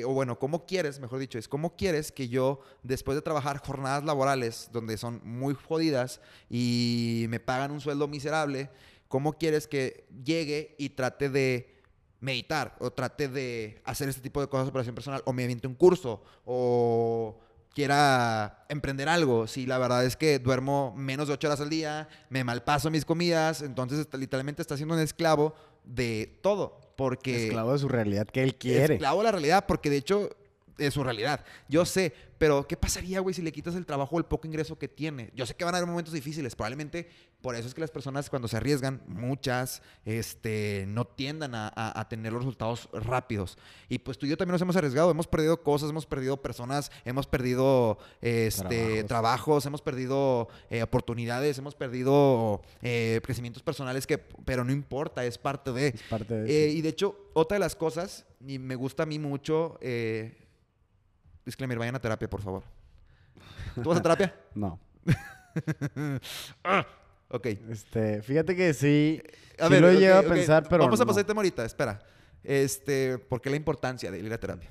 o 0.04 0.12
bueno, 0.12 0.38
¿cómo 0.38 0.66
quieres, 0.66 1.00
mejor 1.00 1.18
dicho, 1.18 1.38
es 1.38 1.48
cómo 1.48 1.76
quieres 1.76 2.12
que 2.12 2.28
yo, 2.28 2.60
después 2.82 3.16
de 3.16 3.22
trabajar 3.22 3.58
jornadas 3.58 4.04
laborales 4.04 4.68
donde 4.72 4.96
son 4.96 5.20
muy 5.24 5.54
jodidas 5.54 6.20
y 6.48 7.26
me 7.28 7.40
pagan 7.40 7.70
un 7.70 7.80
sueldo 7.80 8.08
miserable, 8.08 8.70
¿cómo 9.08 9.34
quieres 9.34 9.66
que 9.66 10.06
llegue 10.24 10.74
y 10.78 10.90
trate 10.90 11.28
de 11.28 11.72
meditar 12.20 12.76
o 12.78 12.90
trate 12.92 13.28
de 13.28 13.82
hacer 13.84 14.08
este 14.08 14.22
tipo 14.22 14.40
de 14.40 14.48
cosas 14.48 14.66
de 14.66 14.70
operación 14.70 14.94
personal 14.94 15.22
o 15.26 15.32
me 15.32 15.42
aviente 15.42 15.66
un 15.66 15.74
curso 15.74 16.22
o 16.44 17.38
quiera 17.74 18.64
emprender 18.68 19.08
algo. 19.08 19.46
Si 19.46 19.66
la 19.66 19.78
verdad 19.78 20.04
es 20.04 20.16
que 20.16 20.38
duermo 20.38 20.94
menos 20.96 21.28
de 21.28 21.34
ocho 21.34 21.48
horas 21.48 21.60
al 21.60 21.70
día, 21.70 22.08
me 22.30 22.44
malpaso 22.44 22.90
mis 22.90 23.04
comidas, 23.04 23.62
entonces 23.62 24.06
literalmente 24.12 24.62
está 24.62 24.76
siendo 24.76 24.94
un 24.94 25.00
esclavo 25.00 25.54
de 25.84 26.38
todo. 26.42 26.80
Porque 27.02 27.46
Esclavo 27.46 27.72
de 27.72 27.78
su 27.80 27.88
realidad 27.88 28.28
que 28.28 28.44
él 28.44 28.54
quiere. 28.54 28.94
esclavo 28.94 29.18
de 29.18 29.24
la 29.24 29.32
realidad, 29.32 29.64
porque 29.66 29.90
de 29.90 29.96
hecho 29.96 30.30
es 30.78 30.94
su 30.94 31.02
realidad. 31.04 31.44
Yo 31.68 31.84
sé, 31.84 32.12
pero 32.38 32.66
¿qué 32.66 32.76
pasaría, 32.76 33.20
güey, 33.20 33.34
si 33.34 33.42
le 33.42 33.52
quitas 33.52 33.74
el 33.74 33.86
trabajo 33.86 34.16
o 34.16 34.18
el 34.18 34.24
poco 34.24 34.46
ingreso 34.46 34.78
que 34.78 34.88
tiene? 34.88 35.30
Yo 35.34 35.46
sé 35.46 35.54
que 35.54 35.64
van 35.64 35.74
a 35.74 35.78
haber 35.78 35.88
momentos 35.88 36.12
difíciles, 36.14 36.56
probablemente 36.56 37.08
por 37.40 37.56
eso 37.56 37.66
es 37.68 37.74
que 37.74 37.80
las 37.80 37.90
personas 37.90 38.30
cuando 38.30 38.46
se 38.48 38.56
arriesgan, 38.56 39.02
muchas, 39.06 39.82
este, 40.04 40.84
no 40.88 41.04
tiendan 41.06 41.54
a, 41.54 41.68
a- 41.74 42.00
a 42.00 42.08
tener 42.08 42.32
los 42.32 42.42
resultados 42.42 42.88
rápidos. 42.92 43.58
Y 43.88 43.98
pues 43.98 44.16
tú 44.18 44.26
y 44.26 44.28
yo 44.30 44.36
también 44.36 44.52
nos 44.52 44.62
hemos 44.62 44.76
arriesgado, 44.76 45.10
hemos 45.10 45.26
perdido 45.26 45.62
cosas, 45.62 45.90
hemos 45.90 46.06
perdido 46.06 46.40
personas, 46.40 46.90
hemos 47.04 47.26
perdido 47.26 47.98
este, 48.20 48.62
Trabajos. 49.04 49.06
trabajos, 49.08 49.66
hemos 49.66 49.82
perdido 49.82 50.48
eh, 50.70 50.82
oportunidades, 50.82 51.58
hemos 51.58 51.74
perdido 51.74 52.62
eh, 52.80 53.20
crecimientos 53.24 53.62
personales 53.62 54.06
que, 54.06 54.18
pero 54.18 54.64
no 54.64 54.72
importa, 54.72 55.24
es 55.24 55.36
parte 55.38 55.72
de... 55.72 55.88
Es 55.88 56.02
parte 56.02 56.34
de 56.34 56.66
Eh, 56.66 56.70
y 56.70 56.80
de 56.82 56.88
hecho, 56.90 57.30
otra 57.34 57.56
de 57.56 57.60
las 57.60 57.74
cosas, 57.76 58.24
y 58.46 58.58
me 58.58 58.74
gusta 58.76 59.02
a 59.02 59.06
mí 59.06 59.18
mucho, 59.18 59.78
eh, 59.80 60.41
disclaimer, 61.44 61.78
vayan 61.78 61.94
a 61.96 62.00
terapia, 62.00 62.28
por 62.28 62.40
favor. 62.42 62.62
¿Tú 63.74 63.88
vas 63.88 63.98
a 63.98 64.02
terapia? 64.02 64.34
No. 64.54 64.78
Ok. 67.28 67.46
Este, 67.70 68.22
fíjate 68.22 68.54
que 68.54 68.74
sí. 68.74 69.22
A 69.58 69.66
sí 69.66 69.72
ver, 69.72 69.80
lo 69.82 69.88
he 69.88 69.94
ok, 69.94 70.00
llegado 70.00 70.20
ok. 70.20 70.26
a 70.26 70.34
pensar, 70.34 70.66
pero. 70.68 70.84
Vamos 70.84 71.00
a 71.00 71.06
pasar 71.06 71.20
el 71.20 71.26
tema 71.26 71.38
ahorita, 71.38 71.64
espera. 71.64 71.98
Este, 72.44 73.16
¿por 73.18 73.40
qué 73.40 73.48
la 73.50 73.56
importancia 73.56 74.10
de 74.10 74.18
ir 74.18 74.32
a 74.32 74.38
terapia? 74.38 74.70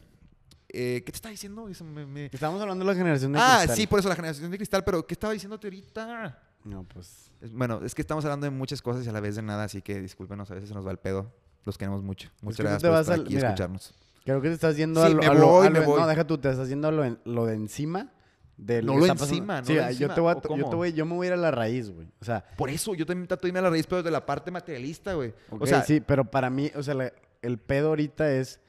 Eh, 0.70 1.02
¿Qué 1.06 1.12
te 1.12 1.16
estaba 1.18 1.32
diciendo? 1.32 1.68
Eso 1.68 1.84
me- 1.84 2.06
me- 2.06 2.26
Estamos 2.32 2.62
hablando 2.62 2.86
de 2.86 2.92
la 2.92 2.98
generación 2.98 3.34
de 3.34 3.40
Ah, 3.42 3.58
cristal. 3.60 3.78
sí, 3.78 3.88
por 3.88 4.00
eso 4.00 4.10
la 4.10 4.16
generación 4.16 4.52
de 4.52 4.58
cristal, 4.58 4.84
pero 4.84 5.06
¿qué 5.06 5.14
estaba 5.16 5.34
diciéndote 5.34 5.68
ahorita? 5.68 6.40
No, 6.64 6.84
pues. 6.84 7.32
Es- 7.42 7.52
Bueno, 7.52 7.82
es 7.84 7.96
que 7.96 8.02
estamos 8.02 8.24
hablando 8.26 8.46
de 8.46 8.52
muchas 8.52 8.82
cosas 8.82 9.06
y 9.06 9.10
a 9.10 9.12
la 9.12 9.20
vez 9.22 9.36
de 9.36 9.42
nada, 9.42 9.64
así 9.64 9.82
que 9.82 10.00
discúlpenos, 10.00 10.50
a 10.52 10.54
veces 10.54 10.70
se 10.70 10.76
nos 10.76 10.86
va 10.86 10.92
el 10.92 10.98
pedo. 11.00 11.34
Los 11.66 11.78
queremos 11.78 12.04
mucho. 12.04 12.30
Muchas 12.42 12.58
que 12.58 12.64
gracias 12.64 12.90
por 12.92 13.00
estar 13.02 13.14
al- 13.16 13.22
aquí 13.26 13.34
y 13.34 13.38
escucharnos. 13.38 13.94
Creo 14.24 14.42
que 14.42 14.50
te 14.50 14.54
estás 14.54 14.78
yendo 14.78 15.02
Sí, 15.02 15.08
a 15.08 15.10
lo, 15.16 15.22
me 15.22 15.26
a 15.28 15.34
lo- 15.34 15.48
voy, 15.48 15.68
a 15.68 15.70
lo- 15.70 15.80
me 15.80 15.86
voy. 15.86 16.00
No, 16.02 16.08
deja 16.08 16.26
tú, 16.28 16.38
te 16.38 16.50
estás 16.50 16.70
yendo 16.70 16.88
a 16.88 16.92
lo, 16.92 17.18
lo 17.26 17.46
de 17.46 17.56
encima. 17.56 18.12
De 18.58 18.84
No 18.84 18.94
que 18.94 19.00
lo 19.00 19.06
encima, 19.08 19.62
no 19.62 19.66
Sí, 19.66 19.74
lo 19.74 19.90
yo 19.92 20.14
te 20.14 20.22
voy 20.22 20.32
a, 20.34 20.38
¿o 20.38 20.42
yo 20.42 20.48
cómo? 20.48 20.70
te 20.70 20.76
voy, 20.76 20.94
yo 20.94 21.04
me 21.06 21.16
voy 21.16 21.26
a 21.26 21.30
ir 21.30 21.34
a 21.34 21.38
la 21.38 21.50
raíz, 21.50 21.90
güey. 21.90 22.08
O 22.20 22.26
sea, 22.26 22.46
Por 22.58 22.70
eso, 22.70 22.94
yo 22.94 23.08
también 23.08 23.28
trato 23.28 23.42
de 23.44 23.48
irme 23.48 23.58
a 23.58 23.64
la 23.64 23.72
raíz, 23.72 23.88
pero 23.88 24.04
de 24.04 24.12
la 24.12 24.24
parte 24.24 24.52
materialista, 24.52 25.14
güey. 25.16 25.34
ok, 25.50 25.62
o 25.64 25.66
sea, 25.66 25.82
sí, 25.82 26.00
pero 26.00 26.26
para 26.30 26.52
mí, 26.52 26.70
o 26.76 26.84
sea, 26.84 26.94
la- 26.94 27.12
el 27.42 27.58
pedo 27.58 27.88
ahorita 27.90 28.32
es 28.32 28.60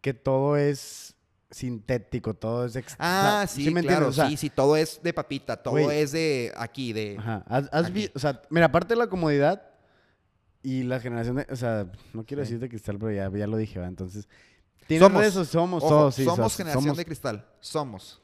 que 0.00 0.12
todo 0.12 0.56
es 0.56 1.14
sintético, 1.52 2.34
todo 2.34 2.66
es 2.66 2.74
ex- 2.74 2.94
o 2.94 2.96
Ah, 2.98 3.44
sea, 3.46 3.64
sí, 3.64 3.70
me 3.70 3.82
claro, 3.82 4.08
O 4.08 4.12
sea, 4.12 4.28
sí, 4.28 4.36
sí, 4.36 4.50
todo 4.50 4.76
es 4.76 5.00
de 5.02 5.12
papita, 5.14 5.56
todo 5.56 5.78
es 5.90 6.10
de 6.12 6.52
aquí, 6.56 6.92
de... 6.92 7.16
Ajá. 7.18 7.44
Has, 7.46 7.68
has 7.72 7.92
vi- 7.92 8.04
Aquí. 8.06 8.12
o 8.16 8.18
sea, 8.18 8.42
mira, 8.50 8.66
aparte 8.66 8.94
de 8.94 8.98
la 8.98 9.06
comodidad 9.06 9.62
y 10.62 10.82
la 10.82 10.98
generación 11.00 11.36
de, 11.36 11.46
o 11.48 11.56
sea, 11.56 11.86
no 12.12 12.24
quiero 12.26 12.42
Sí. 12.44 12.48
decir 12.54 12.58
de 12.60 12.68
cristal, 12.68 12.98
pero 12.98 13.12
ya, 13.12 13.30
ya 13.38 13.46
lo 13.46 13.56
dije, 13.56 13.78
¿va? 13.78 13.86
Entonces, 13.86 14.28
Somos. 14.96 15.48
somos 15.48 15.82
Ojo, 15.84 15.90
todos, 15.94 16.14
sí, 16.14 16.24
somos 16.24 16.56
generación 16.56 16.84
somos- 16.84 16.96
de 16.96 17.04
cristal, 17.04 17.46
somos. 17.60 18.22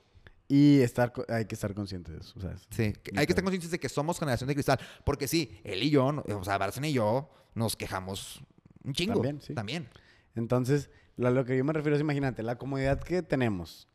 y 0.48 0.80
estar, 0.80 1.12
hay 1.28 1.44
que 1.46 1.54
estar 1.54 1.74
conscientes 1.74 2.14
de 2.14 2.20
eso, 2.20 2.34
o 2.36 2.40
sea, 2.40 2.54
Sí, 2.70 2.92
que 3.02 3.10
hay 3.18 3.26
que 3.26 3.32
estar 3.32 3.42
conscientes 3.44 3.70
de 3.70 3.78
que 3.80 3.88
somos 3.88 4.18
generación 4.18 4.46
de 4.48 4.54
cristal, 4.54 4.78
porque 5.04 5.26
sí, 5.28 5.58
él 5.64 5.82
y 5.82 5.90
yo, 5.90 6.06
o 6.06 6.44
sea, 6.44 6.58
Barcelona 6.58 6.88
y 6.88 6.92
yo, 6.94 7.28
nos 7.54 7.76
quejamos 7.76 8.42
un 8.84 8.92
chingo. 8.92 9.14
También, 9.14 9.40
sí. 9.40 9.54
También. 9.54 9.88
Entonces, 10.34 10.90
lo, 11.16 11.28
a 11.28 11.30
lo 11.30 11.44
que 11.44 11.56
yo 11.56 11.64
me 11.64 11.72
refiero 11.72 11.96
es, 11.96 12.00
imagínate, 12.00 12.42
la 12.42 12.56
comodidad 12.58 13.00
que 13.02 13.22
tenemos, 13.22 13.88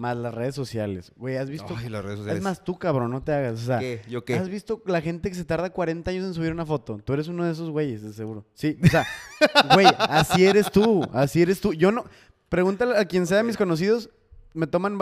más 0.00 0.16
las 0.16 0.34
redes 0.34 0.54
sociales. 0.54 1.12
Güey, 1.16 1.36
¿has 1.36 1.48
visto? 1.50 1.76
Ay, 1.76 1.88
las 1.88 2.02
redes 2.04 2.18
sociales. 2.18 2.38
es 2.38 2.42
más, 2.44 2.64
tú, 2.64 2.78
cabrón, 2.78 3.10
no 3.10 3.22
te 3.22 3.32
hagas. 3.32 3.54
O 3.62 3.66
sea, 3.66 3.78
¿Qué? 3.78 4.02
¿Yo 4.08 4.24
qué? 4.24 4.34
¿has 4.34 4.48
visto 4.48 4.82
la 4.86 5.00
gente 5.00 5.28
que 5.28 5.34
se 5.36 5.44
tarda 5.44 5.70
40 5.70 6.10
años 6.10 6.24
en 6.24 6.34
subir 6.34 6.50
una 6.52 6.66
foto? 6.66 6.98
Tú 7.04 7.12
eres 7.12 7.28
uno 7.28 7.44
de 7.44 7.52
esos 7.52 7.70
güeyes, 7.70 8.02
de 8.02 8.12
seguro. 8.12 8.44
Sí, 8.54 8.78
o 8.82 8.86
sea, 8.88 9.06
güey, 9.74 9.86
así 9.98 10.44
eres 10.46 10.70
tú, 10.70 11.02
así 11.12 11.42
eres 11.42 11.60
tú. 11.60 11.72
Yo 11.74 11.92
no... 11.92 12.04
Pregúntale 12.48 12.96
a 12.98 13.04
quien 13.04 13.26
sea 13.28 13.36
de 13.36 13.42
mis 13.44 13.56
conocidos, 13.56 14.10
me 14.54 14.66
toman 14.66 14.98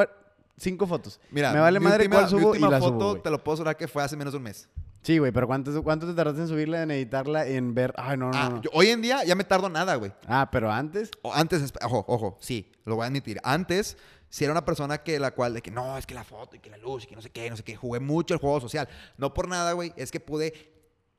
cinco 0.58 0.86
fotos. 0.86 1.18
Mira, 1.30 1.52
me 1.52 1.60
vale 1.60 1.80
mi 1.80 1.86
madre 1.86 2.04
última- 2.04 2.16
cuál 2.16 2.24
mi 2.24 2.30
subo 2.30 2.42
y 2.42 2.50
última 2.58 2.70
la 2.70 2.78
foto, 2.78 3.12
subo, 3.12 3.20
te 3.22 3.30
lo 3.30 3.42
puedo 3.42 3.54
asegurar 3.54 3.76
que 3.76 3.88
fue 3.88 4.02
hace 4.02 4.16
menos 4.16 4.32
de 4.34 4.36
un 4.36 4.42
mes. 4.42 4.68
Sí, 5.00 5.16
güey, 5.16 5.30
pero 5.32 5.46
¿cuánto, 5.46 5.82
¿cuánto 5.84 6.06
te 6.06 6.12
tardaste 6.12 6.42
en 6.42 6.48
subirla, 6.48 6.82
en 6.82 6.90
editarla, 6.90 7.46
en 7.46 7.72
ver? 7.72 7.94
Ay, 7.96 8.18
no, 8.18 8.30
no, 8.30 8.36
Ah, 8.36 8.50
no. 8.50 8.60
yo- 8.60 8.68
hoy 8.74 8.88
en 8.88 9.00
día 9.00 9.24
ya 9.24 9.34
me 9.36 9.44
tardo 9.44 9.70
nada, 9.70 9.94
güey. 9.94 10.12
Ah, 10.26 10.48
pero 10.52 10.70
antes... 10.70 11.10
O 11.22 11.32
antes, 11.32 11.72
ojo, 11.82 12.04
ojo, 12.08 12.36
sí, 12.40 12.70
lo 12.84 12.96
voy 12.96 13.04
a 13.04 13.06
admitir. 13.06 13.40
Antes, 13.44 13.96
si 14.30 14.44
era 14.44 14.52
una 14.52 14.64
persona 14.64 14.98
que 14.98 15.18
la 15.18 15.32
cual, 15.32 15.54
de 15.54 15.62
que 15.62 15.70
no, 15.70 15.96
es 15.96 16.06
que 16.06 16.14
la 16.14 16.24
foto 16.24 16.56
y 16.56 16.58
que 16.58 16.70
la 16.70 16.76
luz 16.76 17.04
y 17.04 17.06
que 17.06 17.14
no 17.16 17.22
sé 17.22 17.30
qué, 17.30 17.48
no 17.50 17.56
sé 17.56 17.62
qué, 17.62 17.76
jugué 17.76 18.00
mucho 18.00 18.34
el 18.34 18.40
juego 18.40 18.60
social. 18.60 18.88
No 19.16 19.32
por 19.32 19.48
nada, 19.48 19.72
güey, 19.72 19.92
es 19.96 20.10
que 20.10 20.20
pude 20.20 20.52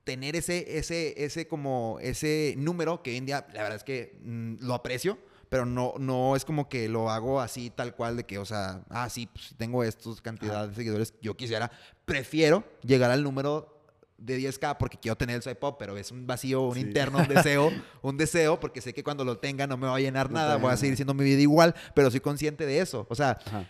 tener 0.03 0.35
ese, 0.35 0.77
ese, 0.77 1.23
ese 1.23 1.47
como, 1.47 1.97
ese 2.01 2.55
número 2.57 3.03
que 3.03 3.11
hoy 3.11 3.17
en 3.17 3.25
día, 3.25 3.45
la 3.53 3.63
verdad 3.63 3.77
es 3.77 3.83
que 3.83 4.17
mm, 4.23 4.55
lo 4.61 4.73
aprecio, 4.73 5.17
pero 5.49 5.65
no, 5.65 5.93
no 5.97 6.35
es 6.35 6.45
como 6.45 6.69
que 6.69 6.87
lo 6.87 7.09
hago 7.09 7.41
así 7.41 7.69
tal 7.69 7.95
cual 7.95 8.17
de 8.17 8.25
que, 8.25 8.37
o 8.37 8.45
sea, 8.45 8.83
ah, 8.89 9.09
sí, 9.09 9.27
pues 9.27 9.55
tengo 9.57 9.83
estos 9.83 10.21
cantidad 10.21 10.67
de 10.67 10.75
seguidores, 10.75 11.13
yo 11.21 11.35
quisiera, 11.35 11.71
prefiero 12.05 12.63
llegar 12.83 13.11
al 13.11 13.23
número 13.23 13.78
de 14.19 14.37
10k 14.39 14.77
porque 14.77 14.97
quiero 14.97 15.15
tener 15.17 15.35
el 15.37 15.41
swipe 15.41 15.65
up, 15.65 15.75
pero 15.79 15.97
es 15.97 16.11
un 16.11 16.27
vacío, 16.27 16.61
un 16.61 16.75
Sí. 16.75 16.81
interno, 16.81 17.19
un 17.19 17.27
deseo, 17.27 17.71
un 18.01 18.17
deseo, 18.17 18.59
porque 18.59 18.81
sé 18.81 18.93
que 18.93 19.03
cuando 19.03 19.23
lo 19.25 19.37
tenga 19.37 19.65
no 19.67 19.77
me 19.77 19.87
va 19.87 19.95
a 19.95 19.99
llenar 19.99 20.29
nada, 20.31 20.57
voy 20.57 20.71
a 20.71 20.77
seguir 20.77 20.95
siendo 20.95 21.13
mi 21.13 21.23
vida 21.23 21.41
igual, 21.41 21.73
pero 21.95 22.11
soy 22.11 22.19
consciente 22.19 22.65
de 22.65 22.79
eso. 22.79 23.05
O 23.09 23.15
sea, 23.15 23.37
Ajá. 23.45 23.69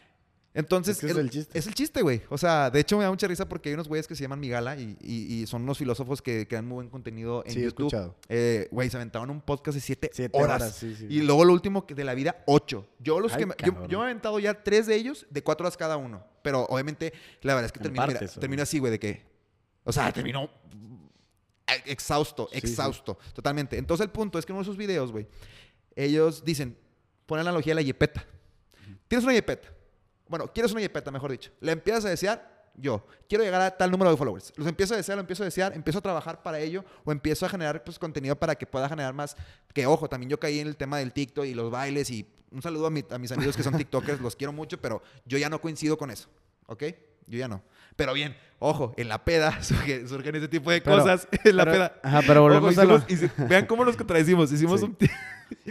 entonces, 0.54 0.98
Es 0.98 1.02
que 1.06 1.12
es 1.12 1.18
el 1.18 1.30
chiste. 1.30 1.58
Es 1.60 1.68
el 1.68 1.74
chiste, 1.76 2.02
güey. 2.02 2.22
O 2.30 2.38
sea, 2.38 2.70
de 2.72 2.80
hecho 2.80 2.98
me 2.98 3.04
da 3.04 3.10
mucha 3.12 3.28
risa 3.28 3.48
porque 3.48 3.70
hay 3.70 3.74
unos 3.76 3.88
güeyes 3.88 4.08
que 4.08 4.16
se 4.16 4.24
llaman 4.24 4.40
Migala 4.40 4.76
y, 4.76 4.98
y- 5.00 5.42
y 5.42 5.48
son 5.48 5.62
unos 5.62 5.78
filósofos 5.78 6.22
que 6.22 6.48
crean 6.48 6.66
muy 6.66 6.76
buen 6.76 6.90
contenido 6.90 7.44
en 7.46 7.54
Sí, 7.54 7.60
he 7.60 7.64
YouTube. 7.66 8.14
Eh, 8.28 8.68
Güey, 8.72 8.90
se 8.90 8.98
aventaron 8.98 9.30
un 9.30 9.42
podcast 9.42 9.76
de 9.76 9.82
siete, 9.82 10.10
Siete 10.12 10.38
horas. 10.38 10.62
horas, 10.62 10.76
sí, 10.76 10.96
sí. 10.96 11.06
Y 11.10 11.22
luego 11.22 11.46
lo 11.46 11.54
último 11.54 11.86
que 11.86 11.94
de 11.96 12.04
la 12.04 12.14
vida, 12.16 12.44
ocho. 12.48 12.88
Yo 13.00 13.20
los 13.20 13.34
Ay, 13.34 13.40
que 13.40 13.46
me- 13.46 13.56
yo, 13.64 13.88
yo 13.88 14.00
me 14.00 14.06
he 14.06 14.08
aventado 14.08 14.40
ya 14.40 14.64
tres 14.64 14.88
de 14.88 14.96
ellos 14.96 15.28
de 15.30 15.44
cuatro 15.44 15.66
horas 15.66 15.78
cada 15.78 15.96
uno. 15.98 16.26
Pero 16.42 16.66
obviamente, 16.66 17.14
la 17.42 17.54
verdad 17.54 17.68
es 17.68 17.72
que 17.72 17.80
termino, 17.80 18.08
mira, 18.08 18.20
termino 18.20 18.64
así, 18.64 18.80
güey, 18.80 18.92
de 18.92 19.00
que. 19.00 19.29
O 19.90 19.92
sea, 19.92 20.12
terminó 20.14 20.50
exhausto, 21.86 22.48
Sí, 22.52 22.60
sí. 22.62 22.68
exhausto. 22.68 23.18
Totalmente. 23.34 23.78
Entonces 23.78 24.06
el 24.06 24.12
punto 24.12 24.40
es 24.40 24.46
que 24.46 24.52
en 24.52 24.56
uno 24.58 24.64
de 24.64 24.66
sus 24.70 24.78
videos, 24.78 25.12
güey, 25.12 25.28
ellos 25.96 26.44
dicen, 26.44 26.78
ponen 27.26 27.46
la 27.46 27.50
analogía 27.52 27.72
de 27.72 27.76
la 27.76 27.82
yepeta. 27.82 28.26
Tienes 29.08 29.24
una 29.24 29.34
yepeta. 29.34 29.70
Bueno, 30.28 30.52
quieres 30.54 30.72
una 30.72 30.82
yepeta, 30.82 31.12
mejor 31.12 31.32
dicho. 31.32 31.52
La 31.60 31.72
empiezas 31.72 32.06
a 32.06 32.10
desear, 32.10 32.72
yo. 32.76 33.06
Quiero 33.28 33.44
llegar 33.44 33.62
a 33.62 33.76
tal 33.76 33.92
número 33.92 34.12
de 34.12 34.18
followers. 34.18 34.54
Los 34.56 34.68
empiezo 34.68 34.94
a 34.94 34.98
desear, 34.98 35.18
lo 35.18 35.22
empiezo 35.22 35.44
a 35.44 35.46
desear, 35.46 35.74
empiezo 35.74 36.00
a 36.00 36.02
trabajar 36.02 36.42
para 36.44 36.60
ello 36.60 36.84
o 37.04 37.12
empiezo 37.12 37.46
a 37.46 37.50
generar 37.50 37.84
pues, 37.84 37.98
contenido 38.00 38.36
para 38.36 38.56
que 38.56 38.66
pueda 38.66 38.88
generar 38.88 39.14
más. 39.14 39.36
Que 39.74 39.86
ojo, 39.86 40.08
también 40.08 40.30
yo 40.30 40.40
caí 40.40 40.60
en 40.60 40.68
el 40.68 40.78
tema 40.78 40.98
del 41.00 41.12
TikTok 41.14 41.46
y 41.46 41.54
los 41.54 41.72
bailes 41.72 42.10
y 42.12 42.28
un 42.52 42.62
saludo 42.62 42.88
a, 42.88 42.90
mi- 42.90 43.06
a 43.10 43.18
mis 43.18 43.32
amigos 43.32 43.56
que 43.56 43.64
son 43.64 43.76
TikTokers, 43.78 44.22
los 44.22 44.36
quiero 44.36 44.54
mucho, 44.54 44.80
pero 44.80 45.02
yo 45.26 45.38
ya 45.38 45.50
no 45.50 45.60
coincido 45.62 45.98
con 45.98 46.10
eso. 46.12 46.30
¿Ok? 46.68 46.84
Yo 47.28 47.38
ya 47.40 47.48
no. 47.48 47.62
Pero 47.96 48.14
bien, 48.14 48.36
ojo, 48.60 48.94
en 48.98 49.10
la 49.10 49.24
peda 49.26 49.52
surge- 49.62 50.08
surgen 50.08 50.36
ese 50.36 50.48
tipo 50.48 50.72
de 50.72 50.82
Pero- 50.82 50.98
cosas. 50.98 51.28
En 51.44 51.56
la 51.58 51.64
pero- 51.66 51.76
peda. 51.76 52.00
Ajá, 52.04 52.22
pero 52.26 52.42
volvemos 52.42 52.72
Ojo, 52.78 52.82
a 52.82 52.86
lo- 52.86 53.04
vean 53.48 53.66
cómo 53.66 53.84
nos 53.86 53.96
contradecimos. 53.98 54.52
Hicimos 54.52 54.80
Sí. 54.82 54.86
un... 54.88 54.98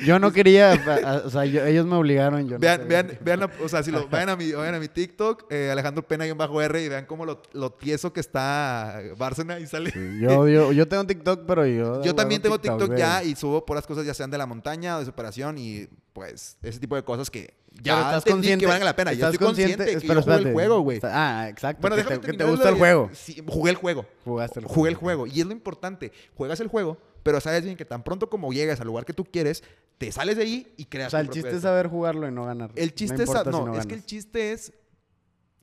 Yo 0.04 0.18
no 0.18 0.32
quería, 0.32 1.22
o 1.24 1.30
sea, 1.30 1.44
yo- 1.44 1.64
ellos 1.64 1.86
me 1.86 1.94
obligaron. 1.94 2.48
Yo 2.48 2.58
Vean, 2.58 2.88
vean, 2.88 3.16
vean, 3.20 3.38
la- 3.40 3.50
o 3.62 3.68
sea, 3.68 3.80
si 3.84 3.92
lo, 3.92 4.08
vayan, 4.08 4.30
a 4.30 4.34
mi, 4.36 4.50
vayan 4.50 4.74
a 4.74 4.80
mi 4.80 4.88
TikTok, 4.88 5.44
eh, 5.52 5.70
Alejandro 5.70 6.02
Pena 6.06 6.26
y 6.26 6.32
un 6.32 6.36
bajo 6.38 6.60
R, 6.60 6.82
y 6.82 6.88
vean 6.88 7.06
cómo 7.06 7.24
lo, 7.24 7.40
lo 7.52 7.70
tieso 7.70 8.12
que 8.12 8.18
está 8.18 9.00
Bárcena 9.16 9.60
y 9.60 9.68
sale. 9.68 9.92
Sí, 9.92 10.18
Yo, 10.20 10.48
yo, 10.48 10.72
yo 10.72 10.88
tengo 10.88 11.06
TikTok, 11.06 11.44
pero 11.46 11.64
yo. 11.64 12.02
Yo 12.02 12.12
también 12.16 12.42
tengo 12.42 12.58
TikTok 12.60 12.96
ya 12.96 13.22
y 13.22 13.36
subo 13.36 13.64
puras 13.64 13.86
cosas 13.86 14.04
ya 14.04 14.14
sean 14.14 14.32
de 14.32 14.38
la 14.38 14.46
montaña 14.46 14.96
o 14.96 14.98
de 14.98 15.06
superación 15.06 15.58
y 15.58 15.86
pues 16.12 16.58
ese 16.62 16.80
tipo 16.80 16.96
de 16.96 17.04
cosas 17.04 17.30
que 17.30 17.54
Pero 17.82 17.96
ya 17.96 18.00
estás 18.18 18.24
consciente. 18.24 18.64
que 18.64 18.66
valgan 18.66 18.84
la 18.84 18.96
pena. 18.96 19.12
Yo 19.12 19.16
estás 19.16 19.34
estoy 19.34 19.46
consciente 19.46 19.84
que 19.84 20.00
pero 20.00 20.20
yo 20.20 20.22
jugué 20.22 20.36
el 20.36 20.52
juego, 20.52 20.80
güey. 20.80 21.00
Ah, 21.04 21.46
exacto. 21.48 21.80
Bueno, 21.80 21.96
que 21.96 22.02
déjame 22.02 22.18
te, 22.18 22.30
que 22.32 22.36
te 22.36 22.44
gusta 22.44 22.68
el 22.68 22.74
juego. 22.74 23.10
Sí, 23.12 23.42
jugué 23.46 23.70
el 23.70 23.76
juego. 23.76 24.06
Jugaste 24.24 24.60
el 24.60 24.66
juego. 24.66 24.74
Jugué 24.74 24.90
el 24.90 24.96
juego. 24.96 25.26
Y 25.26 25.40
es 25.40 25.46
lo 25.46 25.52
importante. 25.52 26.12
Juegas 26.36 26.60
el 26.60 26.68
juego, 26.68 26.98
pero 27.22 27.40
sabes 27.40 27.64
bien 27.64 27.76
que 27.76 27.84
tan 27.84 28.02
pronto 28.02 28.28
como 28.28 28.52
llegas 28.52 28.80
al 28.80 28.86
lugar 28.88 29.04
que 29.04 29.12
tú 29.12 29.24
quieres, 29.24 29.62
te 29.98 30.10
sales 30.10 30.36
de 30.36 30.42
ahí 30.42 30.74
y 30.76 30.86
creas 30.86 31.08
O 31.08 31.10
sea, 31.10 31.20
el 31.20 31.30
chiste 31.30 31.50
es 31.50 31.62
saber 31.62 31.88
jugarlo 31.88 32.26
y 32.26 32.32
no 32.32 32.44
ganar. 32.44 32.72
El 32.74 32.94
chiste 32.94 33.22
es... 33.22 33.28
importa 33.28 33.50
No, 33.50 33.58
si 33.58 33.64
no 33.64 33.78
es 33.78 33.86
que 33.86 33.94
el 33.94 34.04
chiste 34.04 34.52
es 34.52 34.72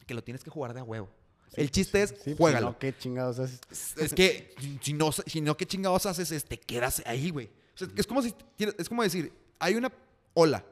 que 0.06 0.13
lo 0.13 0.23
tienes 0.23 0.43
que 0.43 0.49
jugar 0.49 0.73
de 0.73 0.80
a 0.80 0.84
huevo. 0.84 1.10
Sí, 1.47 1.62
el 1.62 1.71
chiste 1.71 2.01
es, 2.01 2.10
sí, 2.10 2.36
pues, 2.36 2.38
juégalo. 2.38 2.67
no, 2.67 2.80
qué 2.80 2.95
chingados 2.97 3.39
haces. 3.39 3.60
Es 3.97 4.13
que 4.13 4.54
si 4.82 4.93
no, 4.93 5.12
si 5.12 5.41
no, 5.41 5.56
¿qué 5.58 5.65
chingados 5.65 6.06
haces? 6.06 6.32
Es, 6.32 6.45
te 6.45 6.60
quedas 6.60 7.01
ahí, 7.06 7.30
güey. 7.30 7.47
O 7.47 7.78
sea, 7.78 7.88
es, 7.95 8.08
como 8.08 8.21
si, 8.21 8.34
es 8.58 8.89
como 8.89 9.04
decir, 9.04 9.34
hay 9.60 9.75
una 9.75 9.91
ola 10.34 10.63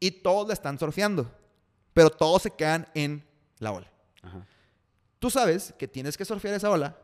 y 0.00 0.10
todos 0.10 0.46
la 0.48 0.54
están 0.54 0.78
surfeando, 0.78 1.30
pero 1.92 2.10
todos 2.10 2.42
se 2.42 2.50
quedan 2.50 2.86
en 2.94 3.26
la 3.58 3.72
ola. 3.72 3.90
Ajá. 4.22 4.46
Tú 5.18 5.30
sabes 5.30 5.74
que 5.78 5.88
tienes 5.88 6.16
que 6.16 6.24
surfear 6.24 6.54
esa 6.54 6.70
ola, 6.70 6.96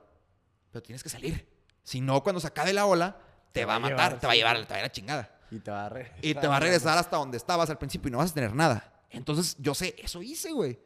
pero 0.71 0.83
tienes 0.83 1.03
que 1.03 1.09
salir. 1.09 1.47
Si 1.83 2.01
no, 2.01 2.23
cuando 2.23 2.41
se 2.41 2.47
acabe 2.47 2.73
la 2.73 2.87
ola, 2.87 3.19
te, 3.53 3.65
va 3.65 3.77
a 3.77 3.79
matar, 3.79 3.97
llevar, 3.97 4.21
te 4.21 4.27
va 4.27 4.33
a 4.33 4.37
llevar, 4.37 4.57
te 4.67 4.73
va 4.73 4.77
a 4.77 4.79
ir 4.79 4.85
a 4.85 4.87
la 4.89 4.93
chingada. 4.93 5.39
Y 5.51 5.59
te 5.59 5.71
va 5.71 5.87
a 5.87 5.89
regresar. 5.89 6.19
Y 6.23 6.35
te 6.35 6.47
va 6.47 6.57
a 6.57 6.61
regresar 6.61 6.99
hasta 6.99 7.17
donde 7.17 7.37
estabas 7.37 7.71
al 7.71 7.79
principio 7.79 8.09
y 8.09 8.13
no 8.13 8.19
vas 8.19 8.31
a 8.31 8.35
tener 8.35 8.55
nada. 8.55 8.93
Entonces, 9.11 9.57
yo 9.59 9.75
sé, 9.75 9.95
eso 9.99 10.23
hice, 10.23 10.53
güey. 10.53 10.79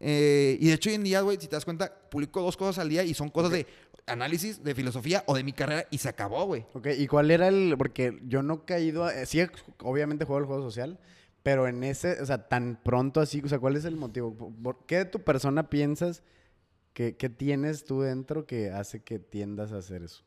Eh, 0.00 0.58
y 0.60 0.68
de 0.68 0.74
hecho, 0.74 0.90
hoy 0.90 0.96
en 0.96 1.04
día, 1.04 1.20
güey, 1.22 1.38
si 1.40 1.46
te 1.46 1.56
das 1.56 1.64
cuenta, 1.64 1.92
publico 2.10 2.42
dos 2.42 2.56
cosas 2.56 2.78
al 2.78 2.88
día 2.88 3.04
y 3.04 3.14
son 3.14 3.30
cosas 3.30 3.52
de 3.52 3.66
análisis, 4.06 4.62
de 4.62 4.74
filosofía 4.74 5.22
o 5.26 5.34
de 5.34 5.44
mi 5.44 5.52
carrera 5.52 5.86
y 5.90 5.98
se 5.98 6.08
acabó, 6.08 6.44
güey. 6.44 6.66
Ok, 6.74 6.88
¿y 6.98 7.06
cuál 7.06 7.30
era 7.30 7.48
el...? 7.48 7.74
Porque 7.78 8.18
yo 8.24 8.42
no 8.42 8.54
he 8.54 8.64
caído... 8.64 9.04
a- 9.04 9.24
sí, 9.24 9.40
obviamente 9.82 10.24
juego 10.26 10.40
el 10.40 10.46
juego 10.46 10.62
social, 10.62 10.98
pero 11.44 11.68
en 11.68 11.84
ese... 11.84 12.20
O 12.20 12.26
sea, 12.26 12.48
tan 12.48 12.80
pronto 12.82 13.20
así... 13.20 13.40
O 13.44 13.48
sea, 13.48 13.60
¿cuál 13.60 13.76
es 13.76 13.84
el 13.84 13.94
motivo? 13.96 14.34
¿Por- 14.34 14.52
¿Por 14.54 14.86
qué 14.86 14.96
de 14.98 15.04
tu 15.04 15.20
persona 15.20 15.70
piensas 15.70 16.24
que, 16.92 17.16
que 17.16 17.28
tienes 17.28 17.84
tú 17.84 18.00
dentro 18.00 18.46
que 18.46 18.70
hace 18.72 19.02
que 19.04 19.20
tiendas 19.20 19.70
a 19.70 19.76
hacer 19.78 20.02
eso? 20.02 20.24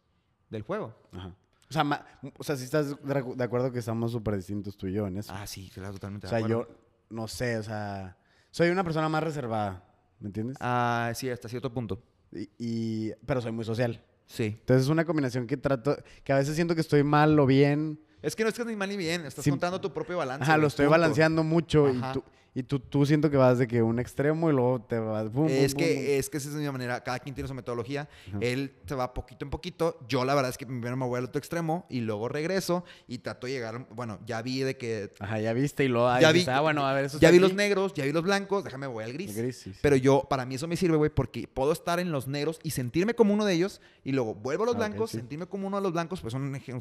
Del 0.50 0.62
juego. 0.62 0.96
Ajá. 1.12 1.36
O 1.70 1.74
sea, 1.74 1.84
ma- 1.84 2.06
o 2.38 2.44
sea, 2.44 2.56
si 2.56 2.64
estás 2.64 2.96
de 3.04 3.44
acuerdo 3.44 3.72
que 3.74 3.80
estamos 3.80 4.14
súper 4.14 4.38
distintos 4.38 4.78
tú 4.78 4.88
y 4.88 4.94
yo 4.94 5.06
en 5.08 5.18
eso. 5.18 5.34
Ah, 5.36 5.46
sí, 5.46 5.70
claro, 5.74 5.92
totalmente. 5.94 6.28
o 6.28 6.30
de 6.30 6.38
sea, 6.38 6.46
acuerdo. 6.46 6.70
yo 6.70 6.76
no 7.10 7.28
sé, 7.28 7.58
o 7.58 7.64
sea, 7.64 8.18
soy 8.52 8.70
una 8.70 8.86
persona 8.86 9.10
más 9.10 9.22
reservada, 9.24 9.84
¿me 10.22 10.28
entiendes? 10.28 10.56
Ah, 10.62 11.12
sí, 11.14 11.30
hasta 11.30 11.50
cierto 11.50 11.74
punto. 11.74 12.02
Y, 12.32 12.50
y- 12.58 13.12
pero 13.26 13.42
soy 13.42 13.52
muy 13.52 13.66
social. 13.66 14.02
Sí. 14.28 14.56
Entonces 14.60 14.84
es 14.86 14.90
una 14.90 15.04
combinación 15.04 15.46
que 15.48 15.58
trato, 15.58 15.98
que 16.24 16.32
a 16.32 16.38
veces 16.38 16.56
siento 16.56 16.76
que 16.76 16.82
estoy 16.82 17.04
mal 17.04 17.38
o 17.40 17.46
bien. 17.46 18.00
Es 18.28 18.36
que 18.36 18.44
no 18.44 18.50
es 18.50 18.56
que 18.56 18.62
es 18.62 18.68
ni 18.68 18.76
mal 18.76 18.90
ni 18.90 18.98
bien, 18.98 19.26
estás 19.26 19.48
contando 19.48 19.80
tu 19.80 19.90
propio 19.94 20.18
balance. 20.18 20.44
Ajá, 20.44 20.58
lo 20.58 20.68
estoy 20.68 20.86
punto. 20.86 20.92
balanceando 21.00 21.44
mucho 21.46 21.88
y 21.88 22.02
tú, 22.12 22.22
y 22.60 22.64
tú, 22.64 22.80
tú 22.80 23.06
siento 23.06 23.30
que 23.30 23.38
vas 23.38 23.60
de 23.60 23.68
que 23.68 23.84
un 23.84 24.00
extremo 24.00 24.50
y 24.50 24.54
luego 24.54 24.82
te 24.82 24.98
vas... 24.98 25.32
bum, 25.32 25.48
Es 25.48 25.76
que, 25.76 26.18
es 26.18 26.28
que 26.30 26.38
esa 26.38 26.50
es 26.50 26.56
mi 26.56 26.66
manera, 26.72 27.04
cada 27.04 27.20
quien 27.20 27.36
tiene 27.36 27.48
su 27.48 27.54
metodología. 27.54 28.10
Ajá. 28.30 28.38
Él 28.42 28.74
se 28.88 28.96
va 28.96 29.14
poquito 29.14 29.46
en 29.46 29.52
poquito. 29.52 30.00
Yo 30.10 30.26
la 30.26 30.34
verdad 30.34 30.50
es 30.50 30.58
que 30.58 30.66
primero 30.66 30.98
me 30.98 31.06
voy 31.06 31.20
al 31.20 31.26
otro 31.26 31.38
extremo 31.38 31.86
y 31.88 32.00
luego 32.02 32.30
regreso 32.30 32.84
y 33.08 33.20
trato 33.20 33.46
de 33.46 33.54
llegar, 33.54 33.86
bueno, 33.92 34.20
ya 34.26 34.42
vi 34.42 34.62
de 34.62 34.76
que... 34.76 35.14
Ajá, 35.20 35.40
ya 35.40 35.54
viste 35.54 35.84
y 35.86 35.88
luego... 35.88 36.08
Ya 36.20 36.34
dices, 36.34 36.48
vi- 36.48 36.52
ah, 36.54 36.62
bueno, 36.62 36.88
a 36.88 36.94
ver, 36.94 37.06
eso 37.06 37.20
Ya 37.20 37.30
vi 37.30 37.38
aquí". 37.38 37.42
los 37.44 37.54
negros, 37.54 37.94
ya 37.94 38.06
vi 38.06 38.12
los 38.12 38.24
blancos, 38.24 38.64
déjame 38.64 38.88
voy 38.88 39.04
al 39.04 39.14
gris. 39.14 39.38
El 39.38 39.44
gris, 39.44 39.58
sí, 39.58 39.74
sí. 39.74 39.80
Pero 39.84 39.96
yo, 39.96 40.26
para 40.28 40.46
mí 40.48 40.56
eso 40.56 40.68
me 40.68 40.78
sirve, 40.78 40.98
güey, 40.98 41.12
porque 41.12 41.48
puedo 41.48 41.72
estar 41.72 42.00
en 42.00 42.12
los 42.12 42.28
negros 42.28 42.60
y 42.64 42.72
sentirme 42.72 43.14
como 43.14 43.36
uno 43.36 43.46
de 43.46 43.54
ellos 43.54 43.82
y 44.04 44.14
luego 44.14 44.34
vuelvo 44.34 44.64
a 44.64 44.66
los 44.66 44.76
Ah, 44.76 44.80
blancos, 44.80 45.12
sí. 45.12 45.18
sentirme 45.18 45.46
como 45.46 45.68
uno 45.68 45.78
de 45.78 45.84
los 45.84 45.94
blancos, 45.94 46.22
pues 46.22 46.34
es 46.34 46.40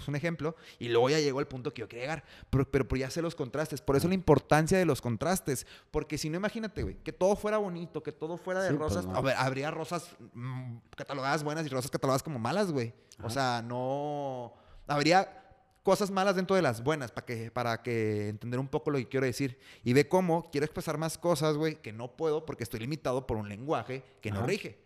un 0.09 0.15
ejemplo, 0.17 0.57
y 0.79 0.89
luego 0.89 1.11
ya 1.11 1.19
llego 1.21 1.39
al 1.39 1.49
punto 1.49 1.75
que 1.75 1.81
yo 1.81 1.89
quiero 1.89 2.03
llegar. 2.05 2.25
Pero, 2.49 2.71
pero, 2.71 2.89
pero 2.89 2.99
ya 3.01 3.11
sé 3.11 3.21
los 3.21 3.35
contrastes, 3.35 3.83
por 3.83 3.97
eso 3.97 4.09
la 4.09 4.15
importancia 4.15 4.79
de 4.79 4.87
los 4.87 5.03
contrastes, 5.03 5.66
porque 5.91 6.19
si 6.19 6.29
no, 6.31 6.37
imagínate, 6.37 6.83
güey, 6.83 6.97
que 7.03 7.13
todo 7.13 7.37
fuera 7.37 7.59
bonito, 7.59 8.03
que 8.03 8.13
todo 8.13 8.37
fuera 8.37 8.63
de 8.63 8.71
Sí, 8.71 8.75
pues, 8.77 8.93
rosas, 8.93 9.07
no. 9.07 9.17
a 9.17 9.21
ver, 9.21 9.35
habría 9.37 9.71
rosas 9.71 10.11
mm, 10.35 10.77
catalogadas 10.97 11.43
buenas 11.43 11.67
y 11.67 11.69
rosas 11.69 11.91
catalogadas 11.91 12.23
como 12.23 12.39
malas, 12.39 12.73
güey. 12.73 12.95
O 13.23 13.31
sea, 13.31 13.63
no... 13.63 14.53
Habría 14.87 15.43
cosas 15.83 16.11
malas 16.11 16.35
dentro 16.37 16.57
de 16.57 16.63
las 16.63 16.83
buenas 16.83 17.13
para 17.13 17.25
que, 17.27 17.51
para 17.51 17.83
que 17.83 18.29
entender 18.29 18.59
un 18.61 18.69
poco 18.69 18.91
lo 18.91 18.99
que 18.99 19.09
quiero 19.09 19.25
decir. 19.27 19.59
Y 19.85 19.93
ve 19.93 20.09
cómo 20.09 20.51
quiero 20.51 20.65
expresar 20.65 20.99
más 20.99 21.17
cosas, 21.17 21.57
güey, 21.57 21.81
que 21.81 21.93
no 21.93 22.17
puedo 22.17 22.45
porque 22.45 22.65
estoy 22.65 22.81
limitado 22.81 23.27
por 23.27 23.37
un 23.37 23.49
lenguaje 23.49 24.03
que 24.21 24.31
no 24.31 24.39
Ajá. 24.39 24.47
rige. 24.47 24.79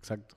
Exacto. 0.00 0.34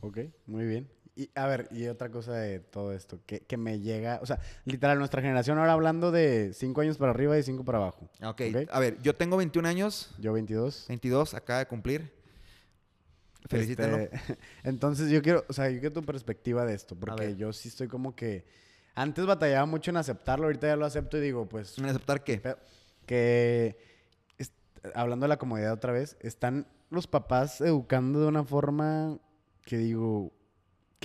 Ok, 0.00 0.18
muy 0.46 0.64
bien. 0.64 0.90
Y 1.16 1.30
a 1.36 1.46
ver, 1.46 1.68
y 1.70 1.86
otra 1.86 2.10
cosa 2.10 2.32
de 2.34 2.58
todo 2.58 2.92
esto, 2.92 3.20
que, 3.24 3.40
que 3.40 3.56
me 3.56 3.78
llega, 3.78 4.18
o 4.20 4.26
sea, 4.26 4.40
literal, 4.64 4.98
nuestra 4.98 5.22
generación 5.22 5.58
ahora 5.58 5.72
hablando 5.72 6.10
de 6.10 6.50
5 6.52 6.80
años 6.80 6.98
para 6.98 7.12
arriba 7.12 7.38
y 7.38 7.42
5 7.44 7.64
para 7.64 7.78
abajo. 7.78 8.10
Ok, 8.22 8.42
Ok. 8.52 8.68
a 8.70 8.80
ver, 8.80 9.00
yo 9.00 9.14
tengo 9.14 9.36
21 9.36 9.68
años, 9.68 10.12
Yo 10.18 10.32
22. 10.32 10.86
22, 10.88 11.34
acaba 11.34 11.60
de 11.60 11.66
cumplir. 11.66 12.12
Felicítenlo. 13.46 13.98
Este, 13.98 14.38
entonces 14.64 15.10
yo 15.10 15.22
quiero, 15.22 15.44
o 15.48 15.52
sea, 15.52 15.70
yo 15.70 15.78
quiero 15.78 15.92
tu 15.94 16.02
perspectiva 16.02 16.64
de 16.64 16.74
esto, 16.74 16.96
porque 16.96 17.36
yo 17.36 17.52
sí 17.52 17.68
estoy 17.68 17.86
como 17.88 18.16
que, 18.16 18.44
antes 18.96 19.24
batallaba 19.26 19.66
mucho 19.66 19.90
en 19.90 19.98
aceptarlo, 19.98 20.46
ahorita 20.46 20.66
ya 20.66 20.76
lo 20.76 20.86
acepto 20.86 21.18
y 21.18 21.20
digo, 21.20 21.46
pues, 21.48 21.78
¿En 21.78 21.84
aceptar 21.84 22.24
qué? 22.24 22.40
que, 23.06 23.76
hablando 24.94 25.24
de 25.24 25.28
la 25.28 25.36
comodidad 25.38 25.72
otra 25.72 25.92
vez, 25.92 26.16
están 26.20 26.66
los 26.90 27.06
papás 27.06 27.60
educando 27.60 28.20
de 28.20 28.26
una 28.26 28.44
forma 28.44 29.18
que 29.64 29.78
digo, 29.78 30.32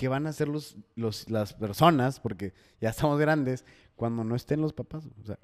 ¿qué 0.00 0.08
van 0.08 0.26
a 0.26 0.30
hacer 0.30 0.48
los, 0.48 0.76
los, 0.96 1.28
las 1.30 1.52
personas? 1.52 2.20
Porque 2.20 2.54
ya 2.80 2.88
estamos 2.88 3.18
grandes, 3.20 3.66
cuando 3.96 4.24
no 4.24 4.34
estén 4.34 4.62
los 4.62 4.72
papás, 4.72 5.04
o 5.22 5.26
sea, 5.26 5.38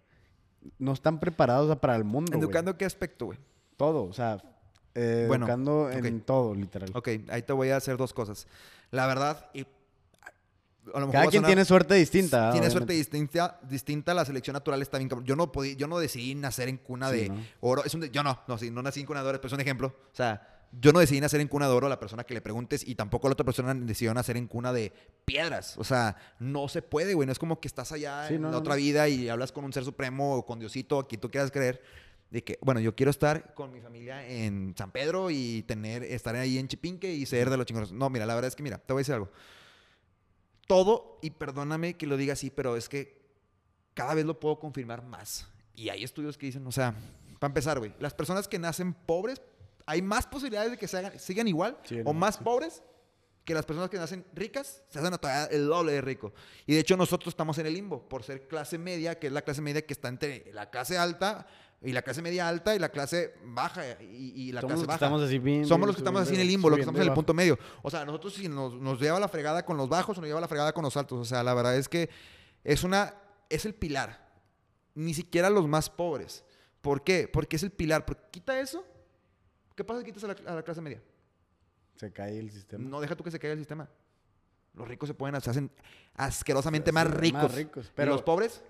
no 0.78 0.92
están 0.92 1.20
preparados 1.20 1.76
para 1.78 1.94
el 1.94 2.04
mundo. 2.04 2.36
¿Educando 2.38 2.76
qué 2.78 2.86
aspecto, 2.86 3.26
güey? 3.26 3.38
Todo, 3.76 4.04
o 4.04 4.12
sea, 4.14 4.38
eh, 4.94 5.26
Bueno, 5.28 5.44
educando 5.44 5.90
en 5.90 6.16
ok. 6.20 6.24
todo, 6.24 6.54
literal. 6.54 6.90
Ok, 6.94 7.08
ahí 7.28 7.42
te 7.42 7.52
voy 7.52 7.68
a 7.68 7.76
hacer 7.76 7.98
dos 7.98 8.14
cosas. 8.14 8.46
La 8.90 9.06
verdad, 9.06 9.50
y 9.52 9.66
Cada 10.86 11.26
quien 11.26 11.42
sonar- 11.42 11.46
tiene 11.48 11.64
suerte 11.64 11.94
distinta. 11.96 12.52
tiene 12.52 12.68
obviamente. 12.68 12.70
suerte 12.70 12.92
distinta, 12.94 13.60
distinta, 13.68 14.14
la 14.14 14.24
selección 14.24 14.54
natural 14.54 14.80
está 14.80 14.96
bien. 14.98 15.10
Yo 15.24 15.34
no 15.36 15.50
podí, 15.52 15.74
yo 15.76 15.88
no 15.88 15.98
decidí 15.98 16.34
nacer 16.36 16.68
en 16.68 16.78
cuna 16.78 17.10
Sí, 17.10 17.16
de 17.22 17.28
¿no? 17.28 17.42
oro. 17.60 17.84
Es 17.84 17.92
un 17.94 18.04
yo 18.04 18.22
no, 18.22 18.38
no, 18.48 18.56
sí, 18.56 18.70
no 18.70 18.82
nací 18.82 19.00
en 19.00 19.06
cuna 19.06 19.22
de 19.22 19.28
oro, 19.28 19.38
pero 19.40 19.48
es 19.48 19.52
un 19.52 19.60
ejemplo. 19.60 19.88
O 19.88 20.14
sea, 20.16 20.55
yo 20.78 20.92
no 20.92 20.98
decidí 21.00 21.20
nacer 21.20 21.40
en 21.40 21.48
cuna 21.48 21.66
de 21.68 21.74
oro, 21.74 21.88
la 21.88 21.98
persona 21.98 22.24
que 22.24 22.34
le 22.34 22.40
preguntes, 22.40 22.86
y 22.86 22.94
tampoco 22.94 23.28
la 23.28 23.32
otra 23.32 23.44
persona 23.44 23.74
decidió 23.74 24.12
nacer 24.14 24.36
en 24.36 24.46
cuna 24.46 24.72
de 24.72 24.92
piedras. 25.24 25.76
O 25.78 25.84
sea, 25.84 26.16
no 26.38 26.68
se 26.68 26.82
puede, 26.82 27.14
güey. 27.14 27.26
No 27.26 27.32
es 27.32 27.38
como 27.38 27.60
que 27.60 27.68
estás 27.68 27.92
allá 27.92 28.28
Sí, 28.28 28.34
en 28.34 28.42
no, 28.42 28.48
la 28.48 28.52
no, 28.52 28.58
otra 28.58 28.74
no. 28.74 28.78
vida 28.78 29.08
y 29.08 29.28
hablas 29.28 29.52
con 29.52 29.64
un 29.64 29.72
ser 29.72 29.84
supremo 29.84 30.36
o 30.36 30.44
con 30.46 30.58
Diosito, 30.58 30.98
o 30.98 31.06
quien 31.08 31.20
tú 31.20 31.30
quieras 31.30 31.50
creer. 31.50 31.82
De 32.30 32.42
que, 32.42 32.58
bueno, 32.60 32.80
yo 32.80 32.94
quiero 32.96 33.10
estar 33.10 33.54
con 33.54 33.72
mi 33.72 33.80
familia 33.80 34.26
en 34.26 34.74
San 34.76 34.90
Pedro 34.90 35.30
y 35.30 35.62
tener, 35.62 36.02
estar 36.02 36.34
ahí 36.34 36.58
en 36.58 36.66
Chipinque 36.66 37.12
y 37.14 37.24
ser 37.24 37.48
de 37.50 37.56
los 37.56 37.66
chingones. 37.66 37.92
No, 37.92 38.10
mira, 38.10 38.26
la 38.26 38.34
verdad 38.34 38.48
es 38.48 38.56
que, 38.56 38.64
mira, 38.64 38.78
te 38.78 38.92
voy 38.92 39.00
a 39.00 39.02
decir 39.02 39.14
algo 39.14 39.30
todo, 40.66 41.18
y 41.22 41.30
perdóname 41.30 41.96
que 41.96 42.06
lo 42.06 42.16
diga 42.16 42.32
así, 42.32 42.50
pero 42.50 42.76
es 42.76 42.88
que 42.88 43.22
cada 43.94 44.14
vez 44.14 44.24
lo 44.24 44.40
puedo 44.40 44.58
confirmar 44.58 45.02
más. 45.04 45.46
Y 45.74 45.90
hay 45.90 46.02
estudios 46.04 46.36
que 46.36 46.46
dicen, 46.46 46.66
o 46.66 46.72
sea, 46.72 46.94
para 47.38 47.50
empezar, 47.50 47.78
güey, 47.78 47.94
las 48.00 48.14
personas 48.14 48.48
que 48.48 48.58
nacen 48.58 48.92
pobres, 48.92 49.40
hay 49.86 50.02
más 50.02 50.26
posibilidades 50.26 50.72
de 50.72 50.76
que 50.76 50.88
se 50.88 50.98
hagan- 50.98 51.18
sigan 51.18 51.48
igual 51.48 51.78
Sí, 51.84 52.00
o 52.00 52.04
no, 52.04 52.12
más 52.12 52.36
sí. 52.36 52.44
pobres 52.44 52.82
que 53.44 53.54
las 53.54 53.64
personas 53.64 53.88
que 53.88 53.96
nacen 53.98 54.26
ricas 54.34 54.82
se 54.88 54.98
hacen 54.98 55.16
todavía 55.18 55.44
el 55.56 55.66
doble 55.68 55.92
de 55.92 56.00
rico. 56.00 56.32
Y 56.66 56.74
de 56.74 56.80
hecho 56.80 56.96
nosotros 56.96 57.28
estamos 57.32 57.56
en 57.58 57.66
el 57.66 57.74
limbo 57.74 58.08
por 58.08 58.24
ser 58.24 58.48
clase 58.48 58.76
media, 58.76 59.18
que 59.20 59.28
es 59.28 59.32
la 59.32 59.42
clase 59.42 59.62
media 59.62 59.86
que 59.86 59.92
está 59.92 60.08
entre 60.08 60.50
la 60.52 60.68
clase 60.68 60.98
alta 60.98 61.46
y 61.80 61.92
la 61.92 62.02
clase 62.02 62.22
media 62.22 62.48
alta 62.48 62.74
y 62.74 62.80
la 62.80 62.88
clase 62.88 63.34
baja 63.44 63.84
y, 64.02 64.32
y 64.34 64.52
la 64.52 64.62
Somos 64.62 64.74
clase 64.74 64.86
baja. 64.86 64.96
estamos 64.96 65.22
así 65.22 65.38
bien. 65.38 65.64
Somos 65.64 65.86
los 65.86 65.94
que 65.94 66.00
estamos 66.00 66.22
así 66.22 66.34
en 66.34 66.40
el 66.40 66.48
limbo, 66.48 66.68
los 66.68 66.76
que 66.78 66.80
estamos 66.82 67.00
en 67.00 67.06
el 67.06 67.14
punto 67.14 67.32
medio. 67.34 67.56
O 67.82 67.90
sea, 67.90 68.04
nosotros 68.04 68.34
si 68.34 68.48
nos, 68.48 68.74
nos 68.74 68.98
lleva 69.00 69.20
la 69.20 69.28
fregada 69.28 69.64
con 69.64 69.76
los 69.76 69.88
bajos 69.88 70.18
o 70.18 70.20
nos 70.20 70.26
lleva 70.28 70.40
la 70.40 70.48
fregada 70.48 70.72
con 70.72 70.82
los 70.82 70.96
altos. 70.96 71.18
O 71.20 71.24
sea, 71.24 71.44
la 71.44 71.54
verdad 71.54 71.76
es 71.76 71.88
que 71.88 72.10
es 72.64 72.82
una 72.82 73.14
es 73.48 73.64
el 73.64 73.74
pilar. 73.76 74.26
Ni 74.96 75.14
siquiera 75.14 75.50
los 75.50 75.68
más 75.68 75.88
pobres. 75.88 76.44
¿Por 76.80 77.04
qué? 77.04 77.28
Porque 77.32 77.54
es 77.56 77.62
el 77.62 77.70
pilar. 77.70 78.04
Porque 78.06 78.22
quita 78.32 78.58
eso. 78.58 78.84
¿Qué 79.76 79.84
pasa 79.84 80.00
si 80.00 80.06
quitas 80.06 80.24
a 80.24 80.28
la, 80.28 80.36
a 80.50 80.54
la 80.56 80.62
clase 80.64 80.80
media? 80.80 81.00
Se 81.96 82.12
cae 82.12 82.38
el 82.38 82.50
sistema. 82.50 82.82
No 82.88 83.00
deja 83.00 83.14
tú 83.14 83.22
que 83.22 83.30
se 83.30 83.38
caiga 83.38 83.52
el 83.52 83.58
sistema. 83.60 83.88
Los 84.74 84.88
ricos 84.88 85.06
se 85.08 85.14
pueden 85.14 85.40
se 85.40 85.48
hacen 85.50 85.70
asquerosamente 86.14 86.88
Se 86.88 86.92
más 86.92 87.08
ricos. 87.10 87.42
más 87.42 87.54
ricos, 87.54 87.92
Pero 87.94 88.12
los 88.12 88.22
pobres, 88.22 88.62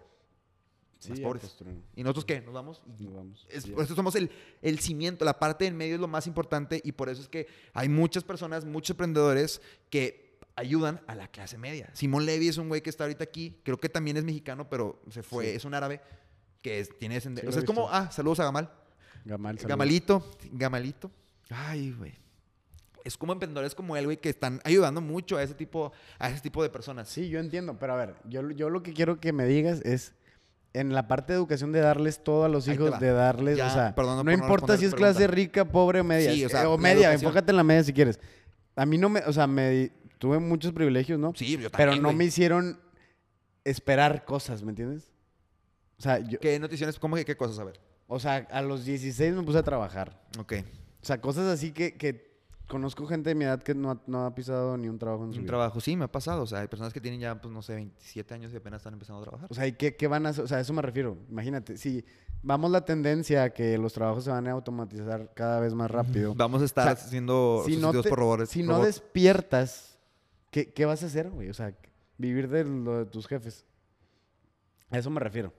Sí, 0.98 1.10
más 1.10 1.20
pobres. 1.20 1.42
construyen. 1.42 1.82
¿y 1.96 2.02
nosotros 2.02 2.24
qué? 2.24 2.40
¿Nos 2.42 2.54
vamos? 2.54 2.82
Nos 2.86 3.14
vamos. 3.14 3.46
Es- 3.50 3.66
por 3.66 3.84
eso 3.84 3.94
somos 3.94 4.14
el, 4.14 4.30
el 4.62 4.78
cimiento, 4.78 5.24
la 5.24 5.38
parte 5.38 5.64
del 5.64 5.74
medio 5.74 5.94
es 5.94 6.00
lo 6.00 6.08
más 6.08 6.26
importante 6.26 6.80
y 6.84 6.92
por 6.92 7.08
eso 7.08 7.22
es 7.22 7.28
que 7.28 7.46
hay 7.72 7.88
muchas 7.88 8.22
personas, 8.24 8.64
muchos 8.64 8.90
emprendedores 8.90 9.60
que 9.90 10.38
ayudan 10.54 11.00
a 11.06 11.14
la 11.14 11.28
clase 11.28 11.58
media. 11.58 11.90
Simón 11.92 12.24
Levy 12.24 12.48
es 12.48 12.56
un 12.56 12.68
güey 12.68 12.82
que 12.82 12.90
está 12.90 13.04
ahorita 13.04 13.24
aquí, 13.24 13.60
creo 13.62 13.78
que 13.78 13.88
también 13.88 14.16
es 14.16 14.24
mexicano, 14.24 14.68
pero 14.68 15.00
se 15.10 15.22
fue, 15.22 15.44
Sí. 15.44 15.50
es 15.56 15.64
un 15.64 15.74
árabe 15.74 16.00
que 16.62 16.80
es- 16.80 16.96
tiene 16.98 17.16
descende- 17.20 17.42
Sí, 17.42 17.46
o 17.48 17.52
sea, 17.52 17.60
es 17.60 17.66
como, 17.66 17.88
ah, 17.90 18.10
saludos 18.10 18.40
a 18.40 18.44
Gamal. 18.44 18.72
Gamal. 19.26 19.56
Gamalito, 19.56 20.24
Gamalito. 20.52 21.10
Ay, 21.50 21.92
güey. 21.92 22.14
Es 23.04 23.16
como 23.16 23.32
emprendedores 23.32 23.74
como 23.74 23.96
él, 23.96 24.04
güey, 24.04 24.16
que 24.16 24.28
están 24.28 24.60
ayudando 24.64 25.00
mucho 25.00 25.36
a 25.36 25.42
ese 25.42 25.54
tipo, 25.54 25.92
a 26.18 26.28
ese 26.30 26.40
tipo 26.40 26.62
de 26.62 26.70
personas. 26.70 27.08
Sí, 27.08 27.28
yo 27.28 27.38
entiendo, 27.38 27.78
pero 27.78 27.92
a 27.92 27.96
ver, 27.96 28.14
yo, 28.28 28.48
yo 28.50 28.70
lo 28.70 28.82
que 28.82 28.92
quiero 28.92 29.20
que 29.20 29.32
me 29.32 29.44
digas 29.46 29.80
es 29.84 30.14
en 30.72 30.92
la 30.92 31.06
parte 31.08 31.32
de 31.32 31.38
educación 31.38 31.72
de 31.72 31.80
darles 31.80 32.22
todo 32.22 32.44
a 32.44 32.48
los 32.48 32.66
hijos, 32.68 32.98
de 32.98 33.12
darles, 33.12 33.56
Ya, 33.58 33.66
o 33.68 33.70
sea, 33.70 33.94
perdón 33.94 34.16
no, 34.16 34.24
por 34.24 34.26
no 34.26 34.32
importa 34.32 34.76
si 34.76 34.84
es 34.84 34.94
clase 34.94 35.26
rica, 35.26 35.64
pobre 35.64 36.00
o 36.00 36.04
media, 36.04 36.32
Sí, 36.32 36.44
o 36.44 36.48
sea, 36.48 36.64
eh, 36.64 36.66
o 36.66 36.76
media, 36.78 37.08
educación. 37.08 37.28
enfócate 37.28 37.50
en 37.50 37.56
la 37.56 37.64
media 37.64 37.84
si 37.84 37.92
quieres. 37.92 38.20
A 38.74 38.84
mí 38.86 38.98
no 38.98 39.08
me, 39.08 39.20
o 39.20 39.32
sea, 39.32 39.46
me 39.46 39.92
tuve 40.18 40.38
muchos 40.38 40.72
privilegios, 40.72 41.18
¿no? 41.18 41.32
Sí, 41.34 41.52
yo 41.56 41.70
pero 41.70 41.70
también, 41.92 42.02
no 42.02 42.08
güey. 42.08 42.16
me 42.18 42.24
hicieron 42.24 42.78
esperar 43.64 44.24
cosas, 44.24 44.62
¿me 44.62 44.70
entiendes? 44.70 45.10
O 45.98 46.02
sea, 46.02 46.18
yo, 46.18 46.38
¿Qué 46.40 46.58
noticiones? 46.58 46.98
¿Cómo 46.98 47.16
que 47.16 47.24
qué 47.24 47.36
cosas? 47.36 47.58
A 47.58 47.64
ver. 47.64 47.80
O 48.08 48.18
sea, 48.20 48.46
a 48.50 48.62
los 48.62 48.84
16 48.84 49.34
me 49.34 49.42
puse 49.42 49.58
a 49.58 49.62
trabajar. 49.62 50.22
Ok. 50.38 50.54
O 51.02 51.04
sea, 51.06 51.20
cosas 51.20 51.46
así 51.46 51.72
que, 51.72 51.94
que 51.94 52.26
conozco 52.68 53.06
gente 53.06 53.30
de 53.30 53.34
mi 53.36 53.44
edad 53.44 53.62
que 53.62 53.74
no 53.74 53.90
ha, 53.92 54.00
no 54.06 54.26
ha 54.26 54.34
pisado 54.34 54.76
ni 54.76 54.88
un 54.88 54.98
trabajo 54.98 55.24
en 55.24 55.32
su 55.32 55.38
Un 55.38 55.44
vida. 55.44 55.50
trabajo, 55.50 55.80
sí, 55.80 55.96
me 55.96 56.04
ha 56.04 56.10
pasado. 56.10 56.42
O 56.42 56.46
sea, 56.46 56.60
hay 56.60 56.68
personas 56.68 56.92
que 56.92 57.00
tienen 57.00 57.20
ya, 57.20 57.40
pues 57.40 57.52
no 57.54 57.62
sé, 57.62 57.74
27 57.74 58.34
años 58.34 58.52
y 58.52 58.56
apenas 58.56 58.78
están 58.80 58.92
empezando 58.94 59.20
a 59.20 59.24
trabajar. 59.24 59.48
O 59.50 59.54
sea, 59.54 59.66
¿y 59.66 59.72
qué, 59.72 59.94
qué 59.96 60.06
van 60.08 60.26
a 60.26 60.30
hacer? 60.30 60.44
O 60.44 60.48
sea, 60.48 60.58
a 60.58 60.60
eso 60.60 60.72
me 60.72 60.82
refiero. 60.82 61.16
Imagínate, 61.30 61.76
si 61.76 62.04
vamos 62.42 62.70
la 62.70 62.84
tendencia 62.84 63.44
a 63.44 63.50
que 63.50 63.78
los 63.78 63.92
trabajos 63.92 64.24
se 64.24 64.30
van 64.30 64.46
a 64.48 64.52
automatizar 64.52 65.32
cada 65.34 65.60
vez 65.60 65.74
más 65.74 65.90
rápido. 65.90 66.34
Vamos 66.34 66.62
a 66.62 66.64
estar 66.64 66.92
O 66.92 66.96
sea, 66.96 67.08
siendo 67.08 67.62
si 67.66 67.76
no, 67.76 67.92
te- 67.92 68.08
por 68.08 68.18
robots. 68.18 68.48
si 68.50 68.62
no 68.64 68.82
despiertas, 68.82 69.98
¿qué, 70.50 70.72
qué 70.72 70.84
vas 70.86 71.02
a 71.02 71.06
hacer, 71.06 71.30
güey? 71.30 71.48
O 71.50 71.54
sea, 71.54 71.72
vivir 72.18 72.48
de 72.48 72.64
lo 72.64 72.98
de 72.98 73.06
tus 73.06 73.26
jefes. 73.28 73.64
A 74.90 74.98
eso 74.98 75.10
me 75.10 75.20
refiero. 75.20 75.52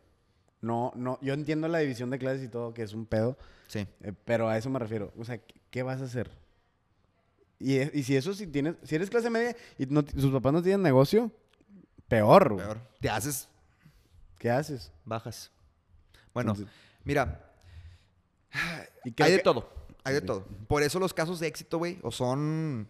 No, 0.61 0.91
no, 0.95 1.19
yo 1.21 1.33
entiendo 1.33 1.67
la 1.67 1.79
división 1.79 2.09
de 2.09 2.17
clases 2.19 2.43
y 2.43 2.47
todo, 2.49 2.73
que 2.73 2.81
es 2.83 2.93
un 2.93 3.05
pedo, 3.05 3.37
Sí. 3.67 3.87
eh, 4.01 4.13
pero 4.25 4.49
a 4.49 4.57
eso 4.57 4.69
me 4.69 4.79
refiero. 4.79 5.13
O 5.17 5.23
sea, 5.23 5.39
¿qué, 5.69 5.83
vas 5.83 6.01
a 6.01 6.05
hacer? 6.05 6.31
Y, 7.59 7.79
y 7.97 8.03
si 8.03 8.15
eso, 8.15 8.33
si 8.33 8.47
tienes, 8.47 8.75
si 8.83 8.95
eres 8.95 9.09
clase 9.09 9.29
media 9.29 9.55
y 9.77 9.85
no 9.87 10.03
sus 10.15 10.31
papás 10.31 10.53
no 10.53 10.61
tienen 10.61 10.81
negocio, 10.81 11.31
peor, 12.07 12.53
güey. 12.53 12.65
Peor. 12.65 12.79
Te 12.99 13.09
haces 13.09 13.49
¿Qué 14.39 14.49
haces? 14.51 14.91
bajas. 15.05 15.51
Bueno, 16.33 16.51
Entonces, 16.51 16.73
mira, 17.03 17.51
y 19.03 19.21
hay 19.21 19.31
de 19.31 19.37
que- 19.37 19.43
todo. 19.43 19.69
Hay 20.03 20.13
de 20.13 20.21
todo. 20.21 20.45
Por 20.67 20.83
eso 20.83 20.99
los 20.99 21.13
casos 21.13 21.39
de 21.39 21.47
éxito, 21.47 21.79
güey, 21.79 21.99
o 22.01 22.11
son 22.11 22.87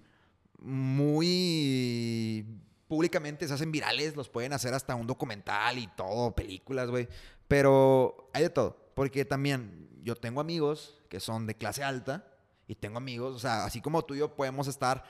muy 0.62 2.46
públicamente 2.88 3.48
se 3.48 3.54
hacen 3.54 3.72
virales, 3.72 4.16
los 4.16 4.30
pueden 4.30 4.54
hacer 4.54 4.74
hasta 4.74 4.96
un 4.96 5.08
documental 5.08 5.78
y 5.78 5.88
todo, 5.88 6.34
películas, 6.36 6.90
güey. 6.90 7.08
Pero 7.48 8.30
hay 8.34 8.44
de 8.44 8.50
todo. 8.50 8.92
Porque 8.96 9.26
también 9.26 9.90
yo 10.04 10.16
tengo 10.16 10.42
amigos 10.42 11.02
que 11.10 11.20
son 11.20 11.46
de 11.48 11.56
clase 11.56 11.84
alta 11.84 12.26
y 12.68 12.76
tengo 12.76 12.98
amigos, 12.98 13.36
o 13.36 13.40
sea, 13.40 13.66
así 13.66 13.82
como 13.82 14.04
tú 14.04 14.16
y 14.16 14.20
yo 14.20 14.36
podemos 14.36 14.68
estar. 14.68 15.04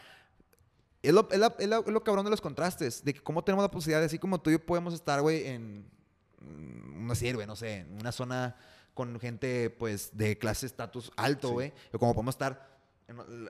Es 1.01 1.13
lo, 1.13 1.27
es 1.31 1.39
la- 1.39 1.55
es 1.59 1.67
la- 1.67 1.79
es 1.79 1.87
lo 1.87 2.03
cabrón 2.03 2.25
de 2.25 2.31
los 2.31 2.41
contrastes, 2.41 3.03
de 3.03 3.13
que 3.13 3.21
cómo 3.21 3.43
tenemos 3.43 3.63
la 3.63 3.71
posibilidad, 3.71 3.99
de, 3.99 4.07
así 4.07 4.19
como 4.19 4.39
tú 4.41 4.49
y 4.49 4.53
yo 4.53 4.65
podemos 4.65 4.93
estar, 4.93 5.21
güey, 5.21 5.47
en. 5.47 5.89
mm, 6.41 7.07
No 7.07 7.15
sé, 7.15 7.31
güey, 7.33 7.47
no 7.47 7.55
sé, 7.55 7.77
en 7.77 7.93
una 7.99 8.11
zona 8.11 8.55
con 8.93 9.17
gente, 9.19 9.69
pues, 9.69 10.09
de 10.17 10.37
clase 10.37 10.65
estatus 10.65 11.09
alto, 11.15 11.47
Sí. 11.49 11.53
güey. 11.53 11.73
O 11.93 11.99
como 11.99 12.13
podemos 12.13 12.35
estar 12.35 12.75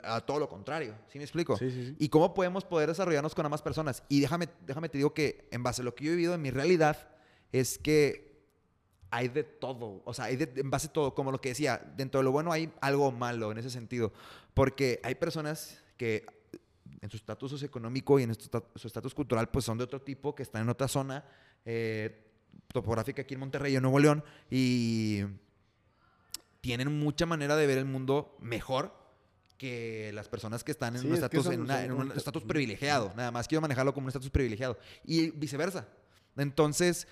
a 0.04 0.22
todo 0.22 0.38
lo 0.40 0.48
contrario. 0.48 0.94
¿Sí 1.12 1.18
me 1.18 1.24
explico? 1.24 1.58
Sí, 1.58 1.72
sí, 1.72 1.86
sí. 1.88 1.96
Y 1.98 2.10
cómo 2.10 2.34
podemos 2.36 2.64
poder 2.66 2.90
desarrollarnos 2.90 3.34
con 3.34 3.46
ambas 3.46 3.64
personas. 3.64 4.04
Y 4.10 4.20
déjame, 4.20 4.48
déjame 4.68 4.90
te 4.90 5.00
digo 5.00 5.14
que 5.16 5.48
en 5.52 5.64
base 5.64 5.82
a 5.82 5.86
lo 5.86 5.96
que 5.96 6.04
yo 6.04 6.12
he 6.12 6.16
vivido 6.16 6.36
en 6.36 6.42
mi 6.44 6.52
realidad 6.52 7.10
es 7.52 7.80
que 7.80 8.27
hay 9.10 9.28
de 9.30 9.44
todo. 9.44 10.02
O 10.06 10.14
sea, 10.14 10.26
hay 10.26 10.36
de, 10.36 10.52
en 10.60 10.70
base 10.70 10.88
a 10.88 10.94
todo. 10.94 11.14
Como 11.16 11.32
lo 11.32 11.40
que 11.40 11.50
decía, 11.50 11.82
dentro 11.96 12.20
de 12.20 12.24
lo 12.26 12.32
bueno 12.32 12.52
hay 12.52 12.72
algo 12.82 13.12
malo 13.12 13.52
en 13.52 13.58
ese 13.58 13.70
sentido. 13.70 14.12
Porque 14.54 15.00
hay 15.04 15.16
personas 15.16 15.82
que 15.98 16.26
en 17.02 17.10
su 17.10 17.18
estatus 17.18 17.52
socioeconómico 17.52 18.20
y 18.20 18.24
en 18.24 18.34
su 18.36 18.42
esta- 18.42 18.64
su 18.76 18.88
estatus 18.88 19.14
cultural 19.14 19.50
pues 19.50 19.66
son 19.66 19.78
de 19.78 19.84
otro 19.84 20.02
tipo, 20.02 20.34
que 20.36 20.44
están 20.44 20.64
en 20.64 20.70
otra 20.70 20.88
zona 20.88 21.24
eh, 21.66 22.24
topográfica 22.70 23.22
aquí 23.22 23.34
en 23.36 23.40
Monterrey, 23.42 23.76
en 23.76 23.82
Nuevo 23.82 24.00
León. 24.00 24.24
Y 24.50 25.24
tienen 26.62 27.00
mucha 27.00 27.26
manera 27.26 27.56
de 27.56 27.68
ver 27.68 27.78
el 27.78 27.86
mundo 27.86 28.36
mejor 28.42 28.94
que 29.58 30.12
las 30.14 30.28
personas 30.28 30.64
que 30.64 30.72
están 30.72 30.96
en 30.96 31.02
Sí, 31.02 31.08
un 31.08 31.14
es 31.14 31.20
que 31.22 31.26
estatus 31.26 31.54
en, 31.54 31.62
una- 31.62 31.84
en 31.84 31.92
un 31.92 32.12
estatus 32.12 32.44
privilegiado. 32.44 33.14
Nada 33.16 33.32
más 33.32 33.48
quiero 33.48 33.62
manejarlo 33.62 33.94
como 33.94 34.06
un 34.06 34.10
estatus 34.10 34.30
privilegiado. 34.30 34.78
Y 35.04 35.32
viceversa. 35.32 35.88
Entonces, 36.36 37.08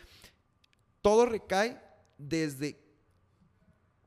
todo 1.01 1.25
recae 1.25 1.79
desde... 2.17 2.81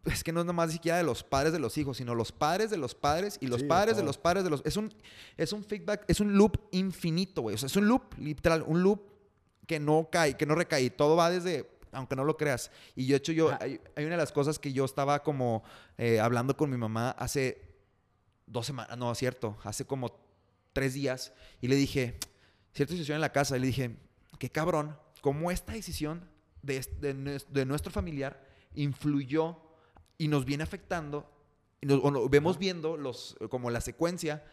Es 0.04 0.24
que 0.24 0.32
no 0.32 0.40
es 0.40 0.46
nomás 0.46 0.68
ni 0.68 0.74
siquiera 0.74 0.96
de 0.96 1.04
los 1.04 1.22
padres 1.22 1.52
de 1.52 1.58
los 1.58 1.76
hijos, 1.76 1.98
sino 1.98 2.14
los 2.14 2.32
padres 2.32 2.70
de 2.70 2.78
los 2.78 2.94
padres 2.94 3.36
y 3.40 3.46
los 3.46 3.60
Sí, 3.60 3.66
padres 3.66 3.96
de 3.96 4.02
los 4.02 4.16
padres 4.16 4.44
de 4.44 4.50
los... 4.50 4.62
Es 4.64 4.76
un, 4.76 4.94
es 5.36 5.52
un 5.52 5.64
feedback, 5.64 6.04
es 6.08 6.20
un 6.20 6.34
loop 6.36 6.56
infinito, 6.70 7.42
güey. 7.42 7.54
O 7.54 7.58
sea, 7.58 7.66
es 7.66 7.76
un 7.76 7.88
loop, 7.88 8.14
literal, 8.18 8.64
un 8.66 8.82
loop 8.82 9.02
que 9.66 9.78
no 9.78 10.08
cae, 10.10 10.36
que 10.36 10.46
no 10.46 10.54
recae. 10.54 10.84
Y 10.84 10.90
Todo 10.90 11.16
va 11.16 11.30
desde, 11.30 11.68
aunque 11.92 12.16
no 12.16 12.24
lo 12.24 12.36
creas. 12.36 12.70
Y 12.96 13.06
yo, 13.06 13.12
de 13.12 13.16
hecho, 13.16 13.32
yo, 13.32 13.50
hay, 13.60 13.80
hay 13.96 14.04
una 14.04 14.14
de 14.14 14.22
las 14.22 14.32
cosas 14.32 14.58
que 14.58 14.72
yo 14.72 14.84
estaba 14.86 15.22
como 15.22 15.62
eh, 15.98 16.20
hablando 16.20 16.56
con 16.56 16.70
mi 16.70 16.76
mamá 16.78 17.10
hace 17.10 17.68
dos 18.46 18.64
semanas, 18.66 18.96
no, 18.96 19.14
cierto, 19.14 19.58
hace 19.62 19.84
como 19.84 20.18
tres 20.72 20.94
días. 20.94 21.32
Y 21.60 21.68
le 21.68 21.76
dije, 21.76 22.18
cierta 22.72 22.92
situación 22.92 23.16
en 23.16 23.20
la 23.20 23.32
casa, 23.32 23.56
y 23.56 23.60
le 23.60 23.66
dije, 23.66 23.96
qué 24.38 24.50
cabrón, 24.50 24.96
cómo 25.20 25.50
esta 25.50 25.72
decisión 25.72 26.28
de, 26.62 26.80
de 27.00 27.42
de 27.50 27.64
nuestro 27.66 27.90
familiar 27.92 28.42
influyó 28.74 29.56
y 30.16 30.28
nos 30.28 30.44
viene 30.44 30.62
afectando, 30.64 31.30
y 31.80 31.86
nos- 31.86 32.00
o 32.02 32.28
vemos 32.28 32.58
viendo 32.58 32.96
los, 32.96 33.36
como 33.50 33.70
la 33.70 33.80
secuencia 33.80 34.44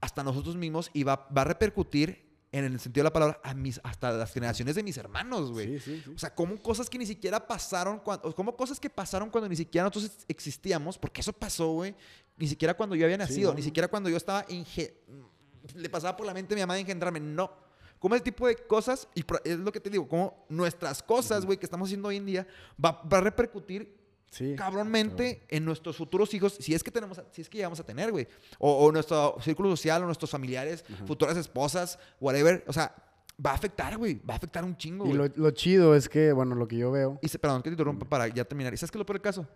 hasta 0.00 0.24
nosotros 0.24 0.56
mismos 0.56 0.90
y 0.92 1.04
va, 1.04 1.28
va 1.36 1.42
a 1.42 1.44
repercutir 1.44 2.30
en 2.50 2.64
el 2.64 2.78
sentido 2.80 3.02
de 3.02 3.04
la 3.04 3.12
palabra 3.12 3.40
a 3.44 3.54
mis, 3.54 3.80
hasta 3.82 4.10
las 4.12 4.30
generaciones 4.32 4.74
de 4.74 4.82
mis 4.82 4.96
hermanos, 4.98 5.52
güey. 5.52 5.78
Sí, 5.78 5.80
sí, 5.80 6.02
sí. 6.04 6.10
O 6.14 6.18
sea, 6.18 6.34
como 6.34 6.60
cosas 6.60 6.90
que 6.90 6.98
ni 6.98 7.06
siquiera 7.06 7.46
pasaron, 7.46 7.98
cuando, 8.00 8.34
como 8.34 8.54
cosas 8.56 8.78
que 8.78 8.90
pasaron 8.90 9.30
cuando 9.30 9.48
ni 9.48 9.56
siquiera 9.56 9.86
nosotros 9.86 10.12
ex- 10.12 10.24
existíamos, 10.28 10.98
porque 10.98 11.20
eso 11.22 11.32
pasó, 11.32 11.68
güey, 11.72 11.94
ni 12.36 12.46
siquiera 12.48 12.74
cuando 12.74 12.94
yo 12.94 13.06
había 13.06 13.16
nacido, 13.16 13.50
no, 13.52 13.56
ni 13.56 13.62
siquiera 13.62 13.88
cuando 13.88 14.10
yo 14.10 14.16
estaba, 14.18 14.44
le 15.74 15.88
pasaba 15.88 16.16
por 16.16 16.26
la 16.26 16.34
mente 16.34 16.52
a 16.52 16.56
mi 16.56 16.60
mamá 16.62 16.74
de 16.74 16.80
engendrarme, 16.80 17.20
no. 17.20 17.50
Cómo 18.02 18.14
ese 18.16 18.24
tipo 18.24 18.46
de 18.46 18.56
cosas, 18.56 19.08
y 19.14 19.24
es 19.44 19.56
lo 19.58 19.72
que 19.72 19.80
te 19.80 19.88
digo, 19.88 20.06
cómo 20.06 20.44
nuestras 20.50 21.02
cosas, 21.02 21.46
güey, 21.46 21.56
que 21.56 21.64
estamos 21.64 21.88
haciendo 21.88 22.08
hoy 22.08 22.16
en 22.16 22.26
día, 22.26 22.46
va, 22.84 23.00
va 23.10 23.18
a 23.18 23.20
repercutir 23.22 24.02
Sí. 24.30 24.54
cabronmente 24.56 25.44
en 25.48 25.64
nuestros 25.64 25.94
futuros 25.96 26.32
hijos, 26.32 26.54
si 26.58 26.72
es 26.74 26.82
que 26.82 26.90
tenemos, 26.90 27.20
si 27.32 27.42
es 27.42 27.48
que 27.50 27.58
llegamos 27.58 27.78
a 27.80 27.84
tener, 27.84 28.10
güey. 28.10 28.26
O, 28.58 28.86
o 28.86 28.90
nuestro 28.90 29.36
círculo 29.42 29.68
social, 29.70 30.02
o 30.02 30.06
nuestros 30.06 30.30
familiares, 30.30 30.84
futuras 31.06 31.36
esposas, 31.36 31.98
whatever. 32.18 32.64
O 32.66 32.72
sea, 32.72 32.94
va 33.44 33.50
a 33.50 33.54
afectar, 33.54 33.98
güey. 33.98 34.20
Va 34.28 34.32
a 34.32 34.36
afectar 34.38 34.64
un 34.64 34.74
chingo, 34.74 35.06
Y 35.06 35.12
lo, 35.12 35.26
lo 35.34 35.50
chido 35.50 35.94
es 35.94 36.08
que, 36.08 36.32
bueno, 36.32 36.54
lo 36.54 36.66
que 36.66 36.78
yo 36.78 36.90
veo. 36.90 37.18
Y 37.20 37.28
se- 37.28 37.38
perdón, 37.38 37.60
que 37.62 37.68
te 37.68 37.74
interrumpa 37.74 38.06
para 38.08 38.26
ya 38.28 38.44
terminar. 38.46 38.72
¿Y 38.72 38.78
sabes 38.78 38.90
qué 38.90 38.96
es 38.96 39.00
lo 39.00 39.04
peor 39.06 39.16
del 39.18 39.22
caso? 39.22 39.46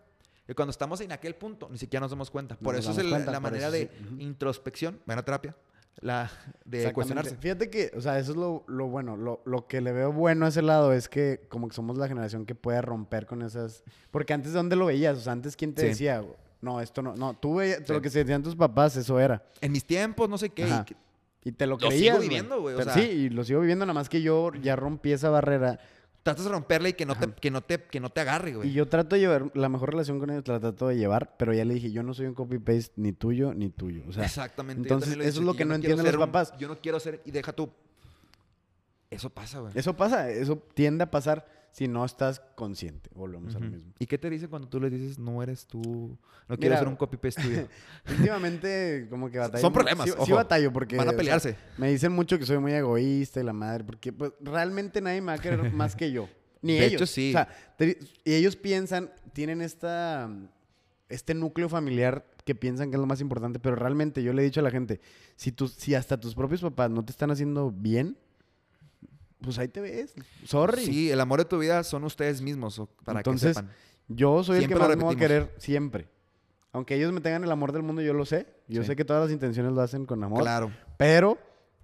Que 0.46 0.54
cuando 0.54 0.70
estamos 0.72 1.00
en 1.00 1.10
aquel 1.10 1.34
punto, 1.36 1.68
ni 1.70 1.78
siquiera 1.78 2.02
nos 2.02 2.10
damos 2.10 2.30
cuenta. 2.30 2.54
Por 2.58 2.74
nos 2.74 2.84
eso 2.84 2.92
es 2.92 2.98
el- 2.98 3.08
cuenta, 3.08 3.32
la 3.32 3.40
manera 3.40 3.70
de 3.70 3.90
sí. 3.98 4.04
Ujú. 4.04 4.20
introspección, 4.20 5.00
buena 5.06 5.24
terapia, 5.24 5.56
la 6.00 6.30
de 6.64 6.92
cuestionarse. 6.92 7.36
Fíjate 7.36 7.70
que, 7.70 7.90
o 7.96 8.00
sea, 8.00 8.18
eso 8.18 8.32
es 8.32 8.36
lo, 8.36 8.64
lo 8.68 8.86
bueno. 8.88 9.16
Lo, 9.16 9.40
lo 9.44 9.66
que 9.66 9.80
le 9.80 9.92
veo 9.92 10.12
bueno 10.12 10.44
a 10.46 10.48
ese 10.50 10.62
lado 10.62 10.92
es 10.92 11.08
que 11.08 11.46
como 11.48 11.68
que 11.68 11.74
somos 11.74 11.96
la 11.96 12.06
generación 12.08 12.44
que 12.46 12.54
puede 12.54 12.82
romper 12.82 13.26
con 13.26 13.42
esas... 13.42 13.82
Porque 14.10 14.32
antes, 14.34 14.52
¿de 14.52 14.58
dónde 14.58 14.76
lo 14.76 14.86
veías? 14.86 15.16
O 15.18 15.20
sea, 15.20 15.32
antes, 15.32 15.56
¿quién 15.56 15.74
te 15.74 15.82
Sí. 15.82 15.88
decía? 15.88 16.22
No, 16.60 16.80
esto 16.80 17.02
no... 17.02 17.14
No, 17.16 17.34
tú 17.34 17.56
veías... 17.56 17.78
Sí. 17.86 17.92
Lo 17.92 18.00
que 18.02 18.10
se 18.10 18.20
decían 18.20 18.42
tus 18.42 18.56
papás, 18.56 18.96
eso 18.96 19.18
era. 19.18 19.42
En 19.60 19.72
mis 19.72 19.84
tiempos, 19.84 20.28
no 20.28 20.36
sé 20.38 20.50
qué. 20.50 20.62
y 20.62 20.70
Ajá. 20.70 20.84
que- 20.84 20.96
Y 21.44 21.52
te 21.52 21.64
lo 21.66 21.76
Lo 21.78 21.88
creías, 21.88 21.98
sigo 22.00 22.16
güey. 22.16 22.28
viviendo, 22.28 22.60
güey, 22.60 22.74
o 22.74 22.82
sea- 22.82 22.92
Sí, 22.94 23.00
y 23.02 23.28
lo 23.30 23.44
sigo 23.44 23.60
viviendo, 23.60 23.86
nada 23.86 23.94
más 23.94 24.08
que 24.08 24.20
yo 24.20 24.50
ya 24.60 24.74
rompí 24.76 25.12
esa 25.12 25.30
barrera. 25.30 25.78
Tratas 26.26 26.44
de 26.44 26.50
romperla 26.50 26.88
y 26.90 26.92
que 26.92 27.06
no, 27.06 27.14
te, 27.14 27.32
que 27.32 27.50
no, 27.50 27.60
te, 27.62 27.82
que 27.84 28.00
no 28.00 28.10
te 28.10 28.20
agarre, 28.20 28.50
Y 28.50 28.54
güey. 28.54 28.72
yo 28.72 28.86
trato 28.86 29.14
de 29.16 29.20
llevar... 29.20 29.50
La 29.54 29.68
mejor 29.68 29.90
relación 29.90 30.18
con 30.18 30.28
ellos 30.30 30.46
la 30.48 30.60
trato 30.60 30.88
de 30.88 30.96
llevar, 30.96 31.36
pero 31.38 31.54
ya 31.54 31.64
le 31.64 31.74
dije, 31.74 31.90
yo 31.92 32.02
no 32.02 32.12
soy 32.14 32.26
un 32.26 32.34
copy-paste 32.34 32.92
ni 32.96 33.12
tuyo 33.12 33.54
ni 33.54 33.70
tuyo. 33.70 34.02
O 34.08 34.12
sea, 34.12 34.24
Exactamente. 34.24 34.82
entonces, 34.82 35.14
eso 35.14 35.40
es 35.40 35.46
lo 35.46 35.54
que 35.54 35.64
no 35.64 35.74
entienden 35.74 36.04
los 36.04 36.14
un- 36.14 36.20
papás. 36.20 36.52
Yo 36.58 36.68
no 36.68 36.76
quiero 36.80 37.00
ser... 37.00 37.22
Y 37.24 37.30
deja 37.30 37.52
tú... 37.52 37.70
Eso 39.08 39.30
pasa, 39.30 39.60
güey. 39.60 39.72
eso 39.76 39.96
pasa, 39.96 40.28
eso 40.30 40.60
tiende 40.74 41.04
a 41.04 41.10
pasar 41.10 41.46
si 41.76 41.88
no 41.88 42.06
estás 42.06 42.40
consciente. 42.54 43.10
Volvemos 43.14 43.54
a 43.54 43.58
lo 43.58 43.66
mismo. 43.68 43.92
¿Y 43.98 44.06
qué 44.06 44.16
te 44.16 44.30
dicen 44.30 44.48
cuando 44.48 44.66
tú 44.66 44.80
les 44.80 44.90
dices 44.90 45.18
no 45.18 45.42
eres 45.42 45.66
tú? 45.66 46.16
No 46.48 46.56
quiero 46.56 46.74
ser 46.78 46.88
un 46.88 46.96
copy-paste 46.96 47.42
tuyo. 47.42 47.68
Últimamente, 48.10 49.06
como 49.10 49.30
que 49.30 49.38
batallo. 49.38 49.60
Son 49.60 49.72
problemas, 49.74 50.06
Sí, 50.08 50.12
sí 50.16 50.22
ojo. 50.22 50.36
batallo 50.36 50.72
porque. 50.72 50.96
Van 50.96 51.06
a 51.08 51.10
o 51.10 51.12
sea, 51.12 51.18
pelearse. 51.18 51.56
me 51.76 51.90
dicen 51.90 52.12
mucho 52.12 52.38
que 52.38 52.46
soy 52.46 52.58
muy 52.58 52.72
egoísta 52.72 53.40
y 53.40 53.44
la 53.44 53.52
madre, 53.52 53.84
porque 53.84 54.10
pues, 54.10 54.32
realmente 54.40 55.02
nadie 55.02 55.20
me 55.20 55.26
va 55.26 55.32
a 55.34 55.38
querer 55.38 55.70
más 55.74 55.94
que 55.96 56.10
yo. 56.10 56.30
Ni 56.62 56.74
De 56.78 56.86
ellos. 56.86 56.94
hecho, 57.02 57.06
sí. 57.06 57.28
O 57.28 57.32
sea, 57.32 57.48
te- 57.76 57.98
y 58.24 58.32
ellos 58.34 58.56
piensan, 58.56 59.10
tienen 59.34 59.60
esta, 59.60 60.30
este 61.10 61.34
núcleo 61.34 61.68
familiar 61.68 62.24
que 62.46 62.54
piensan 62.54 62.88
que 62.90 62.96
es 62.96 63.00
lo 63.00 63.06
más 63.06 63.20
importante, 63.20 63.58
pero 63.58 63.76
realmente 63.76 64.22
yo 64.22 64.32
le 64.32 64.40
he 64.40 64.44
dicho 64.46 64.60
a 64.60 64.62
la 64.62 64.70
gente, 64.70 65.00
si, 65.36 65.52
tus, 65.52 65.72
si 65.72 65.94
hasta 65.94 66.18
tus 66.18 66.34
propios 66.34 66.62
papás 66.62 66.90
no 66.90 67.04
te 67.04 67.10
están 67.12 67.30
haciendo 67.30 67.70
bien, 67.70 68.16
pues 69.40 69.58
ahí 69.58 69.68
te 69.68 69.80
ves. 69.80 70.14
Sorry. 70.44 70.84
Sí, 70.84 71.10
el 71.10 71.20
amor 71.20 71.38
de 71.40 71.44
tu 71.44 71.58
vida 71.58 71.82
son 71.84 72.04
ustedes 72.04 72.40
mismos, 72.40 72.80
para 73.04 73.20
Entonces, 73.20 73.48
que 73.50 73.54
sepan. 73.62 73.72
Yo 74.08 74.42
soy 74.44 74.58
Siempre 74.58 74.76
el 74.76 74.82
lo 74.82 74.88
que 74.88 74.88
más 74.88 74.98
me 74.98 75.04
voy 75.04 75.14
a 75.14 75.18
querer 75.18 75.54
siempre. 75.58 76.08
Aunque 76.72 76.94
ellos 76.94 77.12
me 77.12 77.20
tengan 77.20 77.42
el 77.42 77.50
amor 77.50 77.72
del 77.72 77.82
mundo, 77.82 78.02
yo 78.02 78.12
lo 78.12 78.24
sé. 78.26 78.46
Yo 78.68 78.82
Sí. 78.82 78.88
sé 78.88 78.96
que 78.96 79.04
todas 79.04 79.24
las 79.24 79.32
intenciones 79.32 79.72
lo 79.72 79.80
hacen 79.80 80.04
con 80.06 80.22
amor. 80.22 80.42
Claro. 80.42 80.70
Pero 80.98 81.38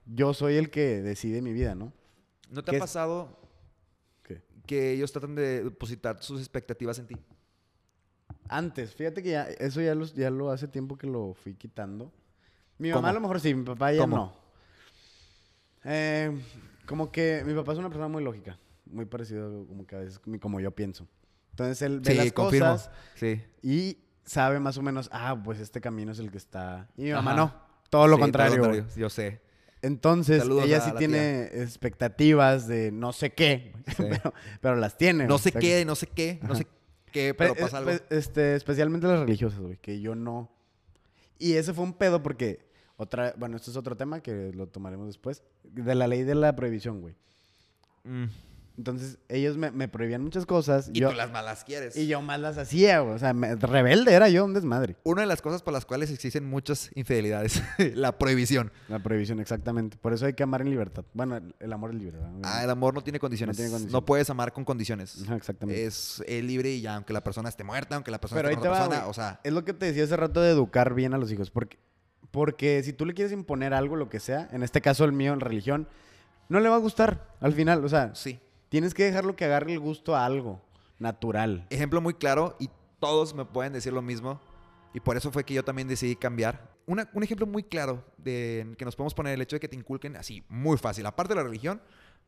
yo 0.06 0.34
soy 0.34 0.56
el 0.56 0.70
que 0.70 1.00
decide 1.02 1.40
mi 1.42 1.52
vida, 1.52 1.74
¿no? 1.74 1.92
¿No 2.50 2.62
te 2.62 2.70
¿Qué 2.72 2.76
ha 2.76 2.80
pasado 2.80 3.38
¿Qué? 4.22 4.42
que 4.66 4.92
ellos 4.92 5.10
tratan 5.12 5.34
de 5.34 5.64
depositar 5.64 6.22
sus 6.22 6.40
expectativas 6.40 6.98
en 6.98 7.06
ti? 7.06 7.16
Antes, 8.48 8.94
fíjate 8.94 9.22
que 9.22 9.30
ya, 9.30 9.44
eso 9.44 9.80
ya, 9.80 9.94
los- 9.94 10.14
ya 10.14 10.28
lo 10.30 10.50
hace 10.50 10.68
tiempo 10.68 10.98
que 10.98 11.06
lo 11.06 11.32
fui 11.34 11.54
quitando. 11.54 12.12
Mi 12.76 12.90
¿Cómo? 12.90 13.00
mamá 13.02 13.10
a 13.10 13.14
lo 13.14 13.20
mejor 13.20 13.40
sí, 13.40 13.54
mi 13.54 13.64
papá 13.64 13.92
ya 13.92 14.00
¿Cómo? 14.00 14.16
no. 14.16 14.36
Eh, 15.84 16.38
como 16.92 17.10
que 17.10 17.42
mi 17.46 17.54
papá 17.54 17.72
es 17.72 17.78
una 17.78 17.88
persona 17.88 18.06
muy 18.08 18.22
lógica, 18.22 18.58
muy 18.84 19.06
parecido 19.06 19.66
como 19.66 19.86
que 19.86 19.96
a 19.96 20.00
veces 20.00 20.20
como 20.42 20.60
yo 20.60 20.70
pienso. 20.72 21.08
Entonces 21.52 21.80
él 21.80 22.00
ve 22.00 22.10
Sí, 22.12 22.18
las 22.18 22.32
confirmo. 22.34 22.72
cosas 22.72 22.90
Sí. 23.14 23.40
y 23.62 23.96
sabe 24.24 24.60
más 24.60 24.76
o 24.76 24.82
menos, 24.82 25.08
ah, 25.10 25.34
pues 25.42 25.58
este 25.58 25.80
camino 25.80 26.12
es 26.12 26.18
el 26.18 26.30
que 26.30 26.36
está. 26.36 26.90
Y 26.98 27.04
mi 27.04 27.12
mamá 27.12 27.32
no, 27.32 27.54
todo 27.88 28.06
lo 28.08 28.16
Sí, 28.16 28.20
contrario. 28.20 28.86
Yo 28.94 29.08
sé. 29.08 29.40
Entonces, 29.80 30.42
Saludos 30.42 30.66
ella 30.66 30.80
sí 30.82 30.92
tiene 30.98 31.44
expectativas 31.62 32.68
de 32.68 32.92
no 32.92 33.14
sé 33.14 33.30
qué, 33.30 33.72
Sí. 33.96 34.04
pero, 34.10 34.34
pero 34.60 34.76
las 34.76 34.98
tiene. 34.98 35.26
No 35.26 35.38
sé 35.38 35.48
O 35.48 35.52
sea, 35.52 35.60
qué, 35.62 35.84
no 35.86 35.94
sé 35.94 36.06
qué, 36.08 36.40
no 36.42 36.54
sé 36.54 36.66
qué, 37.10 37.32
Pe- 37.32 37.34
pero 37.34 37.54
pasa 37.54 37.78
algo. 37.78 37.90
este, 38.10 38.54
especialmente 38.54 39.06
las 39.06 39.20
religiosas, 39.20 39.60
güey, 39.60 39.78
que 39.78 39.98
yo 40.02 40.14
no. 40.14 40.50
Y 41.38 41.54
ese 41.54 41.72
fue 41.72 41.84
un 41.84 41.94
pedo 41.94 42.22
porque 42.22 42.70
otra, 43.02 43.34
bueno, 43.36 43.56
esto 43.56 43.70
es 43.70 43.76
otro 43.76 43.96
tema 43.96 44.20
que 44.20 44.52
lo 44.54 44.66
tomaremos 44.68 45.06
después, 45.06 45.42
de 45.64 45.94
la 45.94 46.06
ley 46.06 46.22
de 46.22 46.34
la 46.34 46.54
prohibición, 46.56 47.00
güey. 47.00 47.14
Mm. 48.04 48.24
Entonces, 48.78 49.18
ellos 49.28 49.58
me, 49.58 49.70
me 49.70 49.86
prohibían 49.86 50.22
muchas 50.22 50.46
cosas 50.46 50.88
Y 50.94 51.00
yo, 51.00 51.10
tú 51.10 51.14
las 51.14 51.30
malas 51.30 51.62
quieres. 51.62 51.94
y 51.94 52.06
yo 52.06 52.22
más 52.22 52.40
las 52.40 52.56
hacía, 52.56 53.00
güey. 53.00 53.14
O 53.14 53.18
sea, 53.18 53.34
me- 53.34 53.54
rebelde 53.54 54.14
era 54.14 54.30
yo, 54.30 54.46
un 54.46 54.54
desmadre. 54.54 54.96
Una 55.04 55.20
de 55.20 55.26
las 55.26 55.42
cosas 55.42 55.62
por 55.62 55.74
las 55.74 55.84
cuales 55.84 56.10
existen 56.10 56.48
muchas 56.48 56.90
infidelidades, 56.94 57.62
la 57.94 58.16
prohibición. 58.16 58.72
La 58.88 58.98
prohibición, 58.98 59.40
exactamente. 59.40 59.98
Por 59.98 60.14
eso 60.14 60.24
hay 60.24 60.32
que 60.32 60.42
amar 60.42 60.62
en 60.62 60.70
libertad. 60.70 61.04
Bueno, 61.12 61.38
el, 61.60 61.72
amor 61.72 61.90
es 61.90 61.96
libre. 61.96 62.16
¿verdad? 62.16 62.32
Ah, 62.44 62.64
el 62.64 62.70
amor 62.70 62.94
no 62.94 63.02
tiene 63.02 63.18
condiciones. 63.20 63.56
No 63.56 63.58
tiene 63.58 63.68
No, 63.70 63.76
condiciones. 63.76 64.06
puedes 64.06 64.30
amar 64.30 64.52
con 64.54 64.64
condiciones. 64.64 65.20
Ajá, 65.22 65.36
exactamente. 65.36 65.84
Es, 65.84 66.24
es 66.26 66.42
libre 66.42 66.70
y 66.72 66.80
ya, 66.80 66.96
aunque 66.96 67.12
la 67.12 67.22
persona 67.22 67.50
esté 67.50 67.64
muerta, 67.64 67.96
aunque 67.96 68.10
la 68.10 68.20
persona 68.22 68.38
Pero 68.38 68.48
ahí 68.48 68.54
esté 68.54 68.62
te 68.62 68.68
con 68.68 68.76
otra 68.78 68.84
va, 68.86 68.88
persona, 68.90 69.10
o 69.10 69.12
sea, 69.12 69.40
Es 69.44 69.52
lo 69.52 69.66
que 69.66 69.74
te 69.74 69.84
decía 69.84 70.04
hace 70.04 70.16
rato 70.16 70.40
de 70.40 70.50
educar 70.50 70.94
bien 70.94 71.12
a 71.12 71.18
los 71.18 71.30
hijos. 71.30 71.50
Porque, 71.50 71.78
porque 72.32 72.82
si 72.82 72.92
tú 72.92 73.06
le 73.06 73.14
quieres 73.14 73.32
imponer 73.32 73.72
algo, 73.74 73.94
lo 73.94 74.08
que 74.08 74.18
sea, 74.18 74.48
en 74.52 74.62
este 74.64 74.80
caso 74.80 75.04
el 75.04 75.12
mío, 75.12 75.32
en 75.32 75.40
religión, 75.40 75.86
no 76.48 76.58
le 76.58 76.68
va 76.68 76.74
a 76.74 76.78
gustar 76.80 77.28
al 77.40 77.52
final. 77.52 77.84
O 77.84 77.88
sea, 77.88 78.14
sí. 78.14 78.40
tienes 78.68 78.94
que 78.94 79.04
dejarlo 79.04 79.36
que 79.36 79.44
agarre 79.44 79.72
el 79.72 79.78
gusto 79.80 80.16
a 80.16 80.24
algo 80.26 80.60
natural. 80.98 81.66
Ejemplo 81.70 82.00
muy 82.00 82.14
claro 82.14 82.56
y 82.58 82.68
todos 82.98 83.34
me 83.34 83.44
pueden 83.44 83.72
decir 83.72 83.92
lo 83.92 84.02
mismo 84.02 84.40
y 84.94 85.00
por 85.00 85.16
eso 85.16 85.30
fue 85.30 85.44
que 85.44 85.54
yo 85.54 85.64
también 85.64 85.88
decidí 85.88 86.16
cambiar. 86.16 86.70
Una- 86.86 87.08
un 87.12 87.22
ejemplo 87.22 87.46
muy 87.46 87.62
claro 87.62 88.04
de 88.18 88.74
que 88.78 88.84
nos 88.84 88.96
podemos 88.96 89.14
poner 89.14 89.34
el 89.34 89.40
hecho 89.42 89.56
de 89.56 89.60
que 89.60 89.68
te 89.68 89.76
inculquen 89.76 90.16
así, 90.16 90.42
muy 90.48 90.76
fácil. 90.78 91.06
Aparte 91.06 91.34
de 91.34 91.36
la 91.40 91.44
religión, 91.44 91.80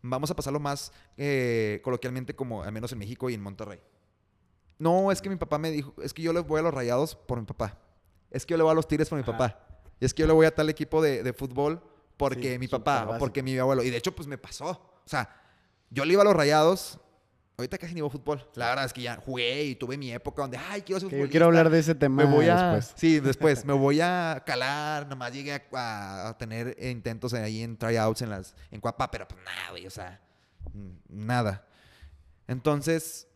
vamos 0.02 0.30
a 0.30 0.36
pasarlo 0.36 0.60
más 0.60 0.92
eh, 1.16 1.80
coloquialmente 1.82 2.34
como 2.36 2.62
al 2.62 2.72
menos 2.72 2.92
en 2.92 2.98
México 2.98 3.30
y 3.30 3.34
en 3.34 3.42
Monterrey. 3.42 3.80
No, 4.78 5.10
es 5.12 5.22
que 5.22 5.30
mi 5.30 5.36
papá 5.36 5.58
me 5.58 5.70
dijo, 5.70 5.94
es 6.02 6.12
que 6.12 6.22
yo 6.22 6.32
le 6.32 6.40
voy 6.40 6.60
a 6.60 6.62
los 6.62 6.74
rayados 6.74 7.14
por 7.16 7.38
mi 7.40 7.46
papá. 7.46 7.78
Es 8.30 8.44
que 8.44 8.52
yo 8.52 8.58
le 8.58 8.64
voy 8.64 8.72
a 8.72 8.74
los 8.74 8.86
tigres 8.88 9.08
por 9.08 9.16
mi 9.18 9.22
Ajá. 9.22 9.32
papá. 9.32 9.73
Y 10.00 10.04
es 10.04 10.14
que 10.14 10.22
yo 10.22 10.26
le 10.26 10.32
voy 10.34 10.46
a 10.46 10.54
tal 10.54 10.68
equipo 10.70 11.00
de, 11.02 11.22
de 11.22 11.32
fútbol 11.32 11.80
porque 12.16 12.52
Sí, 12.52 12.58
mi 12.58 12.68
papá 12.68 13.06
o 13.08 13.18
porque 13.18 13.42
mi 13.42 13.56
abuelo. 13.58 13.82
Y 13.82 13.90
de 13.90 13.96
hecho, 13.96 14.14
pues 14.14 14.28
me 14.28 14.38
pasó. 14.38 14.70
O 14.70 15.08
sea, 15.08 15.28
yo 15.90 16.04
le 16.04 16.12
iba 16.12 16.22
a 16.22 16.24
los 16.24 16.34
rayados. 16.34 16.98
Ahorita 17.56 17.78
casi 17.78 17.94
ni 17.94 18.00
veo 18.00 18.10
fútbol. 18.10 18.44
La 18.56 18.68
verdad 18.70 18.84
es 18.84 18.92
que 18.92 19.02
ya 19.02 19.14
jugué 19.16 19.62
y 19.64 19.76
tuve 19.76 19.96
mi 19.96 20.10
época 20.12 20.42
donde, 20.42 20.58
ay, 20.58 20.82
quiero 20.82 20.98
ser 20.98 21.08
Que 21.08 21.14
yo 21.14 21.18
futbolista. 21.18 21.30
quiero 21.30 21.46
hablar 21.46 21.70
de 21.70 21.78
ese 21.78 21.94
tema 21.94 22.24
Me 22.24 22.28
voy 22.28 22.48
a... 22.48 22.72
después. 22.72 22.92
Sí, 22.96 23.20
después. 23.20 23.64
me 23.64 23.72
voy 23.72 24.00
a 24.00 24.42
calar. 24.44 25.06
Nomás 25.06 25.32
llegué 25.32 25.62
a, 25.72 26.28
a 26.28 26.36
tener 26.38 26.76
intentos 26.84 27.32
ahí 27.34 27.62
en 27.62 27.76
tryouts 27.76 28.22
en 28.22 28.30
las... 28.30 28.56
En 28.72 28.80
Cuapa, 28.80 29.08
pero 29.08 29.28
pues 29.28 29.40
nada, 29.44 29.70
güey. 29.70 29.86
O 29.86 29.90
sea, 29.90 30.20
nada. 31.08 31.64
Entonces, 32.48 33.28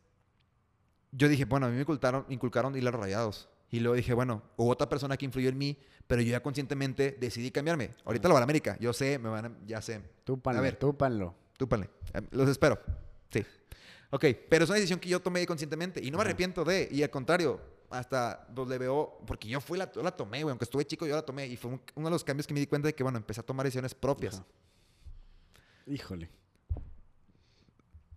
yo 1.12 1.28
dije, 1.28 1.44
bueno, 1.44 1.66
a 1.66 1.68
mí 1.68 1.76
me 1.76 1.82
inculcaron, 1.82 2.26
inculcaron 2.28 2.76
ir 2.76 2.86
a 2.88 2.90
los 2.90 3.00
rayados. 3.00 3.48
Y 3.70 3.80
luego 3.80 3.94
dije, 3.96 4.14
bueno, 4.14 4.42
hubo 4.56 4.70
otra 4.70 4.88
persona 4.88 5.16
que 5.16 5.26
influyó 5.26 5.48
en 5.48 5.58
mí, 5.58 5.78
pero 6.08 6.20
yo 6.22 6.32
ya 6.32 6.42
conscientemente 6.42 7.16
decidí 7.20 7.52
cambiarme. 7.52 7.90
Ahorita 8.04 8.26
lo 8.26 8.34
va 8.34 8.38
a 8.38 8.40
la 8.40 8.44
América. 8.44 8.76
Yo 8.80 8.92
sé, 8.92 9.18
me 9.20 9.28
van 9.28 9.44
a... 9.46 9.52
Ya 9.66 9.80
sé. 9.80 10.00
Túpanlo, 10.24 10.58
A 10.58 10.62
ver. 10.62 10.74
túpanlo. 10.76 11.34
Túpanle. 11.56 11.88
Eh, 12.14 12.22
Los 12.32 12.48
espero. 12.48 12.80
Sí. 13.30 13.44
Ok, 14.10 14.24
pero 14.48 14.64
es 14.64 14.70
una 14.70 14.76
decisión 14.76 14.98
que 14.98 15.08
yo 15.08 15.20
tomé 15.20 15.46
conscientemente 15.46 16.02
y 16.02 16.10
no 16.10 16.16
me 16.18 16.24
arrepiento 16.24 16.64
de. 16.64 16.88
Y 16.90 17.02
al 17.02 17.10
contrario, 17.10 17.60
hasta 17.90 18.48
le 18.66 18.78
veo. 18.78 19.20
Porque 19.26 19.48
yo 19.48 19.60
fui 19.60 19.76
la, 19.78 19.92
yo 19.92 20.02
la 20.02 20.10
tomé, 20.12 20.42
güey. 20.42 20.50
Aunque 20.50 20.64
estuve 20.64 20.86
chico, 20.86 21.06
yo 21.06 21.14
la 21.14 21.22
tomé. 21.22 21.46
Y 21.46 21.56
fue 21.58 21.72
un- 21.72 21.82
uno 21.94 22.06
de 22.08 22.12
los 22.12 22.24
cambios 22.24 22.46
que 22.46 22.54
me 22.54 22.60
di 22.60 22.66
cuenta 22.66 22.86
de 22.86 22.94
que, 22.94 23.02
bueno, 23.02 23.18
empecé 23.18 23.40
a 23.40 23.44
tomar 23.44 23.64
decisiones 23.66 23.94
propias. 23.94 24.36
Ajá. 24.36 24.46
Híjole, 25.86 26.30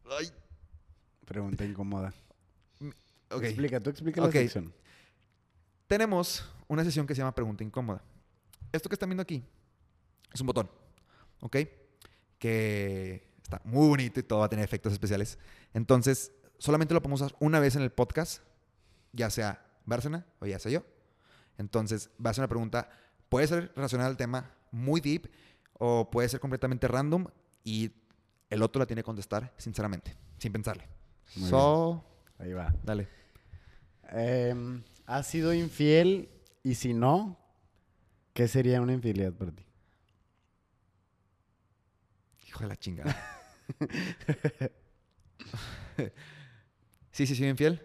Ay, 0.10 0.30
pregunta 1.26 1.64
incómoda. 1.66 2.14
ok. 3.32 3.44
Explica, 3.44 3.80
tú 3.80 3.90
explica 3.90 4.22
la 4.22 4.32
sección. 4.32 4.74
Tenemos 5.88 6.46
una 6.72 6.86
sesión 6.86 7.06
que 7.06 7.14
se 7.14 7.20
llama 7.20 7.36
Pregunta 7.36 7.66
Incómoda. 7.66 8.02
Esto 8.72 8.88
que 8.88 8.96
están 8.96 9.10
viendo 9.10 9.22
aquí 9.22 9.44
es 10.34 10.40
un 10.40 10.48
botón, 10.48 10.72
¿ok? 11.42 11.58
Que 12.40 13.28
está 13.44 13.62
muy 13.66 13.90
bonito 13.90 14.22
y 14.22 14.24
todo 14.24 14.40
va 14.40 14.46
a 14.46 14.50
tener 14.50 14.64
efectos 14.64 14.94
especiales. 14.94 15.38
Entonces, 15.74 16.32
solamente 16.58 16.94
lo 16.94 17.02
podemos 17.02 17.20
usar 17.20 17.36
una 17.42 17.60
vez 17.60 17.76
en 17.76 17.82
el 17.82 17.92
podcast, 17.92 18.42
ya 19.12 19.30
sea 19.30 19.66
Bárcena 19.86 20.26
o 20.40 20.46
ya 20.46 20.60
sea 20.60 20.72
yo. 20.72 20.86
Entonces, 21.58 22.10
va 22.26 22.30
a 22.30 22.34
ser 22.34 22.44
una 22.44 22.48
pregunta, 22.48 22.90
puede 23.28 23.48
ser 23.48 23.74
relacionada 23.76 24.10
al 24.10 24.16
tema 24.16 24.56
muy 24.72 25.02
deep 25.02 25.30
o 25.74 26.10
puede 26.10 26.30
ser 26.30 26.40
completamente 26.40 26.88
random 26.88 27.28
y 27.66 27.92
el 28.50 28.64
otro 28.64 28.80
la 28.80 28.86
tiene 28.86 29.02
que 29.02 29.06
contestar 29.08 29.54
sinceramente, 29.58 30.16
sin 30.38 30.54
pensarle. 30.54 30.88
Muy 31.36 31.50
so, 31.50 32.02
Ahí 32.40 32.54
va. 32.54 32.74
dale. 32.82 33.10
Em, 34.10 34.82
¿Has 35.06 35.28
sido 35.28 35.54
infiel? 35.54 36.30
Y 36.64 36.76
si 36.76 36.94
no, 36.94 37.38
¿qué 38.34 38.48
sería 38.48 38.82
una 38.82 38.94
infidelidad 38.94 39.34
para 39.34 39.52
ti? 39.52 39.66
Hijo 42.48 42.60
de 42.62 42.68
la 42.68 42.76
chingada. 42.76 43.16
sí, 47.12 47.26
sí, 47.26 47.36
soy 47.36 47.48
infiel. 47.48 47.82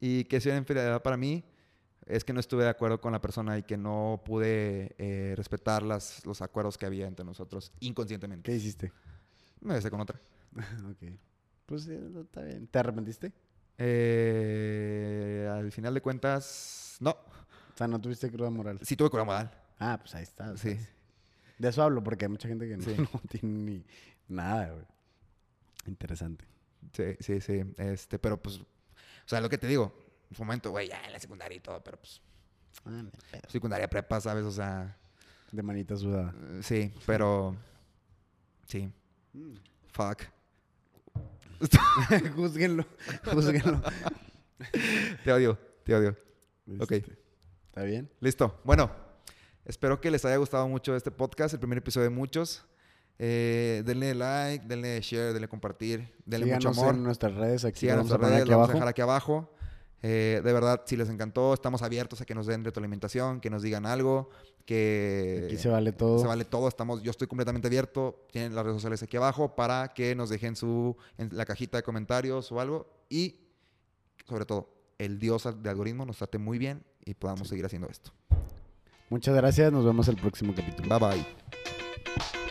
Y 0.00 0.24
que 0.24 0.40
sea 0.40 0.56
infidelidad 0.56 1.02
para 1.02 1.16
mí 1.16 1.44
es 2.06 2.24
que 2.24 2.32
no 2.32 2.40
estuve 2.40 2.64
de 2.64 2.70
acuerdo 2.70 3.00
con 3.00 3.12
la 3.12 3.20
persona 3.20 3.56
y 3.58 3.62
que 3.62 3.76
no 3.76 4.22
pude 4.24 4.94
eh, 4.98 5.34
respetar 5.36 5.82
las, 5.82 6.24
los 6.26 6.42
acuerdos 6.42 6.76
que 6.76 6.86
había 6.86 7.06
entre 7.06 7.24
nosotros 7.24 7.72
inconscientemente. 7.80 8.50
¿Qué 8.50 8.56
hiciste? 8.56 8.92
Me 9.60 9.74
besé 9.74 9.90
con 9.90 10.00
otra. 10.00 10.20
ok. 10.90 11.12
Pues 11.66 11.84
sí, 11.84 11.96
está 12.20 12.42
bien. 12.42 12.66
¿Te 12.66 12.78
arrepentiste? 12.78 13.32
Eh, 13.78 15.48
al 15.50 15.70
final 15.72 15.94
de 15.94 16.00
cuentas, 16.00 16.96
no. 17.00 17.16
O 17.74 17.76
sea, 17.76 17.86
no 17.88 18.00
tuviste 18.00 18.30
cruda 18.30 18.50
moral. 18.50 18.78
Sí 18.82 18.96
tuve 18.96 19.10
cruda 19.10 19.24
moral. 19.24 19.50
Ah, 19.78 19.98
pues 20.00 20.14
ahí 20.14 20.22
está. 20.22 20.56
Sí. 20.56 20.78
De 21.58 21.68
eso 21.68 21.82
hablo, 21.82 22.02
porque 22.02 22.24
hay 22.24 22.28
mucha 22.30 22.48
gente 22.48 22.68
que 22.68 22.76
no, 22.76 22.84
Sí. 22.84 22.96
no 23.12 23.20
tiene 23.28 23.48
ni 23.70 23.84
nada, 24.28 24.70
güey. 24.70 24.84
Interesante. 25.86 26.44
Sí, 26.92 27.04
sí, 27.20 27.40
sí. 27.40 27.62
Este, 27.76 28.18
pero 28.18 28.40
pues, 28.40 28.58
o 28.58 28.64
sea, 29.26 29.40
lo 29.40 29.48
que 29.48 29.58
te 29.58 29.66
digo, 29.66 29.92
en 30.30 30.36
su 30.36 30.42
momento, 30.44 30.70
güey, 30.70 30.88
ya 30.88 31.00
en 31.04 31.12
la 31.12 31.18
secundaria 31.18 31.56
y 31.56 31.60
todo, 31.60 31.82
pero 31.82 31.98
pues, 31.98 32.20
Ah, 32.86 33.04
secundaria 33.48 33.88
prepa, 33.88 34.20
¿sabes? 34.20 34.44
O 34.44 34.50
sea, 34.50 34.96
De 35.52 35.62
manita 35.62 35.94
sudada. 35.96 36.34
eh, 36.52 36.60
sí, 36.62 36.92
pero, 37.06 37.54
sí, 38.66 38.90
Mm. 39.34 39.54
fuck. 39.92 40.22
júzguenlo, 42.36 42.84
júzguenlo. 43.24 43.80
Te 45.24 45.32
odio, 45.32 45.58
te 45.84 45.94
odio. 45.94 46.16
Ok. 46.80 46.92
¿Está 47.72 47.84
bien? 47.84 48.10
Listo. 48.20 48.60
Bueno, 48.64 48.90
espero 49.64 49.98
que 49.98 50.10
les 50.10 50.22
haya 50.26 50.36
gustado 50.36 50.68
mucho 50.68 50.94
este 50.94 51.10
podcast, 51.10 51.54
el 51.54 51.58
primer 51.58 51.78
episodio 51.78 52.04
de 52.04 52.14
muchos. 52.14 52.66
Eh, 53.18 53.82
denle 53.86 54.14
like, 54.14 54.66
denle 54.66 55.00
share, 55.00 55.32
denle 55.32 55.48
compartir, 55.48 56.12
denle 56.26 56.52
mucho 56.52 56.68
Síganos 56.68 56.78
amor. 56.80 56.94
en 56.96 57.02
nuestras 57.02 57.34
redes. 57.34 57.64
Aquí 57.64 57.80
Sigan 57.80 57.96
lo 57.96 58.02
vamos 58.02 58.12
a 58.12 58.18
nuestras 58.18 58.40
redes, 58.40 58.48
vamos 58.50 58.68
a 58.68 58.72
dejar 58.74 58.88
aquí 58.88 59.00
abajo. 59.00 59.54
Eh, 60.02 60.42
de 60.44 60.52
verdad, 60.52 60.82
si 60.84 60.98
les 60.98 61.08
encantó, 61.08 61.54
estamos 61.54 61.80
abiertos 61.80 62.20
a 62.20 62.26
que 62.26 62.34
nos 62.34 62.46
den 62.46 62.62
retroalimentación, 62.62 63.40
que 63.40 63.48
nos 63.48 63.62
digan 63.62 63.86
algo, 63.86 64.28
que 64.66 65.44
Aquí 65.46 65.56
se 65.56 65.70
vale 65.70 65.92
todo. 65.92 66.18
se 66.18 66.26
vale 66.26 66.44
todo. 66.44 66.68
Estamos, 66.68 67.02
yo 67.02 67.10
estoy 67.10 67.26
completamente 67.26 67.68
abierto. 67.68 68.26
Tienen 68.30 68.54
las 68.54 68.64
redes 68.66 68.76
sociales 68.76 69.02
aquí 69.02 69.16
abajo 69.16 69.56
para 69.56 69.94
que 69.94 70.14
nos 70.14 70.28
dejen 70.28 70.56
su 70.56 70.94
en 71.16 71.30
la 71.34 71.46
cajita 71.46 71.78
de 71.78 71.84
comentarios 71.84 72.52
o 72.52 72.60
algo. 72.60 73.06
Y 73.08 73.40
sobre 74.28 74.44
todo, 74.44 74.68
el 74.98 75.18
Dios 75.18 75.48
de 75.62 75.70
algoritmo 75.70 76.04
nos 76.04 76.18
trate 76.18 76.36
muy 76.36 76.58
bien 76.58 76.84
y 77.04 77.14
podamos 77.14 77.48
seguir 77.48 77.64
haciendo 77.64 77.88
esto. 77.88 78.12
Muchas 79.10 79.34
gracias, 79.34 79.72
nos 79.72 79.84
vemos 79.84 80.08
el 80.08 80.16
próximo 80.16 80.54
capítulo. 80.54 80.98
Bye 80.98 81.08
bye. 81.08 82.41